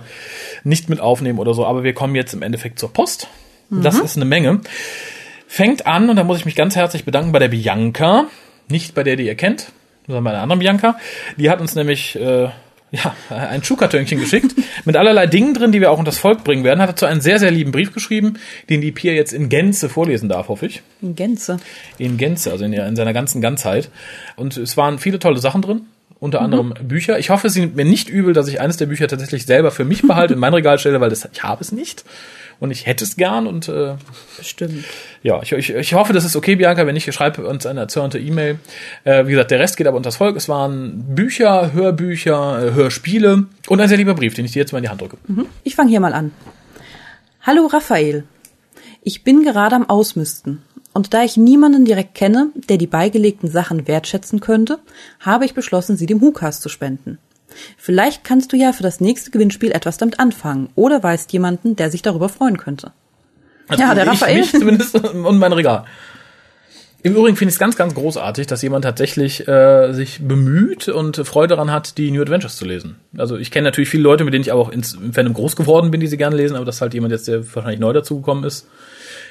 nicht 0.64 0.90
mit 0.90 1.00
aufnehmen 1.00 1.40
oder 1.40 1.56
so, 1.56 1.66
aber 1.66 1.84
wir 1.84 1.94
kommen 1.94 2.14
jetzt 2.14 2.34
im 2.34 2.44
Endeffekt 2.44 2.78
zur 2.78 2.94
Post. 2.94 3.28
Das 3.72 3.98
ist 3.98 4.16
eine 4.18 4.26
Menge. 4.26 4.60
Fängt 5.48 5.88
an, 5.88 6.10
und 6.10 6.18
da 6.18 6.24
muss 6.24 6.38
ich 6.38 6.46
mich 6.46 6.56
ganz 6.56 6.76
herzlich 6.76 7.06
bedanken 7.06 7.32
bei 7.32 7.40
der 7.40 7.48
Bianca, 7.48 8.26
nicht 8.68 8.94
bei 8.94 9.04
der, 9.04 9.16
die 9.16 9.26
ihr 9.26 9.36
kennt, 9.36 9.72
sondern 10.06 10.24
bei 10.24 10.32
einer 10.32 10.42
anderen 10.42 10.60
Bianca. 10.60 10.98
Die 11.38 11.50
hat 11.50 11.62
uns 11.62 11.74
nämlich 11.74 12.16
äh, 12.18 12.50
ja, 12.92 13.16
ein 13.30 13.64
Schuhkartönchen 13.64 14.20
geschickt 14.20 14.54
mit 14.84 14.98
allerlei 14.98 15.26
Dingen 15.26 15.54
drin, 15.54 15.72
die 15.72 15.80
wir 15.80 15.92
auch 15.92 15.98
unter 15.98 16.12
das 16.12 16.20
Volk 16.20 16.44
bringen 16.44 16.64
werden. 16.64 16.82
Hat 16.82 16.90
dazu 16.90 17.06
einen 17.06 17.22
sehr, 17.22 17.40
sehr 17.40 17.52
lieben 17.52 17.72
Brief 17.72 17.94
geschrieben, 17.94 18.34
den 18.70 18.82
die 18.82 18.92
Pia 18.92 19.14
jetzt 19.14 19.32
in 19.32 19.48
Gänze 19.48 19.88
vorlesen 19.88 20.28
darf, 20.28 20.50
hoffe 20.50 20.66
ich. 20.66 20.82
In 21.02 21.16
Gänze. 21.16 21.58
In 21.98 22.18
Gänze, 22.18 22.52
also 22.52 22.66
in, 22.66 22.74
in 22.74 22.96
seiner 22.96 23.14
ganzen 23.14 23.42
Ganzheit. 23.42 23.90
Und 24.36 24.58
es 24.58 24.76
waren 24.76 25.00
viele 25.00 25.20
tolle 25.20 25.40
Sachen 25.40 25.62
drin. 25.62 25.82
Unter 26.20 26.42
anderem 26.42 26.76
Bücher. 26.84 27.18
Ich 27.18 27.32
hoffe, 27.32 27.50
Sie 27.50 27.62
sind 27.62 27.76
mir 27.76 27.86
nicht 27.86 28.08
übel, 28.08 28.34
dass 28.34 28.48
ich 28.48 28.62
eines 28.62 28.78
der 28.78 28.86
Bücher 28.86 29.08
tatsächlich 29.08 29.48
selber 29.48 29.72
für 29.72 29.86
mich 29.86 30.04
behalte, 30.04 30.36
in 30.36 30.40
mein 30.40 30.54
Regal 30.54 30.78
stelle, 30.78 31.02
weil 31.02 31.10
das, 31.10 31.28
ich 31.34 31.42
habe 31.42 31.62
es 31.62 31.72
nicht. 31.72 32.04
Und 32.62 32.70
ich 32.70 32.86
hätte 32.86 33.04
es 33.04 33.16
gern 33.16 33.48
und 33.48 33.68
äh, 33.70 33.96
Bestimmt. 34.38 34.86
ja, 35.24 35.42
ich, 35.42 35.52
ich, 35.52 35.72
ich 35.72 35.94
hoffe, 35.96 36.14
das 36.14 36.26
ist 36.26 36.36
okay, 36.36 36.56
Bianca. 36.56 36.86
Wenn 36.86 36.94
nicht, 36.94 37.12
schreib 37.12 37.40
uns 37.40 37.66
eine 37.66 37.80
erzürnte 37.80 38.20
E-Mail. 38.20 38.60
Äh, 39.04 39.26
wie 39.26 39.32
gesagt, 39.32 39.50
der 39.50 39.60
Rest 39.60 39.78
geht 39.78 39.88
aber 39.88 39.98
unters 39.98 40.18
Volk. 40.18 40.36
Es 40.36 40.48
waren 40.48 41.16
Bücher, 41.16 41.74
Hörbücher, 41.74 42.68
äh, 42.68 42.74
Hörspiele 42.76 43.48
und 43.68 43.82
ein 43.82 43.90
sehr 43.90 43.98
lieber 43.98 44.14
Brief, 44.14 44.36
den 44.36 44.46
ich 44.46 44.52
dir 44.52 44.60
jetzt 44.60 44.74
mal 44.74 44.78
in 44.78 44.84
die 44.84 44.90
Hand 44.90 45.02
drücke. 45.02 45.18
Ich 45.64 45.76
fange 45.76 45.90
hier 45.90 46.00
mal 46.00 46.14
an. 46.14 46.34
Hallo 47.42 47.66
Raphael. 47.66 48.26
Ich 49.02 49.24
bin 49.24 49.42
gerade 49.42 49.76
am 49.76 49.90
Ausmisten. 49.90 50.62
Und 50.94 51.16
da 51.16 51.24
ich 51.24 51.38
niemanden 51.38 51.84
direkt 51.84 52.14
kenne, 52.14 52.52
der 52.70 52.78
die 52.78 52.86
beigelegten 52.86 53.50
Sachen 53.50 53.88
wertschätzen 53.88 54.40
könnte, 54.40 54.78
habe 55.20 55.46
ich 55.46 55.56
beschlossen, 55.56 55.98
sie 55.98 56.06
dem 56.06 56.22
Hukas 56.22 56.62
zu 56.62 56.70
spenden. 56.70 57.18
Vielleicht 57.78 58.24
kannst 58.24 58.54
du 58.54 58.58
ja 58.58 58.74
für 58.74 58.84
das 58.84 59.02
nächste 59.02 59.32
Gewinnspiel 59.32 59.72
etwas 59.72 59.98
damit 59.98 60.20
anfangen 60.20 60.70
oder 60.76 61.02
weißt 61.02 61.32
jemanden, 61.34 61.76
der 61.76 61.92
sich 61.92 62.02
darüber 62.02 62.30
freuen 62.30 62.58
könnte. 62.58 62.92
Ja, 63.70 63.94
der 63.96 64.04
ich, 64.04 64.10
Raphael. 64.10 64.40
Mich 64.40 64.52
zumindest 64.52 64.96
und 65.14 65.38
mein 65.38 65.54
Regal. 65.54 65.86
Im 67.04 67.16
Übrigen 67.16 67.36
finde 67.36 67.50
ich 67.50 67.56
es 67.56 67.60
ganz, 67.60 67.76
ganz 67.76 67.96
großartig, 67.96 68.46
dass 68.46 68.62
jemand 68.62 68.86
tatsächlich 68.86 69.48
äh, 69.48 69.92
sich 69.92 70.20
bemüht 70.22 70.88
und 70.88 71.18
Freude 71.18 71.56
daran 71.56 71.72
hat, 71.72 71.98
die 71.98 72.12
New 72.12 72.22
Adventures 72.22 72.58
zu 72.58 72.66
lesen. 72.66 72.98
Also 73.18 73.38
ich 73.38 73.50
kenne 73.50 73.66
natürlich 73.66 73.90
viele 73.90 74.04
Leute, 74.04 74.24
mit 74.24 74.36
denen 74.36 74.44
ich 74.44 74.52
auch 74.52 74.70
ins, 74.70 75.00
Fandom 75.12 75.34
groß 75.34 75.56
geworden 75.56 75.90
bin, 75.90 76.00
die 76.00 76.06
sie 76.06 76.18
gerne 76.18 76.36
lesen, 76.36 76.56
aber 76.56 76.66
dass 76.66 76.80
halt 76.80 76.94
jemand 76.94 77.12
jetzt, 77.12 77.28
der 77.28 77.44
wahrscheinlich 77.56 77.80
neu 77.80 77.92
dazugekommen 77.92 78.44
ist, 78.44 78.68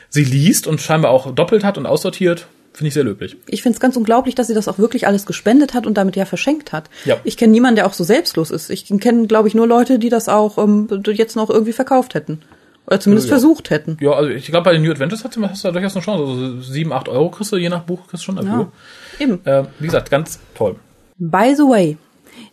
sie 0.08 0.24
liest 0.24 0.66
und 0.66 0.80
scheinbar 0.80 1.12
auch 1.12 1.32
doppelt 1.32 1.62
hat 1.62 1.78
und 1.78 1.86
aussortiert, 1.86 2.48
finde 2.72 2.88
ich 2.88 2.94
sehr 2.94 3.04
löblich. 3.04 3.36
Ich 3.46 3.62
finde 3.62 3.76
es 3.76 3.80
ganz 3.80 3.96
unglaublich, 3.96 4.34
dass 4.34 4.46
sie 4.46 4.54
das 4.54 4.68
auch 4.68 4.78
wirklich 4.78 5.06
alles 5.06 5.26
gespendet 5.26 5.74
hat 5.74 5.86
und 5.86 5.94
damit 5.94 6.16
ja 6.16 6.24
verschenkt 6.24 6.72
hat. 6.72 6.88
Ja. 7.04 7.16
Ich 7.24 7.36
kenne 7.36 7.52
niemanden, 7.52 7.76
der 7.76 7.86
auch 7.86 7.92
so 7.92 8.04
selbstlos 8.04 8.50
ist. 8.50 8.70
Ich 8.70 8.86
kenne, 9.00 9.26
glaube 9.26 9.48
ich, 9.48 9.54
nur 9.54 9.66
Leute, 9.66 9.98
die 9.98 10.08
das 10.08 10.28
auch 10.28 10.58
ähm, 10.58 10.88
jetzt 11.06 11.36
noch 11.36 11.50
irgendwie 11.50 11.72
verkauft 11.72 12.14
hätten. 12.14 12.40
Oder 12.86 12.98
zumindest 13.00 13.28
Ja. 13.28 13.34
versucht 13.34 13.70
hätten. 13.70 13.98
Ja, 14.00 14.12
also 14.12 14.30
ich 14.30 14.46
glaube, 14.46 14.64
bei 14.64 14.72
den 14.72 14.82
New 14.82 14.90
Adventures 14.90 15.22
hast 15.24 15.36
du, 15.36 15.42
hast 15.42 15.62
du 15.62 15.68
da 15.68 15.72
durchaus 15.72 15.94
eine 15.94 16.04
Chance. 16.04 16.24
Also 16.24 16.60
sieben, 16.60 16.92
acht 16.92 17.08
Euro 17.08 17.30
kriegst 17.30 17.52
du 17.52 17.56
je 17.56 17.68
nach 17.68 17.82
Buch 17.82 18.06
kriegst 18.08 18.22
du 18.22 18.26
schon 18.26 18.36
dafür. 18.36 18.72
Eben. 19.18 19.44
Äh, 19.44 19.64
wie 19.78 19.86
gesagt, 19.86 20.10
ganz 20.10 20.38
toll. 20.54 20.76
By 21.18 21.54
the 21.56 21.62
way, 21.64 21.96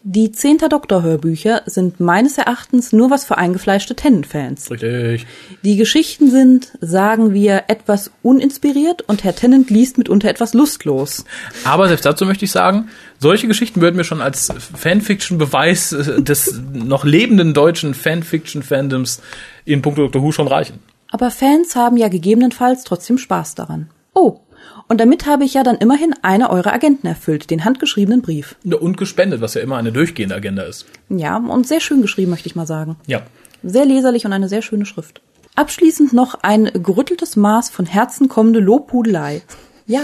die 0.04 0.32
Zehnter 0.32 0.70
Doktor-Hörbücher 0.70 1.64
sind 1.66 2.00
meines 2.00 2.38
Erachtens 2.38 2.94
nur 2.94 3.10
was 3.10 3.26
für 3.26 3.38
eingefleischte 3.38 3.96
Tennant-Fans. 3.96 4.72
Richtig. 4.72 5.28
Die 5.64 5.76
Geschichten 5.76 6.32
sind, 6.32 6.72
sagen 6.82 7.34
wir, 7.34 7.66
etwas 7.68 8.12
uninspiriert 8.24 9.02
und 9.02 9.24
Herr 9.24 9.36
Tennant 9.36 9.70
liest 9.70 9.98
mitunter 9.98 10.30
etwas 10.30 10.54
lustlos. 10.54 11.26
Aber 11.64 11.88
selbst 11.88 12.06
dazu 12.06 12.26
möchte 12.26 12.46
ich 12.46 12.52
sagen, 12.52 12.90
solche 13.20 13.48
Geschichten 13.48 13.82
würden 13.82 13.96
mir 13.96 14.04
schon 14.04 14.22
als 14.22 14.54
Fanfiction-Beweis 14.76 15.92
äh, 15.92 16.22
des 16.22 16.62
noch 16.74 17.04
lebenden 17.04 17.54
deutschen 17.54 17.94
Fanfiction-Fandoms 17.94 19.22
in 19.66 19.82
puncto 19.82 20.04
Doctor 20.04 20.22
Who 20.22 20.32
schon 20.32 20.48
reichen. 20.48 20.80
Aber 21.10 21.32
Fans 21.32 21.76
haben 21.76 21.98
ja 21.98 22.10
gegebenenfalls 22.10 22.84
trotzdem 22.84 23.18
Spaß 23.18 23.56
daran. 23.56 23.90
Oh, 24.14 24.40
und 24.88 25.00
damit 25.00 25.26
habe 25.26 25.44
ich 25.44 25.54
ja 25.54 25.64
dann 25.64 25.78
immerhin 25.78 26.14
eine 26.22 26.50
eurer 26.50 26.74
Agenten 26.74 27.08
erfüllt, 27.08 27.50
den 27.50 27.66
handgeschriebenen 27.66 28.22
Brief. 28.22 28.56
Ja, 28.64 28.78
Und 28.78 28.98
gespendet, 28.98 29.42
was 29.42 29.54
ja 29.54 29.62
immer 29.62 29.78
eine 29.78 29.92
durchgehende 29.92 30.36
Agenda 30.36 30.64
ist. 30.64 30.86
Ja, 31.10 31.38
und 31.38 31.68
sehr 31.68 31.80
schön 31.80 32.02
geschrieben, 32.02 32.32
möchte 32.32 32.48
ich 32.48 32.56
mal 32.56 32.68
sagen. 32.68 32.96
Ja. 33.06 33.22
Sehr 33.64 33.86
leserlich 33.86 34.26
und 34.26 34.34
eine 34.34 34.50
sehr 34.50 34.62
schöne 34.62 34.86
Schrift. 34.86 35.22
Abschließend 35.56 36.14
noch 36.14 36.36
ein 36.44 36.70
gerütteltes 36.74 37.36
Maß 37.36 37.70
von 37.70 37.86
Herzen 37.86 38.30
kommende 38.30 38.60
Lobhudelei. 38.60 39.42
Ja, 39.88 40.02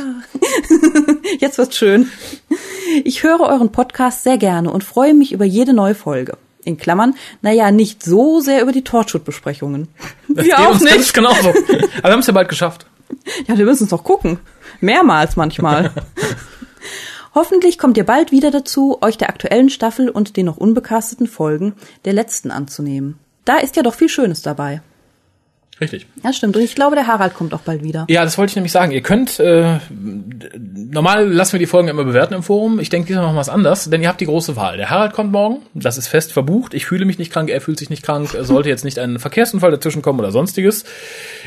jetzt 1.39 1.57
wird's 1.57 1.77
schön. 1.77 2.07
Ich 3.03 3.23
höre 3.23 3.41
euren 3.41 3.71
Podcast 3.71 4.23
sehr 4.23 4.37
gerne 4.37 4.71
und 4.71 4.83
freue 4.83 5.13
mich 5.13 5.31
über 5.31 5.45
jede 5.45 5.73
neue 5.73 5.95
Folge. 5.95 6.37
In 6.63 6.77
Klammern, 6.77 7.15
naja, 7.41 7.71
nicht 7.71 8.01
so 8.03 8.39
sehr 8.39 8.61
über 8.61 8.71
die 8.71 8.83
Torchwood-Besprechungen. 8.83 9.89
Wir 10.29 10.57
auch 10.59 10.79
nicht. 10.79 10.87
ganz 10.89 11.11
genauso. 11.13 11.49
Aber 11.49 12.03
wir 12.03 12.11
haben 12.11 12.19
es 12.21 12.27
ja 12.27 12.33
bald 12.33 12.47
geschafft. 12.47 12.85
Ja, 13.47 13.57
wir 13.57 13.65
müssen 13.65 13.83
es 13.83 13.89
doch 13.89 14.03
gucken. 14.03 14.39
Mehrmals 14.83 15.37
manchmal. 15.37 15.91
Hoffentlich 17.33 17.79
kommt 17.79 17.97
ihr 17.97 18.05
bald 18.05 18.31
wieder 18.31 18.51
dazu, 18.51 18.97
euch 19.01 19.17
der 19.17 19.29
aktuellen 19.29 19.69
Staffel 19.69 20.09
und 20.09 20.37
den 20.37 20.45
noch 20.45 20.57
unbecasteten 20.57 21.25
Folgen 21.25 21.73
der 22.05 22.13
letzten 22.13 22.51
anzunehmen. 22.51 23.17
Da 23.45 23.57
ist 23.57 23.75
ja 23.75 23.81
doch 23.81 23.95
viel 23.95 24.09
Schönes 24.09 24.41
dabei. 24.41 24.81
Richtig. 25.81 26.05
Ja, 26.23 26.31
stimmt. 26.31 26.55
Und 26.55 26.61
ich 26.61 26.75
glaube, 26.75 26.95
der 26.95 27.07
Harald 27.07 27.33
kommt 27.33 27.53
auch 27.53 27.61
bald 27.61 27.83
wieder. 27.83 28.05
Ja, 28.07 28.23
das 28.23 28.37
wollte 28.37 28.51
ich 28.51 28.55
nämlich 28.55 28.71
sagen. 28.71 28.91
Ihr 28.91 29.01
könnt, 29.01 29.39
äh, 29.39 29.79
normal 29.89 31.27
lassen 31.27 31.53
wir 31.53 31.59
die 31.59 31.65
Folgen 31.65 31.87
immer 31.87 32.03
bewerten 32.03 32.35
im 32.35 32.43
Forum. 32.43 32.79
Ich 32.79 32.89
denke, 32.89 33.07
diesmal 33.07 33.25
machen 33.25 33.35
wir 33.35 33.39
was 33.39 33.49
anders, 33.49 33.89
denn 33.89 34.01
ihr 34.01 34.07
habt 34.07 34.21
die 34.21 34.25
große 34.25 34.55
Wahl. 34.55 34.77
Der 34.77 34.91
Harald 34.91 35.13
kommt 35.13 35.31
morgen, 35.31 35.63
das 35.73 35.97
ist 35.97 36.07
fest 36.07 36.31
verbucht. 36.31 36.73
Ich 36.75 36.85
fühle 36.85 37.05
mich 37.05 37.17
nicht 37.17 37.31
krank, 37.31 37.49
er 37.49 37.59
fühlt 37.59 37.79
sich 37.79 37.89
nicht 37.89 38.03
krank. 38.03 38.29
Sollte 38.39 38.69
jetzt 38.69 38.85
nicht 38.85 38.99
ein 38.99 39.17
Verkehrsunfall 39.17 39.71
dazwischen 39.71 40.03
kommen 40.03 40.19
oder 40.19 40.31
sonstiges, 40.31 40.85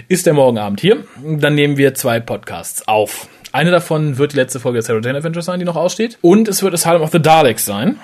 ist 0.09 0.27
der 0.27 0.35
morgen 0.35 0.59
Abend 0.59 0.81
hier. 0.81 1.05
Dann 1.25 1.55
nehmen 1.55 1.77
wir 1.77 1.95
zwei 1.95 2.19
Podcasts 2.19 2.87
auf. 2.89 3.29
Eine 3.53 3.71
davon 3.71 4.19
wird 4.19 4.33
die 4.33 4.37
letzte 4.37 4.59
Folge 4.59 4.79
der 4.79 4.83
Sarah 4.83 5.01
Jane 5.01 5.19
Adventures 5.19 5.47
sein, 5.47 5.61
die 5.61 5.65
noch 5.65 5.77
aussteht. 5.77 6.19
Und 6.21 6.49
es 6.49 6.63
wird 6.63 6.75
Asylum 6.75 7.03
of 7.03 7.13
the 7.13 7.23
Daleks 7.23 7.65
sein. 7.65 7.99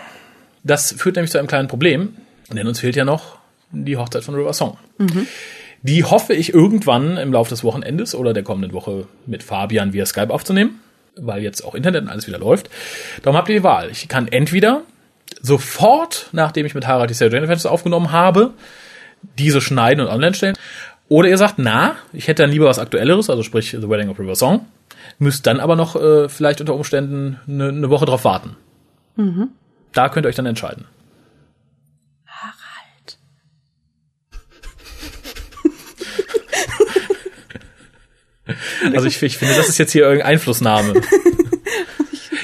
Das 0.63 0.93
führt 0.93 1.17
nämlich 1.17 1.33
zu 1.33 1.39
einem 1.39 1.49
kleinen 1.49 1.69
Problem, 1.69 2.15
denn 2.51 2.67
uns 2.69 2.79
fehlt 2.79 2.95
ja 2.95 3.05
noch 3.05 3.39
die 3.73 3.97
Hochzeit 3.97 4.23
von 4.23 4.37
River 4.37 4.53
Song. 4.53 4.79
Die 5.83 6.05
hoffe 6.05 6.33
ich 6.35 6.55
irgendwann 6.55 7.17
im 7.17 7.33
Laufe 7.33 7.51
des 7.51 7.65
Wochenendes 7.65 8.15
oder 8.15 8.33
der 8.33 8.45
kommenden 8.45 8.73
Woche 8.73 9.07
mit 9.27 9.43
Fabian 9.43 9.93
via 9.93 10.07
Skype 10.07 10.31
aufzunehmen, 10.31 10.81
weil 11.17 11.43
jetzt 11.43 11.65
auch 11.65 11.75
Internet 11.75 12.03
und 12.03 12.09
alles 12.09 12.29
wieder 12.29 12.39
läuft. 12.39 12.71
Darum 13.23 13.37
habt 13.37 13.49
ihr 13.49 13.57
die 13.57 13.65
Wahl. 13.65 13.91
Ich 13.91 14.09
kann 14.09 14.29
entweder 14.29 14.83
sofort, 15.41 16.29
nachdem 16.33 16.67
ich 16.67 16.75
mit 16.75 16.87
Harald 16.87 17.11
die 17.11 17.15
Sarah 17.15 17.37
Adventures 17.37 17.67
aufgenommen 17.67 18.13
habe, 18.13 18.53
diese 19.39 19.61
schneiden 19.61 20.05
und 20.05 20.13
online 20.13 20.35
stellen. 20.35 20.57
Oder 21.09 21.29
ihr 21.29 21.39
sagt, 21.39 21.55
na, 21.59 21.97
ich 22.13 22.29
hätte 22.29 22.43
dann 22.43 22.51
lieber 22.51 22.67
was 22.67 22.79
Aktuelleres, 22.79 23.29
also 23.29 23.43
sprich 23.43 23.71
The 23.71 23.89
Wedding 23.89 24.09
of 24.09 24.19
River 24.19 24.37
Song, 24.37 24.67
müsst 25.19 25.47
dann 25.47 25.61
aber 25.61 25.77
noch 25.77 25.97
äh, 25.97 26.29
vielleicht 26.29 26.61
unter 26.61 26.75
Umständen 26.75 27.39
eine, 27.49 27.69
eine 27.69 27.91
Woche 27.91 28.07
drauf 28.07 28.25
warten. 28.25 28.57
Da 29.93 30.09
könnt 30.09 30.27
ihr 30.27 30.29
euch 30.29 30.37
dann 30.37 30.47
entscheiden. 30.47 30.87
Also 38.95 39.07
ich, 39.07 39.23
ich 39.23 39.39
finde, 39.39 39.55
das 39.55 39.69
ist 39.69 39.79
jetzt 39.79 39.93
hier 39.93 40.03
irgendeine 40.03 40.33
Einflussnahme. 40.33 41.01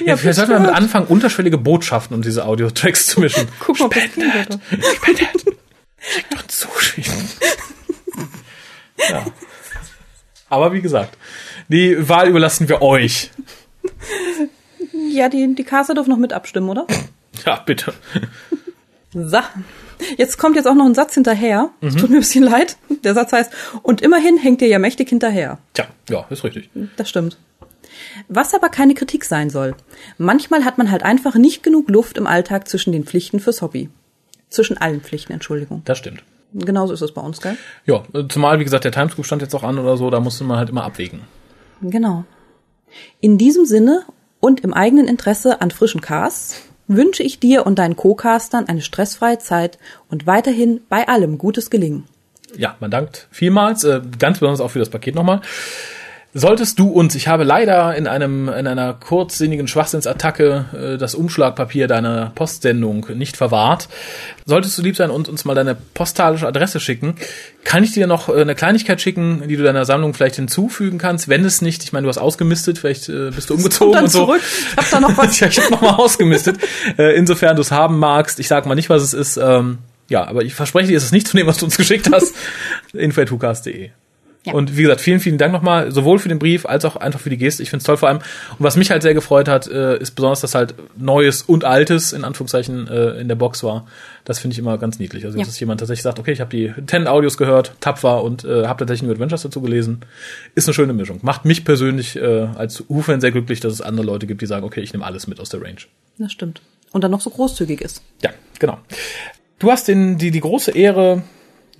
Ja, 0.08 0.16
vielleicht 0.16 0.36
sollten 0.36 0.52
wir 0.52 0.60
mit 0.60 0.70
anfangen, 0.70 1.06
unterschwellige 1.06 1.58
Botschaften 1.58 2.16
und 2.16 2.24
diese 2.24 2.46
Audio-Tracks 2.46 3.08
zu 3.08 3.20
mischen. 3.20 3.46
Guck 3.60 3.78
mal, 3.78 3.90
Spendet! 3.90 4.58
Spendet! 4.96 5.56
Schickt 5.98 6.42
uns 6.42 6.58
Zuschichten. 6.58 7.28
Ja. 9.10 9.26
Aber 10.48 10.72
wie 10.72 10.80
gesagt, 10.80 11.18
die 11.68 12.08
Wahl 12.08 12.28
überlassen 12.28 12.70
wir 12.70 12.80
euch. 12.80 13.30
Ja, 15.10 15.28
die, 15.28 15.54
die 15.54 15.64
Caster 15.64 15.92
dürfen 15.92 16.08
noch 16.08 16.16
mit 16.16 16.32
abstimmen, 16.32 16.70
oder? 16.70 16.86
Ja, 17.44 17.56
bitte. 17.56 17.92
So. 19.12 19.40
Jetzt 20.16 20.38
kommt 20.38 20.56
jetzt 20.56 20.66
auch 20.66 20.74
noch 20.74 20.86
ein 20.86 20.94
Satz 20.94 21.14
hinterher. 21.14 21.70
Es 21.80 21.94
Mhm. 21.94 21.98
tut 21.98 22.10
mir 22.10 22.16
ein 22.16 22.20
bisschen 22.20 22.44
leid. 22.44 22.76
Der 23.04 23.14
Satz 23.14 23.32
heißt, 23.32 23.52
und 23.82 24.00
immerhin 24.00 24.36
hängt 24.38 24.62
ihr 24.62 24.68
ja 24.68 24.78
mächtig 24.78 25.08
hinterher. 25.08 25.58
Tja, 25.74 25.86
ja, 26.08 26.24
ist 26.30 26.44
richtig. 26.44 26.70
Das 26.96 27.08
stimmt. 27.08 27.36
Was 28.28 28.54
aber 28.54 28.68
keine 28.68 28.94
Kritik 28.94 29.24
sein 29.24 29.50
soll. 29.50 29.74
Manchmal 30.18 30.64
hat 30.64 30.78
man 30.78 30.90
halt 30.90 31.02
einfach 31.02 31.34
nicht 31.34 31.62
genug 31.62 31.88
Luft 31.90 32.16
im 32.18 32.26
Alltag 32.26 32.68
zwischen 32.68 32.92
den 32.92 33.04
Pflichten 33.04 33.40
fürs 33.40 33.60
Hobby. 33.62 33.90
Zwischen 34.50 34.78
allen 34.78 35.00
Pflichten, 35.00 35.32
Entschuldigung. 35.32 35.82
Das 35.84 35.98
stimmt. 35.98 36.22
Genauso 36.54 36.94
ist 36.94 37.02
es 37.02 37.12
bei 37.12 37.20
uns, 37.20 37.40
gell? 37.40 37.56
Ja, 37.84 38.02
zumal, 38.30 38.58
wie 38.58 38.64
gesagt, 38.64 38.84
der 38.84 38.92
Timescoop 38.92 39.26
stand 39.26 39.42
jetzt 39.42 39.54
auch 39.54 39.62
an 39.62 39.78
oder 39.78 39.96
so, 39.98 40.08
da 40.10 40.20
musste 40.20 40.44
man 40.44 40.56
halt 40.58 40.70
immer 40.70 40.84
abwägen. 40.84 41.20
Genau. 41.82 42.24
In 43.20 43.36
diesem 43.36 43.66
Sinne 43.66 44.04
und 44.40 44.60
im 44.60 44.72
eigenen 44.72 45.06
Interesse 45.08 45.60
an 45.60 45.70
frischen 45.70 46.00
Casts 46.00 46.62
wünsche 46.88 47.22
ich 47.22 47.38
dir 47.38 47.66
und 47.66 47.78
deinen 47.78 47.96
Co-Castern 47.96 48.66
eine 48.66 48.80
stressfreie 48.80 49.38
Zeit 49.38 49.78
und 50.08 50.26
weiterhin 50.26 50.80
bei 50.88 51.06
allem 51.06 51.38
gutes 51.38 51.70
Gelingen. 51.70 52.04
Ja, 52.56 52.76
man 52.80 52.90
dankt 52.90 53.28
vielmals, 53.30 53.84
äh, 53.84 54.00
ganz 54.18 54.40
besonders 54.40 54.60
auch 54.60 54.70
für 54.70 54.78
das 54.78 54.88
Paket 54.88 55.14
nochmal. 55.14 55.42
Solltest 56.34 56.78
du 56.78 56.90
uns, 56.90 57.14
ich 57.14 57.26
habe 57.26 57.42
leider 57.42 57.96
in 57.96 58.06
einem 58.06 58.50
in 58.50 58.66
einer 58.66 58.92
kurzsinnigen 58.92 59.66
Schwachsinnsattacke 59.66 60.64
äh, 60.94 60.98
das 60.98 61.14
Umschlagpapier 61.14 61.88
deiner 61.88 62.32
Postsendung 62.34 63.06
nicht 63.14 63.38
verwahrt, 63.38 63.88
solltest 64.44 64.76
du 64.76 64.82
lieb 64.82 64.94
sein 64.94 65.10
und 65.10 65.26
uns 65.30 65.46
mal 65.46 65.54
deine 65.54 65.74
postalische 65.74 66.46
Adresse 66.46 66.80
schicken, 66.80 67.14
kann 67.64 67.82
ich 67.82 67.92
dir 67.92 68.06
noch 68.06 68.28
äh, 68.28 68.42
eine 68.42 68.54
Kleinigkeit 68.54 69.00
schicken, 69.00 69.48
die 69.48 69.56
du 69.56 69.62
deiner 69.62 69.86
Sammlung 69.86 70.12
vielleicht 70.12 70.36
hinzufügen 70.36 70.98
kannst, 70.98 71.28
wenn 71.28 71.46
es 71.46 71.62
nicht, 71.62 71.82
ich 71.82 71.94
meine, 71.94 72.04
du 72.04 72.10
hast 72.10 72.18
ausgemistet, 72.18 72.78
vielleicht 72.78 73.08
äh, 73.08 73.30
bist 73.30 73.48
du 73.48 73.54
umgezogen 73.54 73.94
dann 73.94 74.04
und 74.04 74.10
so. 74.10 74.26
zurück. 74.26 74.42
Ich 74.42 74.76
hab 74.76 74.90
da 74.90 75.00
noch 75.00 75.16
was. 75.16 75.40
ja, 75.40 75.48
ich 75.48 75.58
habe 75.58 75.70
nochmal 75.70 75.94
ausgemistet. 75.94 76.58
Äh, 76.98 77.16
insofern 77.16 77.56
du 77.56 77.62
es 77.62 77.72
haben 77.72 77.98
magst, 77.98 78.38
ich 78.38 78.48
sag 78.48 78.66
mal 78.66 78.74
nicht, 78.74 78.90
was 78.90 79.02
es 79.02 79.14
ist. 79.14 79.38
Ähm, 79.38 79.78
ja, 80.10 80.26
aber 80.26 80.42
ich 80.42 80.54
verspreche 80.54 80.88
dir, 80.88 80.98
es 80.98 81.04
ist 81.04 81.12
nicht 81.12 81.26
zu 81.26 81.36
nehmen, 81.36 81.48
was 81.48 81.56
du 81.56 81.64
uns 81.64 81.78
geschickt 81.78 82.10
hast. 82.12 82.34
info.hukas.de. 82.92 83.90
Ja. 84.48 84.54
Und 84.54 84.76
wie 84.76 84.82
gesagt, 84.82 85.00
vielen, 85.00 85.20
vielen 85.20 85.38
Dank 85.38 85.52
nochmal, 85.52 85.90
sowohl 85.92 86.18
für 86.18 86.28
den 86.28 86.38
Brief 86.38 86.66
als 86.66 86.84
auch 86.84 86.96
einfach 86.96 87.20
für 87.20 87.30
die 87.30 87.36
Geste. 87.38 87.62
Ich 87.62 87.70
finde 87.70 87.80
es 87.82 87.84
toll 87.86 87.96
vor 87.96 88.08
allem. 88.08 88.18
Und 88.18 88.24
was 88.58 88.76
mich 88.76 88.90
halt 88.90 89.02
sehr 89.02 89.14
gefreut 89.14 89.48
hat, 89.48 89.66
äh, 89.68 89.98
ist 89.98 90.12
besonders, 90.12 90.40
dass 90.40 90.54
halt 90.54 90.74
Neues 90.96 91.42
und 91.42 91.64
Altes 91.64 92.12
in 92.12 92.24
Anführungszeichen 92.24 92.88
äh, 92.88 93.20
in 93.20 93.28
der 93.28 93.34
Box 93.36 93.62
war. 93.62 93.86
Das 94.24 94.38
finde 94.38 94.52
ich 94.54 94.58
immer 94.58 94.76
ganz 94.78 94.98
niedlich. 94.98 95.24
Also, 95.24 95.38
Ja. 95.38 95.44
dass 95.44 95.58
jemand 95.60 95.80
tatsächlich 95.80 96.02
sagt, 96.02 96.18
okay, 96.18 96.32
ich 96.32 96.40
habe 96.40 96.50
die 96.50 96.72
10 96.86 97.06
Audios 97.06 97.36
gehört, 97.38 97.72
tapfer 97.80 98.22
und 98.22 98.44
äh, 98.44 98.66
habe 98.66 98.78
tatsächlich 98.80 99.02
nur 99.04 99.12
Adventures 99.12 99.42
dazu 99.42 99.60
gelesen. 99.62 100.00
Ist 100.54 100.68
eine 100.68 100.74
schöne 100.74 100.92
Mischung. 100.92 101.18
Macht 101.22 101.44
mich 101.44 101.64
persönlich 101.64 102.16
äh, 102.16 102.48
als 102.56 102.84
U-Fan 102.88 103.20
sehr 103.20 103.30
glücklich, 103.32 103.60
dass 103.60 103.72
es 103.72 103.80
andere 103.80 104.04
Leute 104.04 104.26
gibt, 104.26 104.42
die 104.42 104.46
sagen, 104.46 104.64
okay, 104.64 104.80
ich 104.80 104.92
nehme 104.92 105.04
alles 105.04 105.26
mit 105.26 105.40
aus 105.40 105.48
der 105.48 105.62
Range. 105.62 105.78
Das 106.18 106.32
stimmt. 106.32 106.60
Und 106.92 107.04
dann 107.04 107.10
noch 107.10 107.20
so 107.20 107.30
großzügig 107.30 107.80
ist. 107.80 108.02
Ja, 108.22 108.30
genau. 108.58 108.78
Du 109.58 109.70
hast 109.70 109.88
den, 109.88 110.18
die, 110.18 110.30
die 110.30 110.40
große 110.40 110.70
Ehre, 110.70 111.22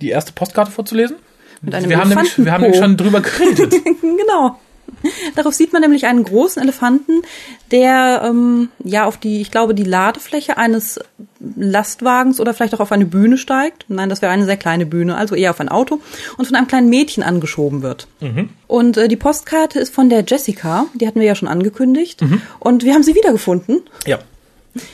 die 0.01 0.09
erste 0.09 0.33
Postkarte 0.33 0.71
vorzulesen. 0.71 1.17
Mit 1.61 1.75
einem 1.75 1.89
wir, 1.89 1.97
haben 1.97 2.09
nämlich, 2.09 2.37
wir 2.37 2.51
haben 2.51 2.61
nämlich 2.61 2.79
schon 2.79 2.97
drüber 2.97 3.21
geredet. 3.21 3.73
genau. 4.01 4.59
Darauf 5.35 5.53
sieht 5.53 5.71
man 5.71 5.81
nämlich 5.81 6.07
einen 6.07 6.23
großen 6.23 6.61
Elefanten, 6.61 7.21
der 7.71 8.23
ähm, 8.25 8.69
ja 8.83 9.05
auf 9.05 9.17
die, 9.17 9.39
ich 9.39 9.51
glaube, 9.51 9.73
die 9.73 9.83
Ladefläche 9.83 10.57
eines 10.57 10.99
Lastwagens 11.39 12.39
oder 12.39 12.53
vielleicht 12.53 12.73
auch 12.73 12.79
auf 12.79 12.91
eine 12.91 13.05
Bühne 13.05 13.37
steigt. 13.37 13.85
Nein, 13.87 14.09
das 14.09 14.21
wäre 14.21 14.31
eine 14.31 14.45
sehr 14.45 14.57
kleine 14.57 14.85
Bühne, 14.85 15.15
also 15.15 15.35
eher 15.35 15.51
auf 15.51 15.59
ein 15.59 15.69
Auto 15.69 16.01
und 16.37 16.45
von 16.45 16.55
einem 16.55 16.67
kleinen 16.67 16.89
Mädchen 16.89 17.23
angeschoben 17.23 17.81
wird. 17.81 18.07
Und 18.67 18.97
äh, 18.97 19.07
die 19.07 19.15
Postkarte 19.15 19.79
ist 19.79 19.93
von 19.93 20.09
der 20.09 20.23
Jessica, 20.27 20.87
die 20.95 21.07
hatten 21.07 21.19
wir 21.19 21.27
ja 21.27 21.35
schon 21.35 21.47
angekündigt. 21.47 22.21
Und 22.59 22.83
wir 22.83 22.93
haben 22.93 23.03
sie 23.03 23.15
wiedergefunden. 23.15 23.81
ja. 24.05 24.19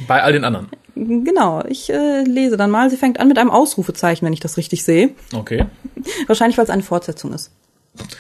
Bei 0.08 0.24
all 0.24 0.32
den 0.32 0.46
anderen. 0.46 0.70
Genau, 0.96 1.64
ich 1.68 1.90
äh, 1.90 2.24
lese 2.24 2.56
dann 2.56 2.72
mal. 2.72 2.90
Sie 2.90 2.98
fängt 2.98 3.20
an 3.20 3.28
mit 3.28 3.38
einem 3.38 3.52
Ausrufezeichen, 3.52 4.26
wenn 4.26 4.34
ich 4.34 4.40
das 4.40 4.58
richtig 4.58 4.84
sehe. 4.84 5.12
Okay. 5.34 5.66
Wahrscheinlich, 6.28 6.58
weil 6.58 6.64
es 6.64 6.70
eine 6.70 6.84
Fortsetzung 6.84 7.34
ist. 7.34 7.52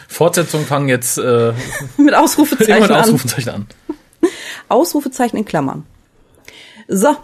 Fortsetzungen 0.08 0.66
fangen 0.66 0.90
jetzt 0.90 1.18
äh, 1.18 1.54
Mit 1.98 2.14
Ausrufezeichen 2.14 2.82
mit 2.82 2.92
an. 2.92 3.02
Ausrufezeichen 3.02 3.50
an. 3.50 3.68
Ausrufezeichen 4.68 5.38
in 5.38 5.46
Klammern. 5.46 5.86
So, 6.88 7.16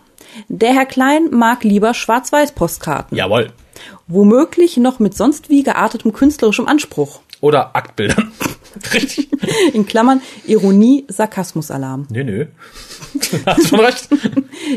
der 0.48 0.74
Herr 0.74 0.86
Klein 0.86 1.30
mag 1.32 1.64
lieber 1.64 1.94
Schwarz-Weiß-Postkarten. 1.94 3.18
Jawohl. 3.18 3.52
Womöglich 4.08 4.78
noch 4.78 5.00
mit 5.00 5.16
sonst 5.16 5.50
wie 5.50 5.64
geartetem 5.64 6.14
künstlerischem 6.14 6.68
Anspruch. 6.68 7.22
Oder 7.42 7.76
Aktbildern. 7.76 8.32
Richtig. 8.94 9.30
In 9.74 9.86
Klammern 9.86 10.22
Ironie, 10.46 11.06
Sarkasmus-Alarm. 11.08 12.08
Nö, 12.10 12.24
nö. 12.24 12.46
Hast 13.46 13.68
schon 13.68 13.80
recht. 13.80 14.08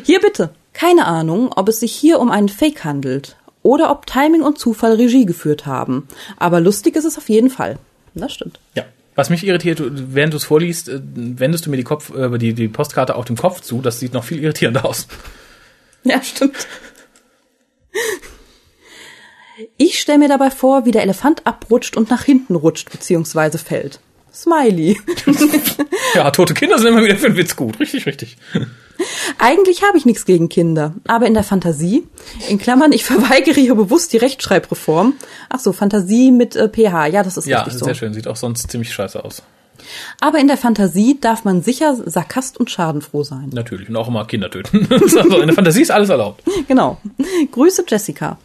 Hier 0.05 0.21
bitte. 0.21 0.55
Keine 0.75 1.07
Ahnung, 1.07 1.51
ob 1.57 1.69
es 1.69 1.81
sich 1.81 1.95
hier 1.95 2.21
um 2.21 2.31
einen 2.31 2.51
Fake 2.51 2.85
handelt 2.85 3.37
oder 3.63 3.91
ob 3.91 4.07
Timing 4.07 4.43
und 4.43 4.59
Zufall 4.59 4.93
Regie 4.93 5.25
geführt 5.25 5.65
haben. 5.65 6.07
Aber 6.37 6.61
lustig 6.61 6.97
ist 6.97 7.05
es 7.05 7.17
auf 7.17 7.31
jeden 7.31 7.49
Fall. 7.49 7.79
Das 8.15 8.35
stimmt. 8.35 8.61
Ja. 8.75 8.85
Was 9.17 9.31
mich 9.31 9.47
irritiert, 9.47 9.81
während 9.81 10.33
du 10.33 10.39
es 10.39 10.45
vorliest, 10.45 10.89
äh, 10.89 11.01
wendest 11.05 11.67
du 11.67 11.71
mir 11.71 11.77
die, 11.77 11.85
Kopf, 11.85 12.13
äh, 12.15 12.37
die, 12.37 12.53
die 12.53 12.67
Postkarte 12.67 13.15
auf 13.15 13.25
dem 13.25 13.37
Kopf 13.37 13.61
zu. 13.61 13.81
Das 13.81 14.01
sieht 14.01 14.13
noch 14.13 14.25
viel 14.25 14.43
irritierender 14.43 14.85
aus. 14.85 15.07
Ja, 16.03 16.21
stimmt. 16.23 16.67
Ich 19.77 20.01
stelle 20.01 20.19
mir 20.19 20.29
dabei 20.29 20.51
vor, 20.51 20.85
wie 20.85 20.91
der 20.91 21.03
Elefant 21.03 21.47
abrutscht 21.47 21.97
und 21.97 22.11
nach 22.11 22.25
hinten 22.25 22.57
rutscht 22.57 22.91
bzw. 22.91 23.57
fällt. 23.59 24.01
Smiley. 24.35 24.99
Ja, 26.15 26.31
tote 26.31 26.55
Kinder 26.55 26.79
sind 26.79 26.89
immer 26.89 27.03
wieder 27.03 27.17
für 27.17 27.29
den 27.29 27.37
Witz 27.37 27.57
gut. 27.57 27.81
Richtig, 27.81 28.07
richtig. 28.07 28.37
Eigentlich 29.39 29.83
habe 29.83 29.99
ich 29.99 30.05
nichts 30.05 30.27
gegen 30.27 30.49
Kinder, 30.49 30.95
aber 31.09 31.27
in 31.27 31.35
der 31.35 31.43
Fantasie, 31.43 32.07
in 32.49 32.59
Klammern, 32.59 32.93
ich 32.93 33.05
verweigere 33.05 33.61
hier 33.61 33.75
bewusst 33.75 34.13
die 34.13 34.19
Rechtschreibreform. 34.19 35.15
Ach 35.49 35.59
so, 35.59 35.73
Fantasie 35.73 36.31
mit 36.31 36.55
äh, 36.55 36.69
PH, 36.69 37.07
ja, 37.07 37.23
das 37.25 37.37
ist 37.37 37.47
Ja, 37.47 37.63
richtig 37.63 37.79
so. 37.81 37.85
sehr 37.87 37.95
schön. 37.95 38.15
Sieht 38.15 38.29
auch 38.29 38.37
sonst 38.37 38.71
ziemlich 38.71 38.93
scheiße 38.93 39.25
aus. 39.25 39.43
Aber 40.21 40.39
in 40.39 40.47
der 40.47 40.57
Fantasie 40.57 41.19
darf 41.21 41.45
man 41.45 41.63
sicher 41.63 41.97
sarkast 42.07 42.59
und 42.59 42.71
schadenfroh 42.71 43.25
sein. 43.25 43.51
Natürlich. 43.53 43.89
Und 43.89 43.97
auch 43.97 44.07
immer 44.09 44.25
Kinder 44.27 44.51
töten. 44.51 44.87
also 44.93 45.41
in 45.41 45.47
der 45.49 45.55
Fantasie 45.55 45.83
ist 45.83 45.91
alles 45.91 46.11
erlaubt. 46.11 46.45
Genau. 46.69 46.99
Grüße 47.51 47.85
Jessica. 47.89 48.39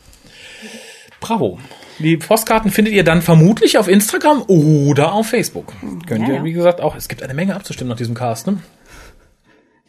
Bravo. 1.20 1.60
Die 2.00 2.18
Postkarten 2.18 2.72
findet 2.72 2.94
ihr 2.94 3.04
dann 3.04 3.22
vermutlich 3.22 3.78
auf 3.78 3.88
Instagram 3.88 4.44
oder 4.48 5.14
auf 5.14 5.28
Facebook. 5.28 5.74
Könnt 6.08 6.22
Ja, 6.28 6.34
ihr, 6.34 6.36
ja. 6.36 6.44
wie 6.44 6.54
gesagt, 6.54 6.82
auch. 6.82 6.96
Es 6.96 7.08
gibt 7.10 7.22
eine 7.24 7.34
Menge 7.34 7.56
abzustimmen 7.56 7.90
nach 7.90 7.98
diesem 7.98 8.16
Cast, 8.16 8.48
ne? 8.48 8.58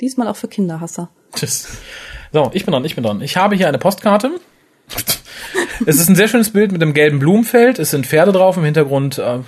Diesmal 0.00 0.28
auch 0.28 0.36
für 0.36 0.48
Kinderhasser. 0.48 1.10
Tschüss. 1.34 1.68
So, 2.32 2.50
ich 2.54 2.64
bin 2.64 2.72
dran, 2.72 2.84
ich 2.84 2.94
bin 2.94 3.04
dran. 3.04 3.20
Ich 3.20 3.36
habe 3.36 3.54
hier 3.54 3.68
eine 3.68 3.78
Postkarte. 3.78 4.30
Es 5.86 5.96
ist 5.98 6.08
ein 6.08 6.16
sehr 6.16 6.28
schönes 6.28 6.50
Bild 6.50 6.72
mit 6.72 6.82
einem 6.82 6.94
gelben 6.94 7.18
Blumenfeld. 7.18 7.78
Es 7.78 7.90
sind 7.90 8.06
Pferde 8.06 8.32
drauf, 8.32 8.56
im 8.56 8.64
Hintergrund 8.64 9.18
äh, 9.18 9.38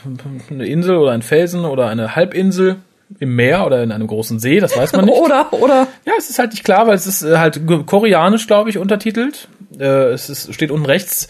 eine 0.50 0.66
Insel 0.66 0.96
oder 0.96 1.12
ein 1.12 1.22
Felsen 1.22 1.64
oder 1.64 1.88
eine 1.88 2.14
Halbinsel 2.16 2.76
im 3.18 3.34
Meer 3.36 3.66
oder 3.66 3.82
in 3.82 3.92
einem 3.92 4.06
großen 4.06 4.38
See, 4.38 4.58
das 4.60 4.76
weiß 4.76 4.92
man 4.92 5.04
nicht. 5.06 5.14
Oder, 5.18 5.52
oder, 5.52 5.86
Ja, 6.06 6.12
es 6.16 6.30
ist 6.30 6.38
halt 6.38 6.52
nicht 6.52 6.64
klar, 6.64 6.86
weil 6.86 6.94
es 6.94 7.06
ist 7.06 7.22
äh, 7.22 7.36
halt 7.38 7.60
koreanisch, 7.86 8.46
glaube 8.46 8.70
ich, 8.70 8.78
untertitelt. 8.78 9.48
Äh, 9.78 9.84
es 10.12 10.30
ist, 10.30 10.54
steht 10.54 10.70
unten 10.70 10.86
rechts 10.86 11.28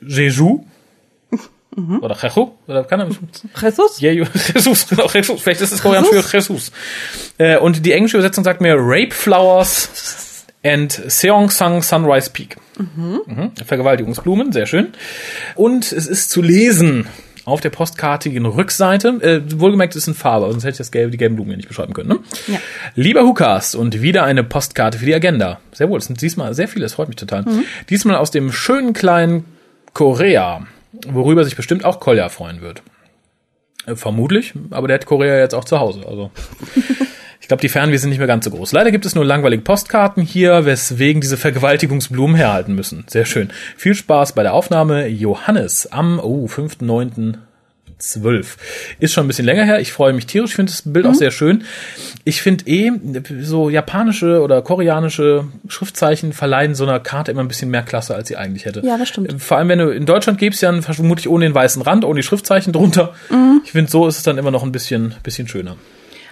Jeju. 0.00 0.64
Oder 2.00 2.16
Jeju. 2.16 2.52
Oder 2.66 2.84
kann 2.84 3.00
er 3.00 3.08
Jesus? 3.62 4.00
Jeju. 4.00 4.24
Jesus, 4.54 4.88
genau, 4.88 5.08
Jesus. 5.08 5.42
Vielleicht 5.42 5.60
ist 5.60 5.72
es 5.72 5.82
koreanisch 5.82 6.08
für 6.10 6.36
Jesus. 6.36 6.72
Äh, 7.38 7.58
und 7.58 7.84
die 7.84 7.92
englische 7.92 8.16
Übersetzung 8.16 8.44
sagt 8.44 8.60
mir 8.60 8.76
Rape 8.78 9.12
Flowers 9.12 10.46
and 10.64 10.92
Seongsang 11.06 11.82
Sunrise 11.82 12.30
Peak. 12.30 12.56
Mhm. 12.78 13.52
Vergewaltigungsblumen, 13.64 14.52
sehr 14.52 14.66
schön. 14.66 14.88
Und 15.54 15.92
es 15.92 16.06
ist 16.06 16.30
zu 16.30 16.42
lesen 16.42 17.06
auf 17.44 17.60
der 17.60 17.70
postkartigen 17.70 18.44
Rückseite. 18.44 19.08
Äh, 19.20 19.60
wohlgemerkt 19.60 19.94
es 19.94 20.02
ist 20.02 20.08
in 20.08 20.14
Farbe, 20.14 20.50
sonst 20.50 20.64
hätte 20.64 20.72
ich 20.72 20.78
das 20.78 20.90
gelbe, 20.90 21.12
die 21.12 21.18
gelben 21.18 21.36
Blumen 21.36 21.52
ja 21.52 21.56
nicht 21.58 21.68
beschreiben 21.68 21.92
können. 21.92 22.08
Ne? 22.08 22.18
Ja. 22.48 22.58
Lieber 22.94 23.22
Hukas 23.22 23.74
und 23.74 24.02
wieder 24.02 24.24
eine 24.24 24.44
Postkarte 24.44 24.98
für 24.98 25.06
die 25.06 25.14
Agenda. 25.14 25.60
Sehr 25.72 25.88
wohl, 25.88 25.98
es 25.98 26.06
sind 26.06 26.20
diesmal 26.20 26.54
sehr 26.54 26.68
viele, 26.68 26.84
es 26.86 26.94
freut 26.94 27.08
mich 27.08 27.16
total. 27.16 27.44
Diesmal 27.88 28.16
aus 28.16 28.30
dem 28.30 28.50
schönen 28.50 28.92
kleinen 28.94 29.44
Korea, 29.96 30.66
worüber 31.08 31.42
sich 31.42 31.56
bestimmt 31.56 31.86
auch 31.86 32.00
Kolja 32.00 32.28
freuen 32.28 32.60
wird. 32.60 32.82
Äh, 33.86 33.96
Vermutlich, 33.96 34.52
aber 34.70 34.88
der 34.88 34.96
hat 34.96 35.06
Korea 35.06 35.38
jetzt 35.38 35.54
auch 35.54 35.64
zu 35.64 35.80
Hause. 35.80 36.02
Also 36.06 36.30
ich 37.40 37.48
glaube, 37.48 37.62
die 37.62 37.70
Fernweh 37.70 37.96
sind 37.96 38.10
nicht 38.10 38.18
mehr 38.18 38.26
ganz 38.26 38.44
so 38.44 38.50
groß. 38.50 38.72
Leider 38.72 38.90
gibt 38.90 39.06
es 39.06 39.14
nur 39.14 39.24
langweilige 39.24 39.62
Postkarten 39.62 40.22
hier, 40.22 40.66
weswegen 40.66 41.22
diese 41.22 41.38
Vergewaltigungsblumen 41.38 42.36
herhalten 42.36 42.74
müssen. 42.74 43.06
Sehr 43.08 43.24
schön. 43.24 43.50
Viel 43.78 43.94
Spaß 43.94 44.34
bei 44.34 44.42
der 44.42 44.52
Aufnahme. 44.52 45.06
Johannes 45.06 45.90
am 45.90 46.20
oh, 46.20 46.46
5.9.12. 48.00 48.46
Ist 49.00 49.12
schon 49.12 49.24
ein 49.24 49.28
bisschen 49.28 49.44
länger 49.44 49.64
her. 49.64 49.80
Ich 49.80 49.92
freue 49.92 50.12
mich 50.12 50.26
tierisch. 50.26 50.50
Ich 50.50 50.56
finde 50.56 50.72
das 50.72 50.82
Bild 50.84 51.06
auch 51.06 51.14
sehr 51.14 51.30
schön. 51.30 51.64
Ich 52.24 52.42
finde 52.42 52.66
eh, 52.66 52.92
so 53.40 53.70
japanische 53.70 54.42
oder 54.42 54.62
koreanische 54.62 55.46
Schriftzeichen 55.68 56.32
verleihen 56.32 56.74
so 56.74 56.84
einer 56.84 57.00
Karte 57.00 57.30
immer 57.30 57.42
ein 57.42 57.48
bisschen 57.48 57.70
mehr 57.70 57.82
Klasse, 57.82 58.14
als 58.14 58.28
sie 58.28 58.36
eigentlich 58.36 58.64
hätte. 58.64 58.82
Ja, 58.84 58.98
das 58.98 59.08
stimmt. 59.08 59.40
Vor 59.42 59.56
allem, 59.56 59.68
wenn 59.68 59.78
du 59.78 59.90
in 59.90 60.06
Deutschland 60.06 60.38
gibst, 60.38 60.62
ja 60.62 60.72
vermutlich 60.82 61.28
ohne 61.28 61.46
den 61.46 61.54
weißen 61.54 61.82
Rand, 61.82 62.04
ohne 62.04 62.20
die 62.20 62.26
Schriftzeichen 62.26 62.72
drunter. 62.72 63.14
Ich 63.64 63.72
finde, 63.72 63.90
so 63.90 64.06
ist 64.06 64.18
es 64.18 64.22
dann 64.22 64.38
immer 64.38 64.50
noch 64.50 64.62
ein 64.62 64.72
bisschen, 64.72 65.14
bisschen 65.22 65.48
schöner. 65.48 65.76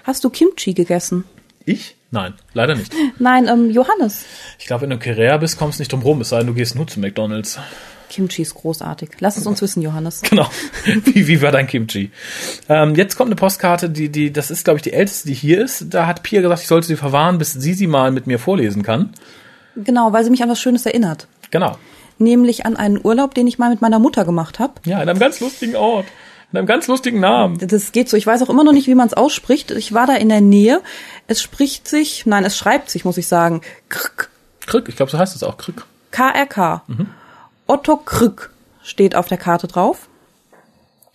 Hast 0.05 0.23
du 0.25 0.31
Kimchi 0.31 0.75
gegessen? 0.75 1.25
Ich? 1.65 1.97
Nein, 2.11 2.35
leider 2.53 2.75
nicht. 2.75 2.93
Nein, 3.19 3.49
ähm, 3.49 3.71
Johannes. 3.71 4.25
Ich 4.59 4.67
glaube, 4.67 4.83
wenn 4.83 4.91
du 4.91 4.97
in 4.97 5.03
Korea 5.03 5.39
bist, 5.39 5.59
kommst 5.59 5.79
du 5.79 5.83
nicht 5.83 5.93
drum 5.93 6.03
rum, 6.03 6.21
es 6.21 6.29
sei 6.29 6.39
denn, 6.39 6.47
du 6.47 6.55
gehst 6.55 6.77
nur 6.77 6.87
zu 6.87 7.01
McDonalds. 7.01 7.59
Kimchi 8.15 8.43
ist 8.43 8.55
großartig. 8.55 9.11
Lass 9.19 9.37
es 9.37 9.47
uns 9.47 9.61
wissen, 9.61 9.83
Johannes. 9.83 10.23
Genau. 10.35 10.49
Wie, 10.85 11.27
wie 11.27 11.43
war 11.43 11.51
dein 11.51 11.67
Kimchi? 11.67 12.11
Ähm, 12.69 12.95
jetzt 12.95 13.17
kommt 13.17 13.29
eine 13.29 13.37
Postkarte, 13.37 13.91
die, 13.91 14.09
die, 14.09 14.33
das 14.33 14.51
ist, 14.51 14.65
glaube 14.65 14.79
ich, 14.79 14.83
die 14.83 14.93
älteste, 14.93 15.29
die 15.29 15.35
hier 15.35 15.63
ist. 15.63 15.87
Da 15.93 16.07
hat 16.07 16.23
Pia 16.23 16.41
gesagt, 16.41 16.63
ich 16.63 16.69
sollte 16.69 16.87
sie 16.87 16.97
verwahren, 16.97 17.39
bis 17.39 17.53
sie 17.53 17.75
sie 17.75 17.87
mal 17.89 18.13
mit 18.13 18.27
mir 18.27 18.39
vorlesen 18.39 18.83
kann. 18.83 19.13
Genau, 19.77 20.13
weil 20.13 20.23
sie 20.23 20.31
mich 20.31 20.43
an 20.43 20.49
was 20.49 20.61
Schönes 20.61 20.87
erinnert. 20.87 21.27
Genau. 21.51 21.77
Nämlich 22.19 22.67
an 22.67 22.77
einen 22.77 23.01
Urlaub, 23.03 23.35
den 23.35 23.47
ich 23.49 23.59
mal 23.59 23.71
mit 23.71 23.81
meiner 23.81 23.99
Mutter 23.99 24.25
gemacht 24.25 24.61
habe. 24.61 24.75
Ja, 24.85 25.03
in 25.03 25.09
einem 25.09 25.19
ganz 25.19 25.41
lustigen 25.41 25.75
Ort. 25.75 26.07
In 26.53 26.59
einem 26.59 26.67
ganz 26.67 26.87
lustigen 26.87 27.19
Namen. 27.19 27.59
Das 27.59 27.91
geht 27.91 28.09
so. 28.09 28.17
Ich 28.17 28.27
weiß 28.27 28.43
auch 28.43 28.51
immer 28.51 28.63
noch 28.63 28.73
nicht, 28.73 28.87
wie 28.87 28.95
man 28.95 29.09
es 29.09 29.15
ausspricht. 29.15 29.73
Ich 29.73 29.93
war 29.93 30.07
da 30.07 30.15
in 30.15 30.29
der 30.29 30.41
Nähe. 30.41 30.81
Es 31.27 31.43
spricht 31.43 31.89
sich, 31.89 32.27
nein, 32.27 32.45
es 32.45 32.57
schreibt 32.57 32.91
sich, 32.91 33.05
muss 33.05 33.19
ich 33.19 33.27
sagen. 33.27 33.63
Krk. 33.89 34.31
Krück, 34.67 34.89
ich 34.89 34.97
glaube, 34.97 35.11
so 35.11 35.19
heißt 35.19 35.35
es 35.35 35.43
auch. 35.43 35.59
Krück. 35.59 35.87
KRK. 36.13 36.83
Otto 37.67 37.97
Krk 37.97 38.51
steht 38.83 39.15
auf 39.15 39.29
der 39.29 39.39
Karte 39.39 39.67
drauf. 39.67 40.09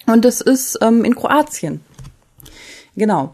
Und 0.07 0.25
es 0.25 0.41
ist 0.41 0.79
ähm, 0.81 1.05
in 1.05 1.15
Kroatien. 1.15 1.81
Genau. 2.95 3.33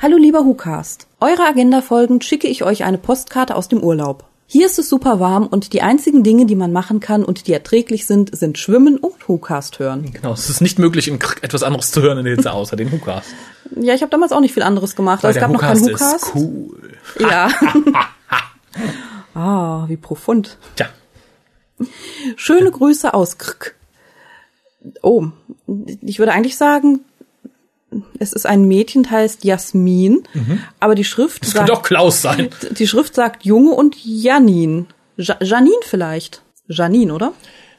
Hallo 0.00 0.16
lieber 0.16 0.44
Hukast. 0.44 1.08
Eurer 1.20 1.48
Agenda 1.48 1.82
folgend 1.82 2.24
schicke 2.24 2.46
ich 2.46 2.62
euch 2.62 2.84
eine 2.84 2.98
Postkarte 2.98 3.56
aus 3.56 3.66
dem 3.66 3.82
Urlaub. 3.82 4.24
Hier 4.46 4.66
ist 4.66 4.78
es 4.78 4.88
super 4.88 5.18
warm 5.18 5.46
und 5.48 5.72
die 5.72 5.82
einzigen 5.82 6.22
Dinge, 6.22 6.46
die 6.46 6.54
man 6.54 6.72
machen 6.72 7.00
kann 7.00 7.24
und 7.24 7.48
die 7.48 7.52
erträglich 7.52 8.06
sind, 8.06 8.36
sind 8.36 8.58
Schwimmen 8.58 8.96
und 8.96 9.26
Hukast 9.26 9.80
hören. 9.80 10.12
Genau, 10.12 10.32
es 10.32 10.48
ist 10.48 10.60
nicht 10.60 10.78
möglich, 10.78 11.08
in 11.08 11.18
Krk 11.18 11.42
etwas 11.42 11.64
anderes 11.64 11.90
zu 11.90 12.00
hören 12.00 12.18
in 12.18 12.24
der 12.26 12.36
Hitze, 12.36 12.52
außer 12.52 12.76
den 12.76 12.92
Hukas. 12.92 13.24
Ja, 13.74 13.94
ich 13.94 14.02
habe 14.02 14.10
damals 14.10 14.32
auch 14.32 14.40
nicht 14.40 14.52
viel 14.52 14.64
anderes 14.64 14.94
gemacht. 14.94 15.24
aber 15.24 15.30
es 15.30 15.40
gab 15.40 15.50
noch 15.50 15.58
keinen 15.58 15.80
Hukast 15.80 16.26
Hukast. 16.26 16.26
ist 16.26 16.34
cool. 16.34 16.92
Ja. 17.18 17.48
ah, 19.34 19.84
wie 19.88 19.96
profund. 19.96 20.58
Tja, 20.76 20.90
Schöne 22.36 22.70
Grüße 22.70 23.12
aus 23.14 23.38
Krk. 23.38 23.74
Oh, 25.02 25.26
ich 26.02 26.18
würde 26.18 26.32
eigentlich 26.32 26.56
sagen, 26.56 27.00
es 28.18 28.32
ist 28.32 28.46
ein 28.46 28.64
Mädchen, 28.66 29.10
heißt 29.10 29.44
Jasmin, 29.44 30.24
aber 30.80 30.94
die 30.94 31.04
Schrift 31.04 31.44
das 31.44 31.54
könnte 31.54 31.72
auch 31.72 31.76
sagt, 31.76 31.86
Klaus 31.86 32.22
sein. 32.22 32.48
die 32.70 32.86
Schrift 32.88 33.14
sagt 33.14 33.44
Junge 33.44 33.72
und 33.72 33.96
Janin. 34.04 34.86
Ja, 35.16 35.36
Janine 35.40 35.76
vielleicht. 35.84 36.42
Janine, 36.68 37.12
oder? 37.14 37.32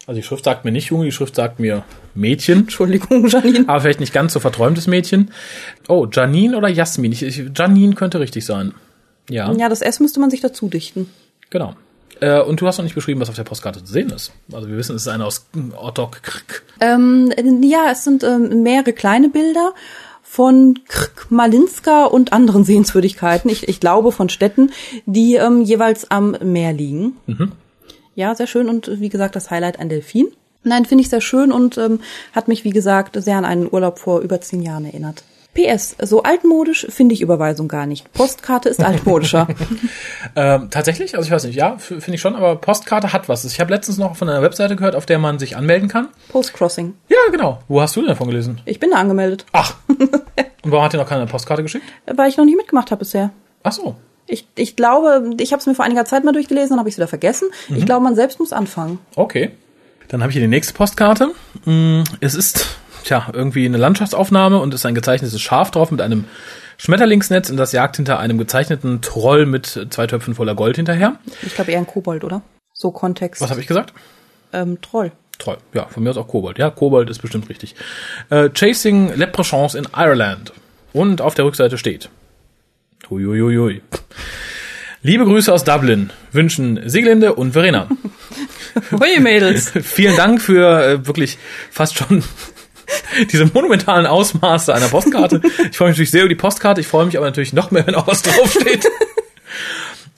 Also 0.05 0.19
die 0.19 0.23
Schrift 0.27 0.43
sagt 0.45 0.65
mir 0.65 0.71
nicht 0.71 0.89
Junge, 0.91 1.05
die 1.05 1.11
Schrift 1.11 1.35
sagt 1.35 1.59
mir 1.59 1.83
Mädchen. 2.13 2.59
Entschuldigung, 2.59 3.25
Janine. 3.27 3.67
Aber 3.67 3.81
vielleicht 3.81 3.99
nicht 4.01 4.13
ganz 4.13 4.33
so 4.33 4.39
verträumtes 4.39 4.85
Mädchen. 4.87 5.31
Oh, 5.87 6.07
Janine 6.11 6.57
oder 6.57 6.67
Jasmin? 6.67 7.11
Ich, 7.11 7.23
ich, 7.23 7.43
Janine 7.57 7.95
könnte 7.95 8.19
richtig 8.19 8.45
sein. 8.45 8.73
Ja, 9.29 9.51
Ja, 9.53 9.67
das 9.69 9.81
S 9.81 9.99
müsste 9.99 10.19
man 10.19 10.29
sich 10.29 10.41
dazu 10.41 10.67
dichten. 10.69 11.09
genau. 11.49 11.75
Äh, 12.23 12.41
und 12.41 12.61
du 12.61 12.67
hast 12.67 12.77
noch 12.77 12.85
nicht 12.85 12.95
beschrieben, 12.95 13.19
was 13.19 13.29
auf 13.29 13.35
der 13.35 13.43
Postkarte 13.43 13.83
zu 13.83 13.91
sehen 13.91 14.09
ist. 14.09 14.31
Also 14.53 14.69
wir 14.69 14.77
wissen, 14.77 14.95
es 14.95 15.01
ist 15.01 15.07
eine 15.09 15.25
aus 15.25 15.45
Ortok. 15.75 16.21
Ähm, 16.79 17.33
ja, 17.61 17.91
es 17.91 18.05
sind 18.05 18.23
ähm, 18.23 18.63
mehrere 18.63 18.93
kleine 18.93 19.27
Bilder 19.27 19.73
von 20.21 20.79
Krk, 20.87 21.27
Malinska 21.29 22.05
und 22.05 22.31
anderen 22.31 22.63
Sehenswürdigkeiten. 22.63 23.51
Ich, 23.51 23.67
ich 23.67 23.81
glaube 23.81 24.13
von 24.13 24.29
Städten, 24.29 24.71
die 25.05 25.35
ähm, 25.35 25.63
jeweils 25.63 26.09
am 26.11 26.31
Meer 26.41 26.71
liegen. 26.71 27.17
Ja, 28.15 28.33
sehr 28.35 28.47
schön 28.47 28.69
und 28.69 29.01
wie 29.01 29.09
gesagt 29.09 29.35
das 29.35 29.51
Highlight 29.51 29.79
ein 29.79 29.89
Delfin. 29.89 30.27
Nein, 30.63 30.85
finde 30.85 31.01
ich 31.01 31.09
sehr 31.09 31.19
schön 31.19 31.51
und 31.51 31.77
ähm, 31.77 31.99
hat 32.31 32.47
mich 32.47 32.63
wie 32.63 32.69
gesagt 32.69 33.21
sehr 33.21 33.37
an 33.37 33.43
einen 33.43 33.67
Urlaub 33.69 33.99
vor 33.99 34.21
über 34.21 34.39
zehn 34.39 34.61
Jahren 34.61 34.85
erinnert. 34.85 35.23
PS, 35.53 35.95
so 36.01 36.23
altmodisch 36.23 36.87
finde 36.89 37.13
ich 37.13 37.21
Überweisung 37.21 37.67
gar 37.67 37.85
nicht. 37.85 38.11
Postkarte 38.13 38.69
ist 38.69 38.83
altmodischer. 38.83 39.47
Ähm, 40.35 40.69
tatsächlich? 40.71 41.15
Also 41.15 41.27
ich 41.27 41.31
weiß 41.31 41.43
nicht, 41.43 41.55
ja, 41.55 41.77
finde 41.77 42.13
ich 42.15 42.21
schon, 42.21 42.35
aber 42.35 42.55
Postkarte 42.55 43.13
hat 43.13 43.29
was. 43.29 43.45
Ich 43.45 43.59
habe 43.59 43.71
letztens 43.71 43.99
noch 43.99 44.15
von 44.15 44.27
einer 44.29 44.41
Webseite 44.41 44.75
gehört, 44.75 44.95
auf 44.95 45.05
der 45.05 45.19
man 45.19 45.37
sich 45.37 45.55
anmelden 45.55 45.89
kann. 45.89 46.07
Postcrossing. 46.29 46.95
Ja, 47.09 47.17
genau. 47.31 47.59
Wo 47.67 47.81
hast 47.81 47.95
du 47.95 47.99
denn 47.99 48.09
davon 48.09 48.27
gelesen? 48.29 48.59
Ich 48.65 48.79
bin 48.79 48.89
da 48.91 48.97
angemeldet, 48.97 49.45
Ach. 49.51 49.75
Und 49.87 50.71
warum 50.71 50.83
hat 50.85 50.93
dir 50.93 50.97
noch 50.97 51.07
keine 51.09 51.27
Postkarte 51.27 51.61
geschickt? 51.61 51.85
weil 52.11 52.29
ich 52.29 52.37
noch 52.37 52.45
nicht 52.45 52.57
mitgemacht 52.57 52.89
habe 52.89 52.99
bisher. 52.99 53.29
Ach 53.61 53.73
so. 53.73 53.95
Ich, 54.25 54.47
ich 54.55 54.75
glaube, 54.75 55.31
ich 55.39 55.51
habe 55.51 55.59
es 55.59 55.67
mir 55.67 55.75
vor 55.75 55.85
einiger 55.85 56.05
Zeit 56.05 56.23
mal 56.23 56.31
durchgelesen, 56.31 56.69
dann 56.69 56.79
habe 56.79 56.89
ich 56.89 56.93
es 56.93 56.97
wieder 56.97 57.07
vergessen. 57.09 57.49
Ich 57.75 57.85
glaube, 57.85 58.03
man 58.03 58.15
selbst 58.15 58.39
muss 58.39 58.53
anfangen. 58.53 58.97
Okay. 59.15 59.51
Dann 60.07 60.21
habe 60.21 60.31
ich 60.31 60.35
hier 60.35 60.41
die 60.43 60.47
nächste 60.47 60.73
Postkarte. 60.73 61.31
Mm, 61.65 62.03
Es 62.21 62.33
ist, 62.33 62.65
tja, 63.03 63.27
irgendwie 63.33 63.65
eine 63.65 63.77
Landschaftsaufnahme 63.77 64.59
und 64.59 64.73
ist 64.73 64.85
ein 64.85 64.95
gezeichnetes 64.95 65.39
Schaf 65.41 65.71
drauf 65.71 65.91
mit 65.91 66.01
einem 66.01 66.25
Schmetterlingsnetz 66.77 67.49
und 67.49 67.57
das 67.57 67.71
jagt 67.71 67.97
hinter 67.97 68.19
einem 68.19 68.37
gezeichneten 68.37 69.01
Troll 69.01 69.45
mit 69.45 69.87
zwei 69.89 70.07
Töpfen 70.07 70.35
voller 70.35 70.55
Gold 70.55 70.75
hinterher. 70.75 71.19
Ich 71.41 71.55
glaube 71.55 71.71
eher 71.71 71.79
ein 71.79 71.87
Kobold, 71.87 72.23
oder? 72.23 72.41
So 72.73 72.91
Kontext. 72.91 73.41
Was 73.41 73.51
habe 73.51 73.61
ich 73.61 73.67
gesagt? 73.67 73.93
Ähm, 74.51 74.81
Troll. 74.81 75.11
Troll. 75.37 75.57
Ja, 75.73 75.85
von 75.87 76.03
mir 76.03 76.09
aus 76.09 76.17
auch 76.17 76.27
Kobold. 76.27 76.57
Ja, 76.57 76.69
Kobold 76.69 77.09
ist 77.09 77.21
bestimmt 77.21 77.49
richtig. 77.49 77.75
Äh, 78.29 78.49
Chasing 78.49 79.15
Leprechauns 79.15 79.75
in 79.75 79.87
Ireland. 79.95 80.53
Und 80.93 81.21
auf 81.21 81.33
der 81.33 81.45
Rückseite 81.45 81.77
steht. 81.77 82.09
Huiuiui. 83.09 83.81
Liebe 85.01 85.25
Grüße 85.25 85.51
aus 85.51 85.63
Dublin 85.63 86.11
wünschen 86.31 86.87
Sieglinde 86.87 87.33
und 87.33 87.53
Verena. 87.53 87.89
Hui, 88.91 89.19
Mädels. 89.19 89.71
Vielen 89.83 90.15
Dank 90.15 90.41
für 90.41 90.81
äh, 90.81 91.05
wirklich 91.05 91.37
fast 91.69 91.97
schon 91.97 92.23
diese 93.31 93.45
monumentalen 93.45 94.05
Ausmaße 94.05 94.73
einer 94.73 94.87
Postkarte. 94.87 95.41
Ich 95.69 95.77
freue 95.77 95.89
mich 95.89 95.97
natürlich 95.97 96.11
sehr 96.11 96.21
über 96.21 96.29
die 96.29 96.35
Postkarte. 96.35 96.81
Ich 96.81 96.87
freue 96.87 97.05
mich 97.05 97.17
aber 97.17 97.25
natürlich 97.25 97.53
noch 97.53 97.71
mehr, 97.71 97.85
wenn 97.87 97.95
auch 97.95 98.07
was 98.07 98.21
draufsteht. 98.21 98.87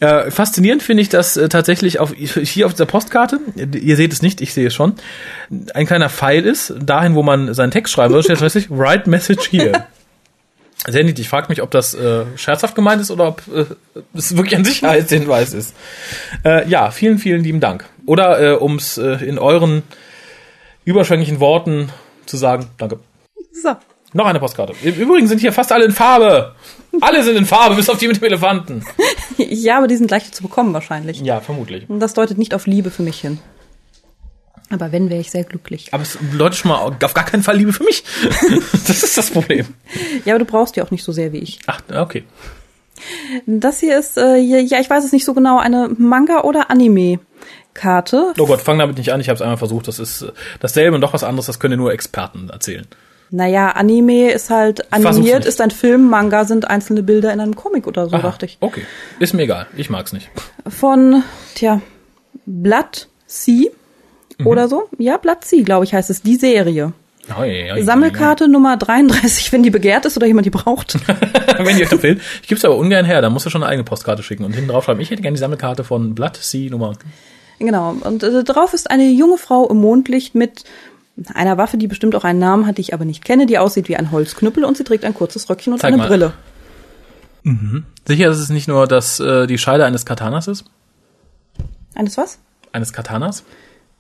Äh, 0.02 0.30
faszinierend 0.30 0.84
finde 0.84 1.04
ich, 1.04 1.08
dass 1.08 1.38
äh, 1.38 1.48
tatsächlich 1.48 2.00
auf, 2.00 2.14
hier 2.14 2.66
auf 2.66 2.74
dieser 2.74 2.86
Postkarte, 2.86 3.40
ihr 3.56 3.96
seht 3.96 4.12
es 4.12 4.22
nicht, 4.22 4.42
ich 4.42 4.54
sehe 4.54 4.68
es 4.68 4.74
schon, 4.74 4.96
ein 5.74 5.88
kleiner 5.88 6.10
Pfeil 6.10 6.46
ist, 6.46 6.74
dahin, 6.82 7.16
wo 7.16 7.24
man 7.24 7.54
seinen 7.54 7.72
Text 7.72 7.94
schreiben 7.94 8.14
würde, 8.14 8.26
steht 8.26 8.40
tatsächlich 8.40 8.78
Write 8.78 9.10
Message 9.10 9.50
here. 9.50 9.86
Sehr 10.88 11.04
niedlich. 11.04 11.26
Ich 11.26 11.30
frage 11.30 11.48
mich, 11.50 11.62
ob 11.62 11.72
das 11.72 11.94
äh, 11.94 12.26
scherzhaft 12.36 12.76
gemeint 12.76 13.02
ist 13.02 13.10
oder 13.10 13.30
ob 13.30 13.42
äh, 13.48 13.66
es 14.14 14.36
wirklich 14.36 14.56
ein 14.56 14.66
Sicherheitshinweis 14.66 15.54
ist. 15.54 15.74
Äh, 16.44 16.68
ja, 16.68 16.92
vielen, 16.92 17.18
vielen 17.18 17.44
lieben 17.44 17.60
Dank. 17.60 17.86
Oder 18.06 18.40
äh, 18.42 18.56
um 18.56 18.76
es 18.76 18.98
äh, 18.98 19.26
in 19.26 19.40
euren 19.40 19.84
überschwänglichen 20.84 21.40
Worten 21.40 21.90
zu 22.26 22.38
sagen, 22.38 22.68
danke. 22.78 23.00
So. 23.52 23.76
Noch 24.14 24.26
eine 24.26 24.40
Postkarte. 24.40 24.74
Im 24.82 24.96
Übrigen 24.96 25.28
sind 25.28 25.40
hier 25.40 25.52
fast 25.52 25.74
alle 25.74 25.86
in 25.86 25.92
Farbe. 25.92 26.56
Alle 27.02 27.22
sind 27.22 27.36
in 27.36 27.46
Farbe, 27.46 27.76
bis 27.76 27.90
auf 27.90 27.98
die 27.98 28.08
mit 28.08 28.18
dem 28.18 28.24
Elefanten. 28.24 28.86
Ja, 29.38 29.80
aber 29.80 29.88
die 29.88 29.98
sind 29.98 30.10
leichter 30.10 30.32
zu 30.32 30.44
bekommen 30.44 30.74
wahrscheinlich. 30.74 31.20
Ja, 31.20 31.42
vermutlich. 31.42 31.90
Und 31.90 32.00
das 32.00 32.14
deutet 32.14 32.38
nicht 32.38 32.54
auf 32.54 32.68
Liebe 32.68 32.90
für 32.90 33.04
mich 33.04 33.20
hin. 33.20 33.40
Aber 34.70 34.94
wenn, 34.94 35.10
wäre 35.10 35.20
ich 35.20 35.30
sehr 35.30 35.44
glücklich. 35.44 35.94
Aber 35.94 36.04
es 36.04 36.18
bedeutet 36.18 36.58
schon 36.58 36.70
mal 36.70 36.78
auf 36.78 37.14
gar 37.14 37.26
keinen 37.26 37.44
Fall 37.44 37.58
Liebe 37.58 37.74
für 37.74 37.84
mich. 37.84 38.06
das 38.88 39.04
ist 39.04 39.18
das 39.18 39.30
Problem. 39.32 39.66
Ja, 40.24 40.34
aber 40.34 40.40
du 40.40 40.50
brauchst 40.50 40.78
die 40.78 40.82
auch 40.82 40.92
nicht 40.92 41.04
so 41.04 41.12
sehr 41.12 41.34
wie 41.34 41.40
ich. 41.40 41.60
Ach, 41.68 41.82
okay. 41.94 42.24
Das 43.46 43.82
hier 43.82 44.00
ist, 44.00 44.18
äh, 44.18 44.38
ja, 44.38 44.80
ich 44.80 44.90
weiß 44.90 45.04
es 45.04 45.12
nicht 45.12 45.26
so 45.26 45.34
genau, 45.34 45.60
eine 45.60 45.90
Manga- 45.98 46.44
oder 46.44 46.72
Anime-Karte. 47.76 48.34
Oh 48.40 48.46
Gott, 48.46 48.62
fang 48.62 48.80
damit 48.80 48.98
nicht 48.98 49.12
an. 49.12 49.20
Ich 49.22 49.30
habe 49.30 49.36
es 49.36 49.42
einmal 49.42 49.58
versucht. 49.58 49.88
Das 49.88 50.00
ist 50.00 50.22
äh, 50.24 50.32
dasselbe 50.60 50.96
und 50.96 51.02
doch 51.02 51.14
was 51.14 51.24
anderes. 51.24 51.46
Das 51.46 51.60
können 51.60 51.78
nur 51.78 51.92
Experten 51.94 52.50
erzählen. 52.50 52.88
Naja, 53.32 53.72
Anime 53.72 54.32
ist 54.32 54.50
halt 54.52 54.94
animiert, 54.94 55.46
ist 55.46 55.60
ein 55.60 55.72
Film, 55.72 56.10
Manga 56.10 56.46
sind 56.46 56.70
einzelne 56.70 57.02
Bilder 57.02 57.34
in 57.34 57.40
einem 57.40 57.56
Comic 57.56 57.88
oder 57.88 58.08
so, 58.08 58.16
Aha, 58.16 58.22
dachte 58.22 58.46
ich. 58.46 58.58
Okay, 58.62 58.84
ist 59.20 59.34
mir 59.34 59.42
egal. 59.44 59.66
Ich 59.76 59.90
mag's 59.90 60.14
nicht. 60.14 60.30
Von, 60.68 61.24
tja, 61.56 61.82
Blood 62.46 63.08
Sea 63.26 63.66
Mhm. 64.38 64.48
oder 64.48 64.68
so. 64.68 64.90
Ja, 65.00 65.18
Blood 65.18 65.44
Sea, 65.44 65.64
glaube 65.64 65.86
ich, 65.86 65.94
heißt 65.94 66.10
es, 66.10 66.22
die 66.22 66.36
Serie. 66.36 66.94
Oi, 67.40 67.50
oi, 67.50 67.72
oi. 67.72 67.82
Sammelkarte 67.84 68.48
Nummer 68.48 68.78
33, 68.78 69.52
wenn 69.52 69.64
die 69.64 69.70
begehrt 69.72 70.06
ist 70.06 70.18
oder 70.18 70.28
jemand 70.28 70.46
die 70.46 70.52
braucht. 70.52 70.96
Wenn 71.58 71.78
ihr 71.78 71.88
fehlt. 71.88 72.22
Ich 72.44 72.48
gebe 72.50 72.60
es 72.60 72.66
aber 72.66 72.76
ungern 72.76 73.06
her. 73.06 73.22
Da 73.22 73.30
musst 73.30 73.46
du 73.46 73.50
schon 73.50 73.64
eine 73.64 73.72
eigene 73.72 73.86
Postkarte 73.86 74.22
schicken 74.22 74.44
und 74.44 74.52
hinten 74.54 74.70
drauf 74.70 74.84
schreiben. 74.86 75.00
Ich 75.00 75.10
hätte 75.10 75.22
gerne 75.24 75.36
die 75.36 75.40
Sammelkarte 75.40 75.84
von 75.86 76.14
Blood 76.14 76.36
Sea 76.36 76.70
Nummer. 76.70 76.94
Genau. 77.60 77.96
Und 78.02 78.24
äh, 78.24 78.44
drauf 78.44 78.74
ist 78.74 78.90
eine 78.90 79.10
junge 79.10 79.38
Frau 79.38 79.68
im 79.70 79.78
Mondlicht 79.78 80.36
mit 80.36 80.64
einer 81.34 81.58
Waffe, 81.58 81.78
die 81.78 81.88
bestimmt 81.88 82.16
auch 82.16 82.24
einen 82.24 82.40
Namen 82.40 82.68
hat, 82.68 82.78
die 82.78 82.82
ich 82.82 82.94
aber 82.94 83.06
nicht 83.06 83.24
kenne, 83.24 83.46
die 83.46 83.58
aussieht 83.58 83.88
wie 83.88 83.96
ein 83.96 84.12
Holzknüppel 84.12 84.66
und 84.66 84.78
sie 84.78 84.84
trägt 84.84 85.06
ein 85.06 85.14
kurzes 85.14 85.50
Röckchen 85.50 85.74
und 85.74 85.80
Zeig 85.80 85.90
eine 85.90 85.98
mal. 85.98 86.08
Brille. 86.08 86.34
Sicher, 88.08 88.28
dass 88.28 88.40
es 88.40 88.50
nicht 88.50 88.68
nur 88.68 88.88
das, 88.88 89.20
äh, 89.20 89.46
die 89.48 89.58
Scheide 89.58 89.86
eines 89.86 90.06
Katanas 90.06 90.48
ist? 90.48 90.66
Eines 91.94 92.18
was? 92.18 92.40
Eines 92.72 92.92
Katanas? 92.92 93.44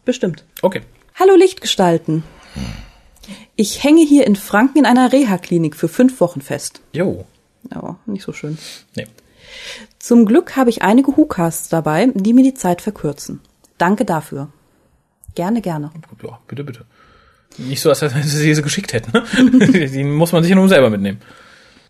Bestimmt. 0.03 0.43
Okay. 0.62 0.82
Hallo 1.18 1.36
Lichtgestalten. 1.36 2.24
Ich 3.56 3.84
hänge 3.84 4.06
hier 4.06 4.28
in 4.28 4.36
Franken 4.36 4.80
in 4.80 4.86
einer 4.86 5.12
Reha-Klinik 5.12 5.76
für 5.76 5.88
fünf 5.88 6.20
Wochen 6.20 6.41
fest. 6.41 6.82
Jo. 6.91 7.26
Aber 7.70 7.97
nicht 8.06 8.24
so 8.24 8.34
schön. 8.34 8.58
Nee. 8.95 9.08
Zum 10.06 10.28
Glück 10.28 10.56
habe 10.56 10.70
ich 10.70 10.84
einige 10.84 11.18
Hucasts 11.18 11.68
dabei, 11.68 12.12
die 12.14 12.34
mir 12.34 12.43
die 12.43 12.53
Zeit 12.53 12.84
verkürzen. 12.84 13.39
Danke 13.80 14.06
dafür. 14.06 14.49
Gerne, 15.34 15.62
gerne. 15.62 15.89
Ja, 16.22 16.38
bitte, 16.47 16.64
bitte. 16.64 16.86
Nicht 17.58 17.82
so, 17.82 17.89
als 17.89 18.03
wenn 18.03 18.22
sie 18.22 18.45
diese 18.45 18.62
geschickt 18.62 18.93
hätten. 18.93 19.12
ne? 19.14 19.89
die 19.89 20.03
muss 20.03 20.32
man 20.32 20.43
sich 20.43 20.51
ja 20.51 20.56
nur 20.56 20.70
selber 20.70 20.91
mitnehmen. 20.91 21.22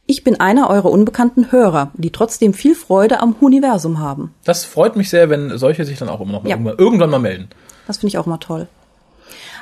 Ich 0.05 0.23
bin 0.23 0.39
einer 0.39 0.69
eurer 0.69 0.91
unbekannten 0.91 1.51
Hörer, 1.51 1.91
die 1.95 2.09
trotzdem 2.13 2.53
viel 2.53 2.73
Freude 2.73 3.19
am 3.19 3.33
Universum 3.41 3.99
haben. 3.99 4.33
Das 4.45 4.63
freut 4.63 4.95
mich 4.95 5.09
sehr, 5.09 5.29
wenn 5.29 5.57
solche 5.57 5.83
sich 5.83 5.99
dann 5.99 6.07
auch 6.07 6.21
immer 6.21 6.31
noch 6.31 6.43
mal 6.43 6.49
Ja. 6.49 6.55
irgendwann, 6.55 6.77
irgendwann 6.77 7.09
mal 7.09 7.19
melden. 7.19 7.49
Das 7.85 7.97
finde 7.97 8.11
ich 8.11 8.17
auch 8.17 8.27
mal 8.27 8.37
toll. 8.37 8.69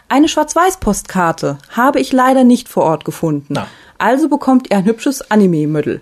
Eine 0.09 0.27
Schwarz-Weiß-Postkarte 0.27 1.57
habe 1.69 1.99
ich 1.99 2.11
leider 2.11 2.43
nicht 2.43 2.69
vor 2.69 2.83
Ort 2.83 3.03
gefunden. 3.03 3.47
Na. 3.55 3.65
Also 3.97 4.29
bekommt 4.29 4.69
ihr 4.69 4.77
ein 4.77 4.85
hübsches 4.85 5.31
Anime-Müddel. 5.31 6.01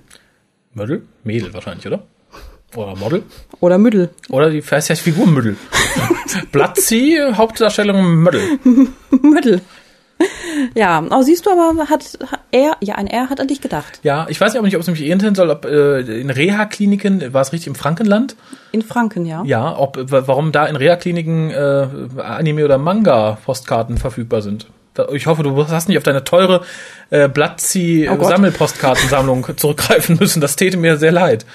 Mödel? 0.74 1.08
Mädel 1.24 1.54
wahrscheinlich, 1.54 1.88
oder? 1.88 2.04
Oder 2.76 2.96
Model? 2.96 3.24
Oder 3.60 3.78
Müddel. 3.78 4.10
Oder 4.30 4.50
die 4.50 4.62
heißt 4.62 4.90
ja 4.90 4.96
Figur 4.96 5.28
Müdel. 5.28 5.58
Platzi, 6.52 7.20
Hauptdarstellung 7.34 8.16
Mödel. 8.16 8.60
Müddel. 9.10 9.62
Ja, 10.76 11.04
oh, 11.10 11.22
siehst 11.24 11.46
du 11.46 11.50
aber, 11.50 11.90
hat 11.90 12.18
er, 12.52 12.78
ja, 12.82 12.96
ein 12.96 13.08
R 13.08 13.30
hat 13.30 13.40
an 13.40 13.48
dich 13.48 13.60
gedacht. 13.60 14.00
Ja, 14.04 14.28
ich 14.30 14.40
weiß 14.40 14.54
ja 14.54 14.60
aber 14.60 14.68
nicht, 14.68 14.76
ob 14.76 14.82
es 14.82 14.88
mich 14.88 15.02
irritieren 15.02 15.36
soll, 15.36 15.50
ob 15.50 15.66
äh, 15.66 16.00
in 16.00 16.30
Reha-Kliniken, 16.30 17.34
war 17.34 17.42
es 17.42 17.52
richtig 17.54 17.68
im 17.68 17.76
Frankenland? 17.76 18.36
In 18.72 18.84
Franken, 18.84 19.26
ja. 19.26 19.44
Ja, 19.46 19.78
ob 19.78 19.98
warum 20.10 20.52
da 20.52 20.68
in 20.68 20.76
Reha-Kliniken 20.76 21.50
äh, 21.50 21.88
Anime- 22.22 22.66
oder 22.66 22.78
Manga-Postkarten 22.78 23.98
verfügbar 23.98 24.42
sind. 24.42 24.68
Ich 25.14 25.28
hoffe, 25.28 25.44
du 25.44 25.68
hast 25.68 25.90
nicht 25.90 25.98
auf 25.98 26.04
deine 26.04 26.24
teure 26.24 26.62
äh, 27.10 27.24
Oh 27.24 27.28
Gott. 27.28 27.34
Blattzi-Sammelpostkartensammlung 27.34 29.46
zurückgreifen 29.58 30.18
müssen. 30.20 30.42
Das 30.42 30.56
täte 30.56 30.78
mir 30.78 30.98
sehr 30.98 31.12
leid. 31.12 31.46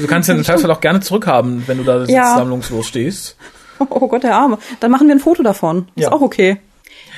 Du 0.00 0.06
kannst 0.06 0.28
den 0.28 0.42
Teilfall 0.42 0.70
auch 0.70 0.80
gerne 0.80 1.00
zurückhaben, 1.00 1.64
wenn 1.66 1.78
du 1.78 1.84
da 1.84 2.04
Ja. 2.04 2.36
sammlungslos 2.36 2.86
stehst. 2.86 3.36
Oh 3.78 4.08
Gott, 4.08 4.22
der 4.22 4.36
Arme. 4.36 4.58
Dann 4.80 4.90
machen 4.90 5.08
wir 5.08 5.14
ein 5.14 5.20
Foto 5.20 5.42
davon. 5.42 5.88
Ist 5.96 6.04
Ja. 6.04 6.12
auch 6.12 6.22
okay. 6.22 6.58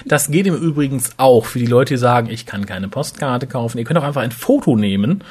Das 0.05 0.30
geht 0.30 0.47
im 0.47 0.55
Übrigen 0.55 1.03
auch 1.16 1.45
für 1.45 1.59
die 1.59 1.66
Leute, 1.66 1.95
die 1.95 1.99
sagen, 1.99 2.28
ich 2.30 2.47
kann 2.47 2.66
keine 2.66 2.89
Postkarte 2.89 3.47
kaufen. 3.49 3.78
Ihr 3.78 3.84
könnt 3.84 3.99
auch 3.99 4.05
einfach 4.05 4.22
ein 4.22 4.30
Foto 4.30 4.76
nehmen 4.76 5.24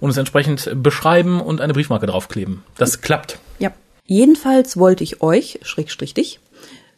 und 0.00 0.10
es 0.10 0.16
entsprechend 0.16 0.70
beschreiben 0.82 1.40
und 1.40 1.60
eine 1.60 1.74
Briefmarke 1.74 2.06
draufkleben. 2.06 2.62
Das 2.78 3.02
klappt. 3.02 3.38
Ja. 3.58 3.70
Jedenfalls 4.06 4.76
wollte 4.78 5.04
ich 5.04 5.20
euch, 5.22 5.60
Schrägstrich 5.62 6.14
dich, 6.14 6.40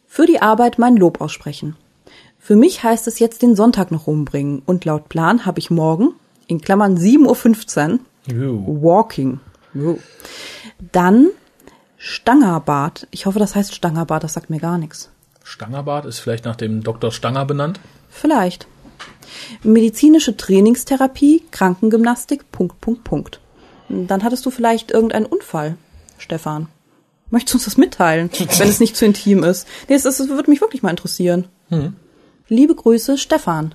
für 0.07 0.25
die 0.25 0.41
Arbeit 0.41 0.79
mein 0.79 0.95
Lob 0.95 1.19
aussprechen. 1.21 1.75
Für 2.47 2.55
mich 2.55 2.81
heißt 2.81 3.07
es 3.07 3.19
jetzt 3.19 3.41
den 3.41 3.57
Sonntag 3.57 3.91
noch 3.91 4.07
rumbringen 4.07 4.61
und 4.65 4.85
laut 4.85 5.09
Plan 5.09 5.45
habe 5.45 5.59
ich 5.59 5.69
morgen, 5.69 6.13
in 6.47 6.61
Klammern 6.61 6.97
7.15 6.97 7.99
Uhr, 8.31 8.81
Walking. 8.81 9.41
Jo. 9.73 9.99
Dann 10.93 11.27
Stangerbad. 11.97 13.05
Ich 13.11 13.25
hoffe, 13.25 13.39
das 13.39 13.53
heißt 13.53 13.75
Stangerbad, 13.75 14.23
das 14.23 14.31
sagt 14.31 14.49
mir 14.49 14.61
gar 14.61 14.77
nichts. 14.77 15.09
Stangerbad 15.43 16.05
ist 16.05 16.19
vielleicht 16.19 16.45
nach 16.45 16.55
dem 16.55 16.83
Dr. 16.83 17.11
Stanger 17.11 17.43
benannt. 17.43 17.81
Vielleicht. 18.09 18.65
Medizinische 19.63 20.37
Trainingstherapie, 20.37 21.43
Krankengymnastik, 21.51 22.49
Punkt, 22.53 22.79
Punkt, 22.79 23.03
Punkt. 23.03 23.41
Dann 23.89 24.23
hattest 24.23 24.45
du 24.45 24.51
vielleicht 24.51 24.91
irgendeinen 24.91 25.25
Unfall, 25.25 25.75
Stefan. 26.17 26.69
Möchtest 27.29 27.55
du 27.55 27.57
uns 27.57 27.65
das 27.65 27.75
mitteilen, 27.75 28.29
wenn 28.57 28.69
es 28.69 28.79
nicht 28.79 28.95
zu 28.95 29.03
intim 29.03 29.43
ist? 29.43 29.67
Nee, 29.89 29.95
es, 29.95 30.05
es 30.05 30.29
würde 30.29 30.49
mich 30.49 30.61
wirklich 30.61 30.81
mal 30.81 30.91
interessieren. 30.91 31.49
Liebe 32.49 32.75
Grüße, 32.75 33.17
Stefan. 33.17 33.73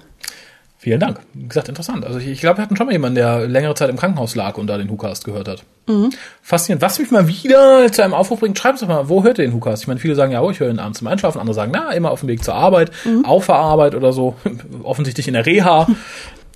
Vielen 0.78 0.98
Dank. 0.98 1.20
Wie 1.34 1.46
gesagt, 1.46 1.68
interessant. 1.68 2.04
Also 2.04 2.18
ich, 2.18 2.26
ich 2.26 2.40
glaube, 2.40 2.58
wir 2.58 2.62
hatten 2.62 2.76
schon 2.76 2.86
mal 2.86 2.92
jemanden, 2.92 3.14
der 3.14 3.46
längere 3.46 3.74
Zeit 3.74 3.88
im 3.88 3.96
Krankenhaus 3.96 4.34
lag 4.34 4.58
und 4.58 4.66
da 4.66 4.78
den 4.78 4.90
WhoCast 4.90 5.24
gehört 5.24 5.46
hat. 5.46 5.62
Faszinierend. 6.42 6.82
Was 6.82 6.98
mich 6.98 7.10
mal 7.10 7.28
wieder 7.28 7.92
zu 7.92 8.02
einem 8.02 8.14
Aufruf 8.14 8.40
bringt, 8.40 8.58
schreibt 8.58 8.82
doch 8.82 8.88
mal, 8.88 9.08
wo 9.08 9.22
hört 9.22 9.38
ihr 9.38 9.44
den 9.44 9.52
WhoCast? 9.52 9.82
Ich 9.82 9.88
meine, 9.88 10.00
viele 10.00 10.14
sagen 10.14 10.32
ja, 10.32 10.42
oh, 10.42 10.50
ich 10.50 10.58
höre 10.58 10.70
ihn 10.70 10.78
abends 10.78 10.98
zum 10.98 11.06
Einschlafen. 11.06 11.40
Andere 11.40 11.54
sagen, 11.54 11.70
na, 11.72 11.92
immer 11.92 12.10
auf 12.10 12.20
dem 12.20 12.28
Weg 12.28 12.42
zur 12.42 12.54
Arbeit, 12.54 12.90
auf 13.24 13.46
der 13.46 13.56
Arbeit 13.56 13.94
oder 13.94 14.12
so. 14.12 14.34
Offensichtlich 14.82 15.28
in 15.28 15.34
der 15.34 15.46
Reha. 15.46 15.86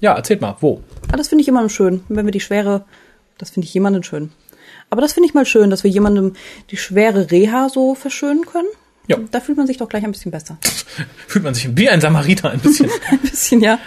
Ja, 0.00 0.14
erzählt 0.14 0.40
mal, 0.40 0.56
wo? 0.60 0.80
Ah, 1.12 1.16
das 1.16 1.28
finde 1.28 1.42
ich 1.42 1.48
immer 1.48 1.68
schön, 1.68 2.02
wenn 2.08 2.26
wir 2.26 2.32
die 2.32 2.40
schwere, 2.40 2.84
das 3.38 3.50
finde 3.50 3.66
ich 3.66 3.74
jemanden 3.74 4.02
schön. 4.02 4.32
Aber 4.90 5.02
das 5.02 5.12
finde 5.12 5.28
ich 5.28 5.34
mal 5.34 5.46
schön, 5.46 5.70
dass 5.70 5.84
wir 5.84 5.90
jemandem 5.90 6.34
die 6.70 6.76
schwere 6.76 7.30
Reha 7.30 7.68
so 7.68 7.94
verschönen 7.94 8.44
können. 8.44 8.68
Ja. 9.08 9.16
Da 9.30 9.40
fühlt 9.40 9.56
man 9.56 9.66
sich 9.66 9.76
doch 9.76 9.88
gleich 9.88 10.04
ein 10.04 10.12
bisschen 10.12 10.30
besser. 10.30 10.58
Fühlt 11.26 11.44
man 11.44 11.54
sich 11.54 11.76
wie 11.76 11.88
ein 11.88 12.00
Samariter 12.00 12.50
ein 12.50 12.58
bisschen. 12.58 12.90
Ein 13.10 13.18
bisschen, 13.18 13.60
ja. 13.60 13.78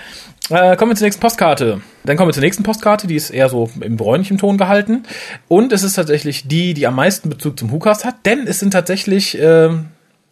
Äh, 0.50 0.76
kommen 0.78 0.92
wir 0.92 0.96
zur 0.96 1.06
nächsten 1.06 1.22
Postkarte. 1.22 1.82
Dann 2.06 2.18
kommen 2.18 2.30
wir 2.30 2.34
zur 2.34 2.44
nächsten 2.44 2.64
Postkarte, 2.64 3.06
die 3.06 3.16
ist 3.16 3.30
eher 3.30 3.50
so 3.50 3.70
im 3.82 3.98
bräunlichen 3.98 4.38
Ton 4.38 4.58
gehalten. 4.58 5.04
Und 5.48 5.72
es 5.74 5.84
ist 5.84 5.94
tatsächlich 5.94 6.48
die, 6.48 6.74
die 6.74 6.88
am 6.88 6.96
meisten 6.96 7.30
Bezug 7.30 7.60
zum 7.60 7.72
WhoCast 7.72 8.06
hat, 8.06 8.26
denn 8.26 8.48
es 8.48 8.60
sind 8.60 8.72
tatsächlich 8.72 9.38
äh, 9.40 9.70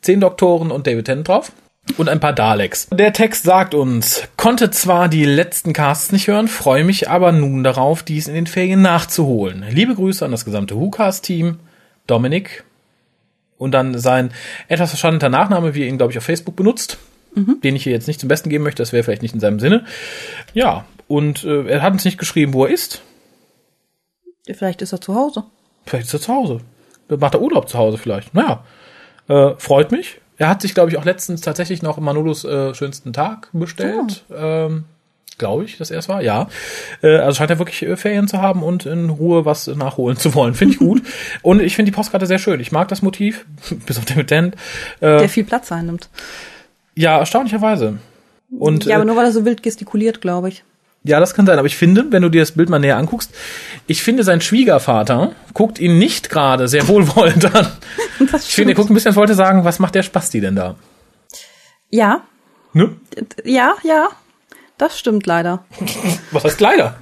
zehn 0.02 0.20
Doktoren 0.20 0.72
und 0.72 0.88
David 0.88 1.06
Tennant 1.06 1.28
drauf. 1.28 1.52
Und 1.98 2.10
ein 2.10 2.20
paar 2.20 2.34
Daleks. 2.34 2.88
Der 2.92 3.14
Text 3.14 3.44
sagt 3.44 3.74
uns, 3.74 4.24
konnte 4.36 4.72
zwar 4.72 5.08
die 5.08 5.24
letzten 5.24 5.72
Casts 5.72 6.12
nicht 6.12 6.28
hören, 6.28 6.50
freue 6.50 6.84
mich 6.84 7.10
aber 7.10 7.32
nun 7.32 7.64
darauf, 7.64 8.04
dies 8.04 8.28
in 8.28 8.34
den 8.34 8.48
Ferien 8.48 8.82
nachzuholen. 8.82 9.64
Liebe 9.70 9.96
Grüße 9.96 10.26
an 10.26 10.32
das 10.32 10.44
gesamte 10.44 10.76
WhoCast-Team, 10.76 11.60
Dominik 12.06 12.66
und 13.58 13.72
dann 13.72 13.98
sein 13.98 14.32
etwas 14.68 14.90
verschandeter 14.90 15.30
Nachname, 15.30 15.76
wie 15.76 15.84
er 15.84 15.88
ihn, 15.88 15.98
glaube 15.98 16.12
ich, 16.12 16.18
auf 16.18 16.24
Facebook 16.24 16.56
benutzt, 16.56 16.98
den 17.64 17.76
ich 17.76 17.84
hier 17.84 17.94
jetzt 17.94 18.08
nicht 18.08 18.20
zum 18.20 18.30
Besten 18.30 18.50
geben 18.50 18.64
möchte, 18.64 18.82
das 18.82 18.94
wäre 18.94 19.04
vielleicht 19.04 19.22
nicht 19.22 19.34
in 19.34 19.40
seinem 19.40 19.60
Sinne. 19.60 19.86
Ja, 20.54 20.86
und 21.08 21.44
äh, 21.44 21.68
er 21.68 21.82
hat 21.82 21.94
uns 21.94 22.06
nicht 22.06 22.18
geschrieben, 22.18 22.54
wo 22.54 22.66
er 22.66 22.72
ist. 22.72 23.02
Vielleicht 24.52 24.82
ist 24.82 24.94
er 24.94 25.02
zu 25.02 25.16
Hause. 25.16 25.44
Vielleicht 25.86 26.08
ist 26.08 26.14
er 26.14 26.22
zu 26.22 26.34
Hause. 26.34 26.62
Macht 27.10 27.36
er 27.36 27.42
Urlaub 27.42 27.70
zu 27.70 27.78
Hause 27.78 27.98
vielleicht. 27.98 28.34
Naja, 28.34 28.64
äh, 29.28 29.54
freut 29.58 29.92
mich. 29.92 30.20
Er 30.38 30.50
hat 30.50 30.62
sich, 30.62 30.74
glaube 30.74 30.90
ich, 30.92 30.98
auch 30.98 31.06
letztens 31.06 31.42
tatsächlich 31.42 31.82
noch 31.82 31.98
Manolos 32.00 32.44
äh, 32.44 32.74
schönsten 32.74 33.14
Tag 33.14 33.50
bestellt. 33.54 34.24
Ähm, 34.34 34.86
glaube 35.38 35.66
ich, 35.66 35.78
dass 35.78 35.92
er 35.92 36.00
es 36.00 36.10
war. 36.10 36.22
Ja. 36.22 36.48
Äh, 37.02 37.18
also 37.18 37.38
scheint 37.38 37.50
er 37.50 37.60
wirklich 37.60 37.84
äh, 37.84 37.96
Ferien 37.98 38.28
zu 38.28 38.42
haben 38.42 38.64
und 38.64 38.86
in 38.86 39.10
Ruhe 39.10 39.46
was 39.46 39.68
nachholen 39.68 40.18
zu 40.18 40.34
wollen. 40.36 40.54
Finde 40.54 40.74
ich 40.74 40.80
gut. 40.80 41.02
und 41.42 41.62
ich 41.62 41.76
finde 41.76 41.92
die 41.92 41.96
Postkarte 41.96 42.26
sehr 42.26 42.40
schön. 42.40 42.60
Ich 42.60 42.72
mag 42.72 42.88
das 42.88 43.02
Motiv, 43.02 43.46
bis 43.86 43.98
auf 43.98 44.06
den 44.06 44.26
Tent. 44.28 44.56
Äh, 45.00 45.20
Der 45.20 45.30
viel 45.30 45.44
Platz 45.44 45.72
einnimmt. 45.72 46.10
ja, 46.96 47.18
erstaunlicherweise. 47.20 47.98
Und 48.58 48.86
ja, 48.86 48.96
aber 48.96 49.04
äh, 49.04 49.08
nur 49.08 49.16
weil 49.16 49.26
er 49.26 49.32
so 49.32 49.44
wild 49.46 49.62
gestikuliert, 49.62 50.22
glaube 50.22 50.48
ich. 50.50 50.64
ja, 51.04 51.20
das 51.20 51.34
kann 51.34 51.46
sein. 51.46 51.60
Aber 51.60 51.68
ich 51.68 51.76
finde, 51.76 52.06
wenn 52.12 52.22
du 52.22 52.30
dir 52.30 52.42
das 52.42 52.54
Bild 52.54 52.70
mal 52.70 52.80
näher 52.80 52.98
anguckst, 52.98 53.32
ich 53.88 54.02
finde, 54.02 54.24
sein 54.24 54.40
Schwiegervater 54.42 55.34
guckt 55.54 55.80
ihn 55.80 55.98
nicht 55.98 56.30
gerade 56.30 56.68
sehr 56.68 56.88
wohlwollend 56.88 57.54
an. 57.54 57.68
Ich 58.34 58.56
finde, 58.56 58.74
er 58.74 58.76
guckt 58.76 58.90
ein 58.90 58.94
bisschen, 58.96 59.16
wollte 59.16 59.36
sagen, 59.36 59.64
was 59.64 59.78
macht 59.80 59.94
der 59.96 60.02
Spasti 60.04 60.42
denn 60.42 60.56
da? 60.56 60.76
Ja, 61.90 62.22
Ne? 62.74 62.96
ja, 63.44 63.76
ja. 63.84 64.10
Das 64.78 64.98
stimmt 64.98 65.26
leider. 65.26 65.66
Was 66.32 66.44
heißt 66.44 66.58
Kleider? 66.58 66.98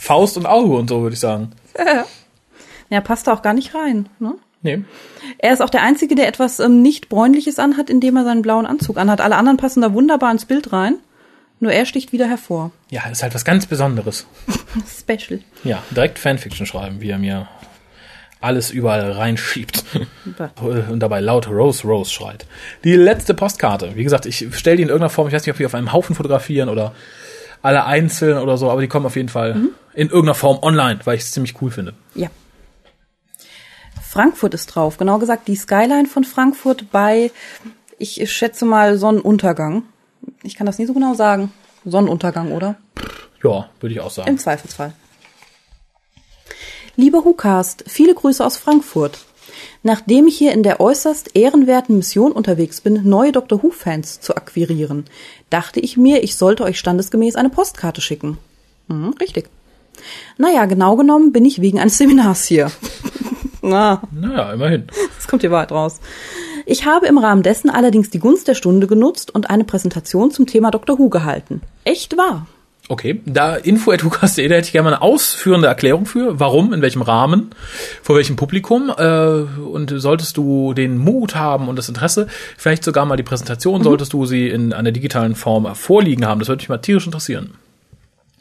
Faust 0.00 0.36
und 0.36 0.46
Auge 0.46 0.74
und 0.74 0.88
so, 0.88 1.02
würde 1.02 1.14
ich 1.14 1.20
sagen. 1.20 1.52
Ja, 2.90 3.00
passt 3.00 3.26
da 3.26 3.32
auch 3.32 3.42
gar 3.42 3.54
nicht 3.54 3.74
rein. 3.74 4.08
Ne? 4.18 4.34
Nee. 4.62 4.84
Er 5.38 5.52
ist 5.52 5.62
auch 5.62 5.70
der 5.70 5.82
Einzige, 5.82 6.14
der 6.14 6.28
etwas 6.28 6.60
ähm, 6.60 6.82
nicht 6.82 7.08
bräunliches 7.08 7.58
anhat, 7.58 7.90
indem 7.90 8.16
er 8.16 8.24
seinen 8.24 8.42
blauen 8.42 8.66
Anzug 8.66 8.98
anhat. 8.98 9.20
Alle 9.20 9.36
anderen 9.36 9.56
passen 9.56 9.80
da 9.80 9.92
wunderbar 9.92 10.30
ins 10.30 10.44
Bild 10.44 10.72
rein. 10.72 10.96
Nur 11.58 11.72
er 11.72 11.86
sticht 11.86 12.12
wieder 12.12 12.26
hervor. 12.26 12.72
Ja, 12.90 13.08
ist 13.08 13.22
halt 13.22 13.34
was 13.34 13.44
ganz 13.44 13.66
Besonderes. 13.66 14.26
Special. 14.98 15.40
Ja, 15.64 15.82
direkt 15.90 16.18
Fanfiction 16.18 16.66
schreiben, 16.66 17.00
wie 17.00 17.10
er 17.10 17.18
mir 17.18 17.48
alles 18.42 18.70
überall 18.70 19.12
reinschiebt. 19.12 19.84
Und 20.60 21.00
dabei 21.00 21.20
laut 21.20 21.48
Rose 21.48 21.86
Rose 21.86 22.10
schreit. 22.10 22.46
Die 22.84 22.94
letzte 22.94 23.34
Postkarte. 23.34 23.94
Wie 23.94 24.04
gesagt, 24.04 24.26
ich 24.26 24.46
stelle 24.56 24.76
die 24.76 24.82
in 24.82 24.88
irgendeiner 24.88 25.10
Form, 25.10 25.28
ich 25.28 25.34
weiß 25.34 25.46
nicht, 25.46 25.54
ob 25.54 25.58
wir 25.58 25.66
auf 25.66 25.74
einem 25.74 25.92
Haufen 25.92 26.14
fotografieren 26.14 26.68
oder 26.68 26.94
alle 27.62 27.84
einzeln 27.84 28.38
oder 28.38 28.56
so, 28.58 28.70
aber 28.70 28.80
die 28.80 28.88
kommen 28.88 29.06
auf 29.06 29.16
jeden 29.16 29.28
Fall 29.28 29.68
in 29.94 30.08
irgendeiner 30.08 30.34
Form 30.34 30.58
online, 30.62 31.00
weil 31.04 31.16
ich 31.16 31.22
es 31.22 31.30
ziemlich 31.30 31.60
cool 31.62 31.70
finde. 31.70 31.94
Ja. 32.14 32.28
Frankfurt 34.02 34.52
ist 34.54 34.66
drauf. 34.66 34.98
Genau 34.98 35.18
gesagt, 35.18 35.48
die 35.48 35.56
Skyline 35.56 36.06
von 36.06 36.24
Frankfurt 36.24 36.90
bei, 36.90 37.30
ich 37.98 38.30
schätze 38.30 38.64
mal, 38.64 38.98
Sonnenuntergang. 38.98 39.84
Ich 40.42 40.56
kann 40.56 40.66
das 40.66 40.78
nie 40.78 40.86
so 40.86 40.92
genau 40.92 41.14
sagen. 41.14 41.52
Sonnenuntergang, 41.84 42.52
oder? 42.52 42.76
Ja, 43.42 43.68
würde 43.80 43.94
ich 43.94 44.00
auch 44.00 44.10
sagen. 44.10 44.28
Im 44.28 44.38
Zweifelsfall. 44.38 44.92
Lieber 46.96 47.24
Hukast, 47.24 47.84
viele 47.86 48.14
Grüße 48.14 48.44
aus 48.44 48.58
Frankfurt. 48.58 49.18
Nachdem 49.82 50.26
ich 50.26 50.36
hier 50.36 50.52
in 50.52 50.62
der 50.62 50.78
äußerst 50.78 51.30
ehrenwerten 51.34 51.96
Mission 51.96 52.32
unterwegs 52.32 52.80
bin, 52.80 53.08
neue 53.08 53.32
Doctor 53.32 53.62
Who-Fans 53.62 54.20
zu 54.20 54.36
akquirieren, 54.36 55.06
dachte 55.48 55.80
ich 55.80 55.96
mir, 55.96 56.22
ich 56.22 56.36
sollte 56.36 56.64
euch 56.64 56.78
standesgemäß 56.78 57.36
eine 57.36 57.50
Postkarte 57.50 58.00
schicken. 58.00 58.38
Hm, 58.88 59.14
richtig. 59.20 59.48
Naja, 60.36 60.66
genau 60.66 60.96
genommen 60.96 61.32
bin 61.32 61.44
ich 61.44 61.60
wegen 61.60 61.80
eines 61.80 61.96
Seminars 61.96 62.44
hier. 62.44 62.70
Na, 63.62 64.02
Naja, 64.10 64.52
immerhin. 64.52 64.86
Jetzt 65.14 65.28
kommt 65.28 65.42
die 65.42 65.50
Wahrheit 65.50 65.72
raus. 65.72 66.00
Ich 66.66 66.84
habe 66.84 67.06
im 67.06 67.18
Rahmen 67.18 67.42
dessen 67.42 67.70
allerdings 67.70 68.10
die 68.10 68.18
Gunst 68.18 68.48
der 68.48 68.54
Stunde 68.54 68.86
genutzt 68.86 69.34
und 69.34 69.50
eine 69.50 69.64
Präsentation 69.64 70.30
zum 70.30 70.46
Thema 70.46 70.70
Dr. 70.70 70.98
Who 70.98 71.08
gehalten. 71.08 71.62
Echt 71.84 72.16
wahr. 72.16 72.46
Okay, 72.92 73.22
da 73.24 73.56
info.hukas.de, 73.56 74.46
da 74.48 74.56
hätte 74.56 74.66
ich 74.66 74.72
gerne 74.72 74.90
mal 74.90 74.96
eine 74.96 75.00
ausführende 75.00 75.66
Erklärung 75.66 76.04
für. 76.04 76.38
Warum, 76.38 76.74
in 76.74 76.82
welchem 76.82 77.00
Rahmen, 77.00 77.48
vor 78.02 78.16
welchem 78.16 78.36
Publikum. 78.36 78.92
Äh, 78.94 79.04
und 79.62 79.94
solltest 79.96 80.36
du 80.36 80.74
den 80.74 80.98
Mut 80.98 81.34
haben 81.34 81.68
und 81.68 81.76
das 81.76 81.88
Interesse, 81.88 82.26
vielleicht 82.58 82.84
sogar 82.84 83.06
mal 83.06 83.16
die 83.16 83.22
Präsentation, 83.22 83.82
solltest 83.82 84.12
du 84.12 84.26
sie 84.26 84.46
in 84.46 84.74
einer 84.74 84.92
digitalen 84.92 85.36
Form 85.36 85.74
vorliegen 85.74 86.26
haben. 86.26 86.40
Das 86.40 86.48
würde 86.48 86.60
mich 86.60 86.68
mal 86.68 86.82
tierisch 86.82 87.06
interessieren. 87.06 87.54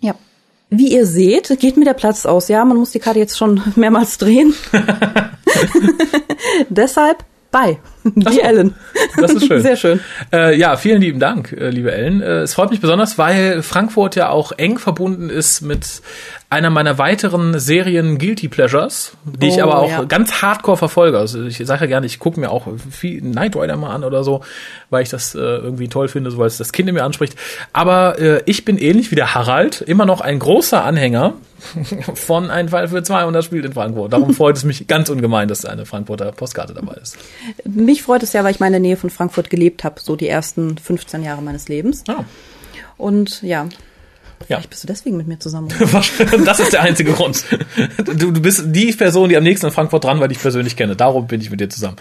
Ja. 0.02 0.16
Wie 0.70 0.91
ihr 0.91 1.06
seht, 1.06 1.58
geht 1.62 1.78
mir 1.78 1.86
der 1.86 1.93
Platz 1.93 2.26
aus. 2.26 2.49
Ja, 2.49 2.66
man 2.66 2.76
muss 2.76 2.91
die 2.91 2.99
Karte 2.99 3.20
jetzt 3.20 3.38
schon 3.38 3.62
mehrmals 3.78 4.18
drehen. 4.18 4.54
Deshalb 6.70 7.24
bye. 7.52 7.78
Die 8.04 8.34
so. 8.34 8.41
Ellen. 8.41 8.76
Das 9.18 9.32
ist 9.32 9.47
schön. 9.47 9.62
Sehr 9.62 9.76
schön. 9.76 9.99
Äh, 10.34 10.58
ja, 10.58 10.76
vielen 10.78 11.02
lieben 11.02 11.20
Dank, 11.20 11.52
äh, 11.52 11.70
liebe 11.70 11.91
Ellen. 11.91 12.22
Äh, 12.22 12.41
es 12.41 12.54
freut 12.54 12.72
mich 12.72 12.82
besonders, 12.82 13.18
weil 13.18 13.62
Frankfurt 13.62 14.16
ja 14.16 14.30
auch 14.30 14.52
eng 14.54 14.80
verbunden 14.80 15.30
ist 15.30 15.62
mit 15.62 16.02
einer 16.52 16.70
meiner 16.70 16.97
weiteren 16.97 17.58
Serien 17.60 18.18
Guilty 18.18 18.49
Pleasures, 18.49 19.14
die 19.24 19.47
ich 19.47 19.60
Oh, 19.60 19.64
aber 19.64 19.80
auch 19.80 19.89
ja. 19.89 20.04
ganz 20.04 20.41
hardcore 20.41 20.76
verfolge. 20.76 21.18
Also 21.18 21.45
ich 21.45 21.58
sage 21.58 21.82
ja 21.82 21.88
gerne, 21.88 22.06
ich 22.06 22.20
gucke 22.20 22.41
mir 22.41 22.52
auch 22.52 22.68
viel 22.89 23.22
Knight 23.22 23.56
Rider 23.56 23.78
mal 23.78 23.95
an 23.95 24.04
oder 24.04 24.26
so, 24.26 24.41
weil 24.89 25.02
ich 25.02 25.10
das 25.10 25.34
äh, 25.34 25.39
irgendwie 25.39 25.88
toll 25.88 26.10
finde, 26.10 26.30
so 26.30 26.38
weil 26.38 26.47
es 26.47 26.58
das 26.58 26.74
Kind 26.74 26.89
in 26.89 26.95
mir 26.95 27.06
anspricht. 27.06 27.38
Aber 27.72 28.20
äh, 28.20 28.43
ich 28.47 28.66
bin 28.66 28.78
ähnlich 28.78 29.12
wie 29.12 29.16
der 29.16 29.34
Harald 29.34 29.80
immer 29.80 30.06
noch 30.06 30.20
ein 30.20 30.39
großer 30.39 30.84
Anhänger 30.84 31.36
von 32.16 32.52
Ein 32.52 32.68
Fall 32.68 32.89
für 32.89 33.02
zwei 33.02 33.24
und 33.24 33.32
das 33.32 33.45
spielt 33.45 33.64
in 33.64 33.72
Frankfurt. 33.72 34.12
Darum 34.12 34.34
freut 34.34 34.58
es 34.58 34.66
mich 34.66 34.88
ganz 34.88 35.10
ungemein, 35.10 35.47
dass 35.47 35.64
eine 35.64 35.86
Frankfurter 35.86 36.34
Postkarte 36.34 36.74
dabei 36.74 36.95
ist. 36.95 37.18
Mich 37.64 38.02
Mich 38.02 38.04
freut 38.04 38.24
es 38.24 38.34
ja, 38.34 38.43
weil 38.43 38.52
ich 38.52 38.60
mal 38.60 38.68
in 38.68 38.74
der 38.74 38.82
Nähe 38.82 38.97
von 38.97 39.10
Frankfurt 39.10 39.49
gelebt 39.49 39.86
habe, 39.86 40.02
so 40.02 40.18
die 40.18 40.28
ersten 40.28 40.78
15 40.78 41.24
Jahre 41.24 41.41
meines 41.41 41.70
Lebens. 41.70 42.04
Ah. 42.10 42.26
Und 42.97 43.41
ja, 43.41 43.70
Ja. 44.52 44.58
vielleicht 44.58 44.70
bist 44.70 44.84
du 44.84 44.88
deswegen 44.88 45.18
mit 45.18 45.28
mir 45.28 45.39
zusammen. 45.39 45.70
Das 46.45 46.60
ist 46.60 46.74
der 46.74 46.82
einzige 46.82 47.14
Grund. 47.14 47.45
Du, 48.06 48.32
du 48.32 48.41
bist 48.41 48.64
die 48.68 48.91
Person, 48.91 49.30
die 49.30 49.38
am 49.38 49.43
nächsten 49.43 49.68
in 49.68 49.72
Frankfurt 49.72 50.04
dran, 50.04 50.20
weil 50.20 50.32
ich 50.32 50.39
persönlich 50.39 50.76
kenne. 50.76 50.95
Darum 50.95 51.28
bin 51.28 51.41
ich 51.41 51.49
mit 51.49 51.60
dir 51.60 51.70
zusammen. 51.70 51.97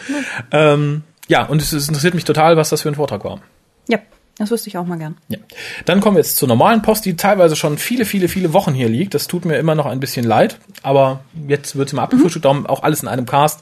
Ähm, 0.51 1.03
ja, 1.28 1.44
und 1.46 1.62
es, 1.62 1.72
es 1.72 1.88
interessiert 1.88 2.14
mich 2.14 2.24
total, 2.24 2.57
was 2.57 2.70
das 2.70 2.82
für 2.82 2.88
ein 2.88 2.94
Vortrag 2.96 3.24
war. 3.24 3.40
ja, 3.88 3.98
das 4.38 4.51
wüsste 4.51 4.68
ich 4.68 4.78
auch 4.78 4.86
mal 4.86 4.96
gern. 4.96 5.16
Ja. 5.28 5.38
Dann 5.84 6.01
kommen 6.01 6.16
wir 6.16 6.22
jetzt 6.22 6.36
zur 6.36 6.48
normalen 6.48 6.80
Post, 6.82 7.05
die 7.05 7.14
teilweise 7.14 7.57
schon 7.57 7.76
viele, 7.78 8.05
viele, 8.05 8.26
viele 8.26 8.53
Wochen 8.55 8.72
hier 8.72 8.88
liegt. 8.88 9.12
Das 9.14 9.26
tut 9.28 9.44
mir 9.44 9.59
immer 9.59 9.74
noch 9.74 9.86
ein 9.86 10.01
bisschen 10.01 10.24
leid, 10.24 10.59
aber 10.82 11.20
jetzt 11.46 11.76
wird 11.76 11.90
sie 11.90 11.96
mal 11.96 12.05
abgefrühstückt, 12.05 12.46
darum 12.46 12.66
auch 12.66 12.82
alles 12.82 13.03
in 13.03 13.09
einem 13.09 13.26
Cast, 13.26 13.61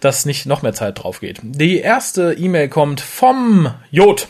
dass 0.00 0.24
nicht 0.24 0.46
noch 0.46 0.62
mehr 0.62 0.72
Zeit 0.72 1.02
drauf 1.02 1.20
geht. 1.20 1.40
Die 1.42 1.78
erste 1.78 2.32
E-Mail 2.32 2.68
kommt 2.68 3.00
vom 3.02 3.70
Jod. 3.90 4.28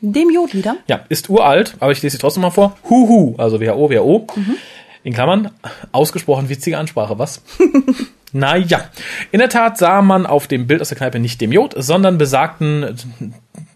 Dem 0.00 0.30
Jod 0.30 0.54
wieder. 0.54 0.76
Ja, 0.86 1.04
ist 1.08 1.28
uralt, 1.28 1.76
aber 1.78 1.92
ich 1.92 2.02
lese 2.02 2.16
sie 2.16 2.20
trotzdem 2.20 2.42
mal 2.42 2.50
vor. 2.50 2.76
Huhu, 2.88 3.34
also 3.36 3.60
WHO, 3.60 3.90
WHO. 3.90 4.26
In 5.02 5.12
Klammern, 5.12 5.50
ausgesprochen 5.92 6.48
witzige 6.48 6.78
Ansprache, 6.78 7.18
was? 7.18 7.42
naja, 8.32 8.84
in 9.30 9.40
der 9.40 9.48
Tat 9.48 9.78
sah 9.78 10.02
man 10.02 10.26
auf 10.26 10.46
dem 10.46 10.66
Bild 10.66 10.80
aus 10.80 10.88
der 10.88 10.98
Kneipe 10.98 11.18
nicht 11.18 11.40
dem 11.40 11.52
Jod, 11.52 11.74
sondern 11.76 12.18
besagten 12.18 12.96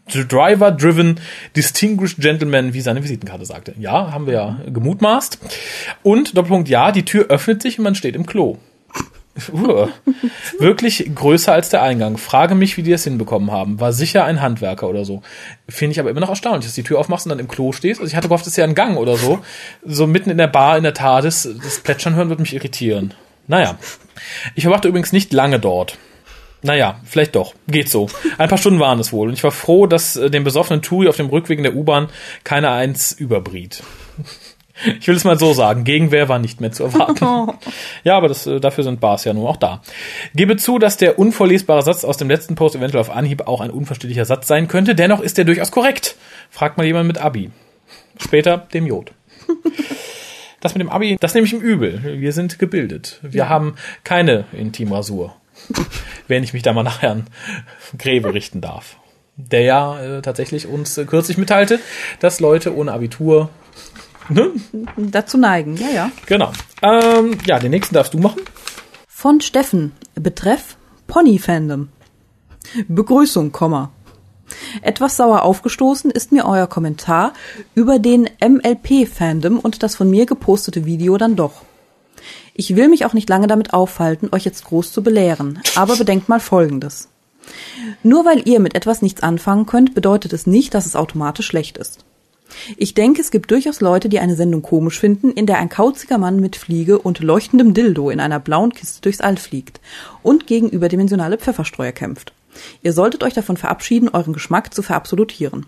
Driver-driven 0.06 1.20
Distinguished 1.56 2.18
Gentleman, 2.18 2.74
wie 2.74 2.80
seine 2.80 3.02
Visitenkarte 3.02 3.46
sagte. 3.46 3.74
Ja, 3.78 4.12
haben 4.12 4.26
wir 4.26 4.34
ja 4.34 4.60
gemutmaßt. 4.66 5.38
Und 6.02 6.36
Doppelpunkt, 6.36 6.68
ja, 6.68 6.92
die 6.92 7.04
Tür 7.04 7.26
öffnet 7.28 7.62
sich 7.62 7.78
und 7.78 7.84
man 7.84 7.94
steht 7.94 8.16
im 8.16 8.26
Klo. 8.26 8.58
Uh, 9.52 9.88
wirklich 10.60 11.10
größer 11.12 11.52
als 11.52 11.68
der 11.68 11.82
Eingang. 11.82 12.18
Frage 12.18 12.54
mich, 12.54 12.76
wie 12.76 12.84
die 12.84 12.92
das 12.92 13.02
hinbekommen 13.02 13.50
haben. 13.50 13.80
War 13.80 13.92
sicher 13.92 14.24
ein 14.24 14.40
Handwerker 14.40 14.88
oder 14.88 15.04
so. 15.04 15.22
Finde 15.68 15.92
ich 15.92 16.00
aber 16.00 16.10
immer 16.10 16.20
noch 16.20 16.28
erstaunlich, 16.28 16.66
dass 16.66 16.74
die 16.74 16.84
Tür 16.84 17.00
aufmachst 17.00 17.26
und 17.26 17.30
dann 17.30 17.40
im 17.40 17.48
Klo 17.48 17.72
stehst. 17.72 18.00
Also 18.00 18.10
ich 18.10 18.16
hatte 18.16 18.28
gehofft, 18.28 18.46
das 18.46 18.52
ist 18.52 18.56
ja 18.56 18.64
ein 18.64 18.76
Gang 18.76 18.96
oder 18.96 19.16
so. 19.16 19.40
So 19.84 20.06
mitten 20.06 20.30
in 20.30 20.38
der 20.38 20.46
Bar, 20.46 20.76
in 20.76 20.84
der 20.84 20.94
TARDIS. 20.94 21.48
Das 21.62 21.80
Plätschern 21.80 22.14
hören 22.14 22.28
wird 22.28 22.38
mich 22.38 22.54
irritieren. 22.54 23.12
Naja. 23.48 23.76
Ich 24.54 24.62
verbrachte 24.62 24.88
übrigens 24.88 25.12
nicht 25.12 25.32
lange 25.32 25.58
dort. 25.58 25.98
Naja, 26.62 27.00
vielleicht 27.04 27.34
doch. 27.34 27.54
Geht 27.66 27.90
so. 27.90 28.08
Ein 28.38 28.48
paar 28.48 28.56
Stunden 28.56 28.80
waren 28.80 28.98
es 28.98 29.12
wohl. 29.12 29.28
Und 29.28 29.34
ich 29.34 29.44
war 29.44 29.50
froh, 29.50 29.86
dass 29.86 30.16
äh, 30.16 30.30
dem 30.30 30.44
besoffenen 30.44 30.80
Tui 30.80 31.08
auf 31.08 31.16
dem 31.16 31.26
Rückweg 31.26 31.58
in 31.58 31.64
der 31.64 31.74
U-Bahn 31.74 32.08
keiner 32.42 32.70
eins 32.70 33.12
überbriet. 33.12 33.82
Ich 35.00 35.06
will 35.08 35.16
es 35.16 35.24
mal 35.24 35.38
so 35.38 35.52
sagen, 35.52 35.84
Gegenwehr 35.84 36.28
war 36.28 36.38
nicht 36.38 36.60
mehr 36.60 36.72
zu 36.72 36.84
erwarten. 36.84 37.24
Ja, 38.04 38.16
aber 38.16 38.28
das, 38.28 38.46
äh, 38.46 38.60
dafür 38.60 38.84
sind 38.84 39.00
Bars 39.00 39.24
ja 39.24 39.32
nun 39.32 39.46
auch 39.46 39.56
da. 39.56 39.82
Gebe 40.34 40.56
zu, 40.56 40.78
dass 40.78 40.96
der 40.96 41.18
unvorlesbare 41.18 41.82
Satz 41.82 42.04
aus 42.04 42.16
dem 42.16 42.28
letzten 42.28 42.54
Post 42.54 42.76
eventuell 42.76 43.00
auf 43.00 43.10
Anhieb 43.10 43.46
auch 43.46 43.60
ein 43.60 43.70
unverständlicher 43.70 44.24
Satz 44.24 44.46
sein 44.46 44.68
könnte. 44.68 44.94
Dennoch 44.94 45.20
ist 45.20 45.38
er 45.38 45.44
durchaus 45.44 45.70
korrekt. 45.70 46.16
Fragt 46.50 46.76
mal 46.76 46.86
jemand 46.86 47.06
mit 47.06 47.18
Abi. 47.18 47.50
Später 48.18 48.58
dem 48.72 48.86
Jod. 48.86 49.12
Das 50.60 50.74
mit 50.74 50.80
dem 50.80 50.88
Abi, 50.88 51.18
das 51.20 51.34
nehme 51.34 51.46
ich 51.46 51.52
ihm 51.52 51.60
übel. 51.60 52.00
Wir 52.22 52.32
sind 52.32 52.58
gebildet. 52.58 53.20
Wir 53.20 53.50
haben 53.50 53.74
keine 54.02 54.46
Intimrasur. 54.52 55.36
Wenn 56.26 56.42
ich 56.42 56.54
mich 56.54 56.62
da 56.62 56.72
mal 56.72 56.82
nachher 56.82 57.10
an 57.10 57.26
Greve 57.98 58.32
richten 58.32 58.62
darf. 58.62 58.96
Der 59.36 59.60
ja 59.60 60.00
äh, 60.00 60.22
tatsächlich 60.22 60.66
uns 60.66 60.96
äh, 60.96 61.04
kürzlich 61.04 61.36
mitteilte, 61.36 61.80
dass 62.18 62.40
Leute 62.40 62.74
ohne 62.74 62.92
Abitur 62.92 63.50
Ne? 64.28 64.52
Dazu 64.96 65.38
neigen, 65.38 65.76
ja, 65.76 65.88
ja. 65.88 66.10
Genau. 66.26 66.52
Ähm, 66.82 67.38
ja, 67.46 67.58
den 67.58 67.70
nächsten 67.70 67.94
darfst 67.94 68.14
du 68.14 68.18
machen. 68.18 68.42
Von 69.06 69.40
Steffen. 69.40 69.92
Betreff 70.14 70.76
Pony-Fandom. 71.06 71.88
Begrüßung, 72.88 73.52
Komma. 73.52 73.90
Etwas 74.82 75.16
sauer 75.16 75.42
aufgestoßen 75.42 76.10
ist 76.10 76.32
mir 76.32 76.46
euer 76.46 76.66
Kommentar 76.66 77.32
über 77.74 77.98
den 77.98 78.28
MLP-Fandom 78.40 79.58
und 79.58 79.82
das 79.82 79.96
von 79.96 80.10
mir 80.10 80.26
gepostete 80.26 80.84
Video 80.84 81.16
dann 81.16 81.36
doch. 81.36 81.62
Ich 82.54 82.76
will 82.76 82.88
mich 82.88 83.04
auch 83.04 83.14
nicht 83.14 83.28
lange 83.28 83.46
damit 83.46 83.72
aufhalten, 83.72 84.28
euch 84.32 84.44
jetzt 84.44 84.64
groß 84.64 84.92
zu 84.92 85.02
belehren, 85.02 85.60
aber 85.74 85.96
bedenkt 85.96 86.28
mal 86.28 86.40
Folgendes. 86.40 87.08
Nur 88.02 88.24
weil 88.24 88.46
ihr 88.48 88.60
mit 88.60 88.74
etwas 88.74 89.02
nichts 89.02 89.22
anfangen 89.22 89.66
könnt, 89.66 89.94
bedeutet 89.94 90.32
es 90.32 90.46
nicht, 90.46 90.74
dass 90.74 90.86
es 90.86 90.96
automatisch 90.96 91.46
schlecht 91.46 91.78
ist. 91.78 92.04
Ich 92.76 92.94
denke, 92.94 93.20
es 93.20 93.30
gibt 93.30 93.50
durchaus 93.50 93.80
Leute, 93.80 94.08
die 94.08 94.20
eine 94.20 94.36
Sendung 94.36 94.62
komisch 94.62 94.98
finden, 94.98 95.30
in 95.30 95.46
der 95.46 95.58
ein 95.58 95.68
kauziger 95.68 96.18
Mann 96.18 96.40
mit 96.40 96.56
Fliege 96.56 96.98
und 96.98 97.20
leuchtendem 97.20 97.74
Dildo 97.74 98.10
in 98.10 98.20
einer 98.20 98.40
blauen 98.40 98.72
Kiste 98.72 99.00
durchs 99.02 99.20
All 99.20 99.36
fliegt 99.36 99.80
und 100.22 100.46
gegen 100.46 100.68
überdimensionale 100.68 101.38
Pfefferstreuer 101.38 101.92
kämpft. 101.92 102.32
Ihr 102.82 102.92
solltet 102.92 103.22
euch 103.22 103.34
davon 103.34 103.56
verabschieden, 103.56 104.08
euren 104.08 104.32
Geschmack 104.32 104.72
zu 104.74 104.82
verabsolutieren. 104.82 105.66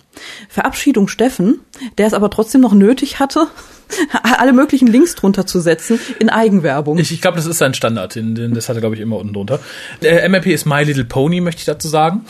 Verabschiedung 0.48 1.08
Steffen, 1.08 1.60
der 1.98 2.06
es 2.06 2.14
aber 2.14 2.30
trotzdem 2.30 2.60
noch 2.60 2.74
nötig 2.74 3.18
hatte, 3.18 3.48
alle 4.22 4.52
möglichen 4.52 4.86
Links 4.86 5.14
drunter 5.14 5.46
zu 5.46 5.60
setzen 5.60 5.98
in 6.18 6.30
Eigenwerbung. 6.30 6.98
Ich, 6.98 7.12
ich 7.12 7.20
glaube, 7.20 7.36
das 7.36 7.46
ist 7.46 7.58
sein 7.58 7.74
Standard. 7.74 8.14
Den, 8.14 8.34
den, 8.34 8.54
das 8.54 8.68
hat 8.68 8.76
er, 8.76 8.80
glaube 8.80 8.94
ich, 8.94 9.00
immer 9.00 9.16
unten 9.16 9.32
drunter. 9.32 9.60
Der 10.02 10.28
MLP 10.28 10.46
ist 10.46 10.66
My 10.66 10.82
Little 10.82 11.04
Pony, 11.04 11.40
möchte 11.40 11.60
ich 11.60 11.66
dazu 11.66 11.88
sagen. 11.88 12.24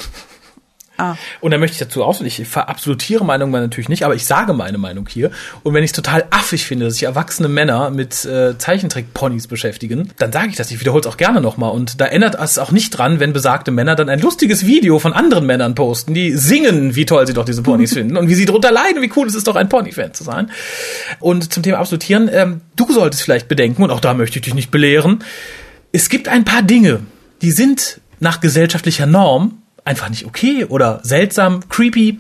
Ah. 0.97 1.17
Und 1.41 1.51
da 1.51 1.59
möchte 1.59 1.75
ich 1.75 1.79
dazu 1.79 2.03
auch, 2.05 2.21
ich 2.21 2.47
verabsolutiere 2.47 3.25
Meinung 3.25 3.51
natürlich 3.51 3.89
nicht, 3.89 4.05
aber 4.05 4.15
ich 4.15 4.25
sage 4.25 4.53
meine 4.53 4.79
Meinung 4.79 5.07
hier. 5.09 5.31
Und 5.63 5.75
wenn 5.75 5.85
ich 5.85 5.91
es 5.91 5.95
total 5.95 6.25
affig 6.31 6.65
finde, 6.65 6.87
dass 6.87 6.95
sich 6.95 7.05
erwachsene 7.05 7.49
Männer 7.49 7.91
mit 7.91 8.25
äh, 8.25 8.57
Zeichentrick-Ponys 8.57 9.47
beschäftigen, 9.47 10.13
dann 10.19 10.33
sage 10.33 10.49
ich 10.49 10.57
das. 10.57 10.71
Ich 10.71 10.81
wiederhole 10.81 11.01
es 11.01 11.07
auch 11.07 11.17
gerne 11.17 11.41
nochmal. 11.41 11.73
Und 11.73 12.01
da 12.01 12.07
ändert 12.07 12.37
es 12.41 12.59
auch 12.59 12.71
nicht 12.71 12.91
dran, 12.91 13.21
wenn 13.21 13.33
besagte 13.33 13.71
Männer 13.71 13.95
dann 13.95 14.09
ein 14.09 14.21
lustiges 14.21 14.67
Video 14.67 14.99
von 14.99 15.13
anderen 15.13 15.47
Männern 15.47 15.75
posten, 15.75 16.15
die 16.15 16.33
singen, 16.33 16.97
wie 16.97 17.05
toll 17.05 17.27
sie 17.27 17.35
doch 17.35 17.45
diese 17.45 17.63
Ponys 17.63 17.93
finden 17.95 18.17
und 18.17 18.29
wie 18.29 18.35
sie 18.35 18.47
drunter 18.47 18.73
leiden, 18.73 19.03
wie 19.03 19.13
cool 19.17 19.27
es 19.27 19.35
ist, 19.35 19.47
doch 19.47 19.57
ein 19.57 19.69
Pony-Fan 19.69 20.15
zu 20.15 20.25
sein. 20.25 20.51
Und 21.21 21.53
zum 21.53 21.63
Thema 21.63 21.79
Absolutieren, 21.79 22.31
ähm, 22.33 22.61
du 22.77 22.91
solltest 22.91 23.23
vielleicht 23.23 23.49
bedenken, 23.49 23.83
und 23.83 23.91
auch 23.91 24.01
da 24.01 24.15
möchte 24.15 24.39
ich 24.39 24.45
dich 24.45 24.55
nicht 24.55 24.71
belehren, 24.71 25.23
es 25.93 26.09
gibt 26.09 26.29
ein 26.29 26.45
paar 26.45 26.63
Dinge, 26.63 27.01
die 27.43 27.51
sind 27.51 28.01
nach 28.21 28.41
gesellschaftlicher 28.41 29.07
Norm 29.07 29.63
einfach 29.87 30.09
nicht 30.09 30.27
okay 30.27 30.65
oder 30.65 31.01
seltsam, 31.03 31.69
creepy. 31.69 32.19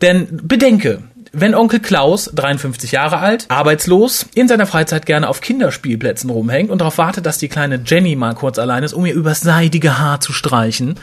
Denn 0.00 0.40
bedenke, 0.42 1.02
wenn 1.32 1.54
Onkel 1.54 1.80
Klaus, 1.80 2.30
53 2.34 2.92
Jahre 2.92 3.18
alt, 3.18 3.46
arbeitslos, 3.48 4.26
in 4.34 4.48
seiner 4.48 4.66
Freizeit 4.66 5.06
gerne 5.06 5.28
auf 5.28 5.40
Kinderspielplätzen 5.40 6.28
rumhängt 6.28 6.70
und 6.70 6.80
darauf 6.80 6.98
wartet, 6.98 7.24
dass 7.24 7.38
die 7.38 7.48
kleine 7.48 7.80
Jenny 7.84 8.16
mal 8.16 8.34
kurz 8.34 8.58
allein 8.58 8.84
ist, 8.84 8.92
um 8.92 9.06
ihr 9.06 9.14
übers 9.14 9.40
seidige 9.40 9.98
Haar 9.98 10.20
zu 10.20 10.32
streichen, 10.32 10.96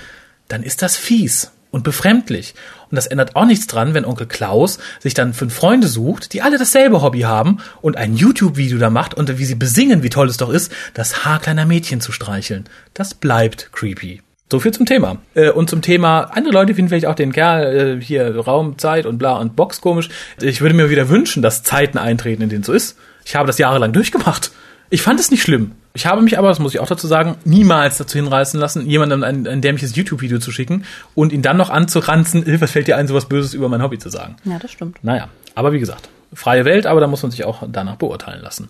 dann 0.48 0.62
ist 0.62 0.82
das 0.82 0.96
fies 0.96 1.52
und 1.72 1.84
befremdlich. 1.84 2.54
Und 2.92 2.96
das 2.96 3.08
ändert 3.08 3.36
auch 3.36 3.46
nichts 3.46 3.68
dran, 3.68 3.94
wenn 3.94 4.06
Onkel 4.06 4.28
Klaus 4.28 4.78
sich 5.00 5.14
dann 5.14 5.34
fünf 5.34 5.54
Freunde 5.54 5.88
sucht, 5.88 6.34
die 6.34 6.42
alle 6.42 6.58
dasselbe 6.58 7.02
Hobby 7.02 7.22
haben 7.22 7.58
und 7.82 7.98
ein 7.98 8.16
YouTube-Video 8.16 8.78
da 8.78 8.90
macht 8.90 9.16
und 9.16 9.38
wie 9.38 9.46
sie 9.46 9.56
besingen, 9.56 10.04
wie 10.04 10.10
toll 10.10 10.28
es 10.28 10.38
doch 10.38 10.50
ist, 10.50 10.72
das 10.94 11.26
Haar 11.26 11.40
kleiner 11.40 11.66
Mädchen 11.66 12.02
zu 12.02 12.12
streicheln. 12.12 12.66
Das 12.94 13.14
bleibt 13.14 13.72
creepy. 13.72 14.22
So 14.52 14.60
viel 14.60 14.72
zum 14.72 14.86
Thema. 14.86 15.18
Äh, 15.36 15.52
und 15.52 15.70
zum 15.70 15.82
Thema, 15.82 16.22
andere 16.34 16.54
Leute 16.54 16.74
finden 16.74 16.90
vielleicht 16.90 17.06
auch 17.06 17.16
den 17.16 17.32
Kerl 17.32 18.00
äh, 18.00 18.04
hier 18.04 18.36
Raum, 18.36 18.78
Zeit 18.78 19.06
und 19.06 19.18
bla 19.20 19.34
und 19.38 19.56
Box 19.56 19.80
komisch. 19.80 20.10
Ich 20.42 20.62
würde 20.62 20.76
mir 20.76 20.90
wieder 20.90 21.10
wünschen, 21.10 21.44
dass 21.44 21.64
Zeiten 21.64 21.98
eintreten, 21.98 22.42
in 22.42 22.50
denen 22.50 22.62
es 22.62 22.68
so 22.68 22.74
ist. 22.74 22.98
Ich 23.26 23.36
habe 23.36 23.48
das 23.48 23.60
jahrelang 23.60 23.94
durchgemacht. 23.94 24.52
Ich 24.90 25.04
fand 25.04 25.20
es 25.20 25.30
nicht 25.30 25.44
schlimm. 25.44 25.74
Ich 25.94 26.08
habe 26.08 26.22
mich 26.22 26.40
aber, 26.40 26.48
das 26.50 26.58
muss 26.60 26.74
ich 26.74 26.80
auch 26.80 26.88
dazu 26.88 27.06
sagen, 27.06 27.36
niemals 27.46 27.98
dazu 27.98 28.18
hinreißen 28.18 28.60
lassen, 28.60 28.88
jemandem 28.88 29.24
ein, 29.24 29.46
ein 29.48 29.62
dämliches 29.62 29.96
YouTube-Video 29.96 30.40
zu 30.40 30.52
schicken 30.52 30.86
und 31.14 31.32
ihn 31.32 31.44
dann 31.44 31.58
noch 31.58 31.70
anzuranzen, 31.70 32.48
"Äh, 32.48 32.60
was 32.60 32.72
fällt 32.72 32.88
dir 32.88 32.98
ein, 32.98 33.08
sowas 33.08 33.28
Böses 33.28 33.54
über 33.54 33.70
mein 33.70 33.84
Hobby 33.84 34.00
zu 34.00 34.10
sagen. 34.10 34.36
Ja, 34.46 34.58
das 34.60 34.72
stimmt. 34.72 34.98
Naja, 35.04 35.30
aber 35.54 35.74
wie 35.74 35.80
gesagt, 35.80 36.10
freie 36.34 36.66
Welt, 36.66 36.88
aber 36.88 37.02
da 37.02 37.08
muss 37.08 37.22
man 37.22 37.32
sich 37.32 37.44
auch 37.44 37.64
danach 37.72 37.98
beurteilen 37.98 38.42
lassen. 38.42 38.70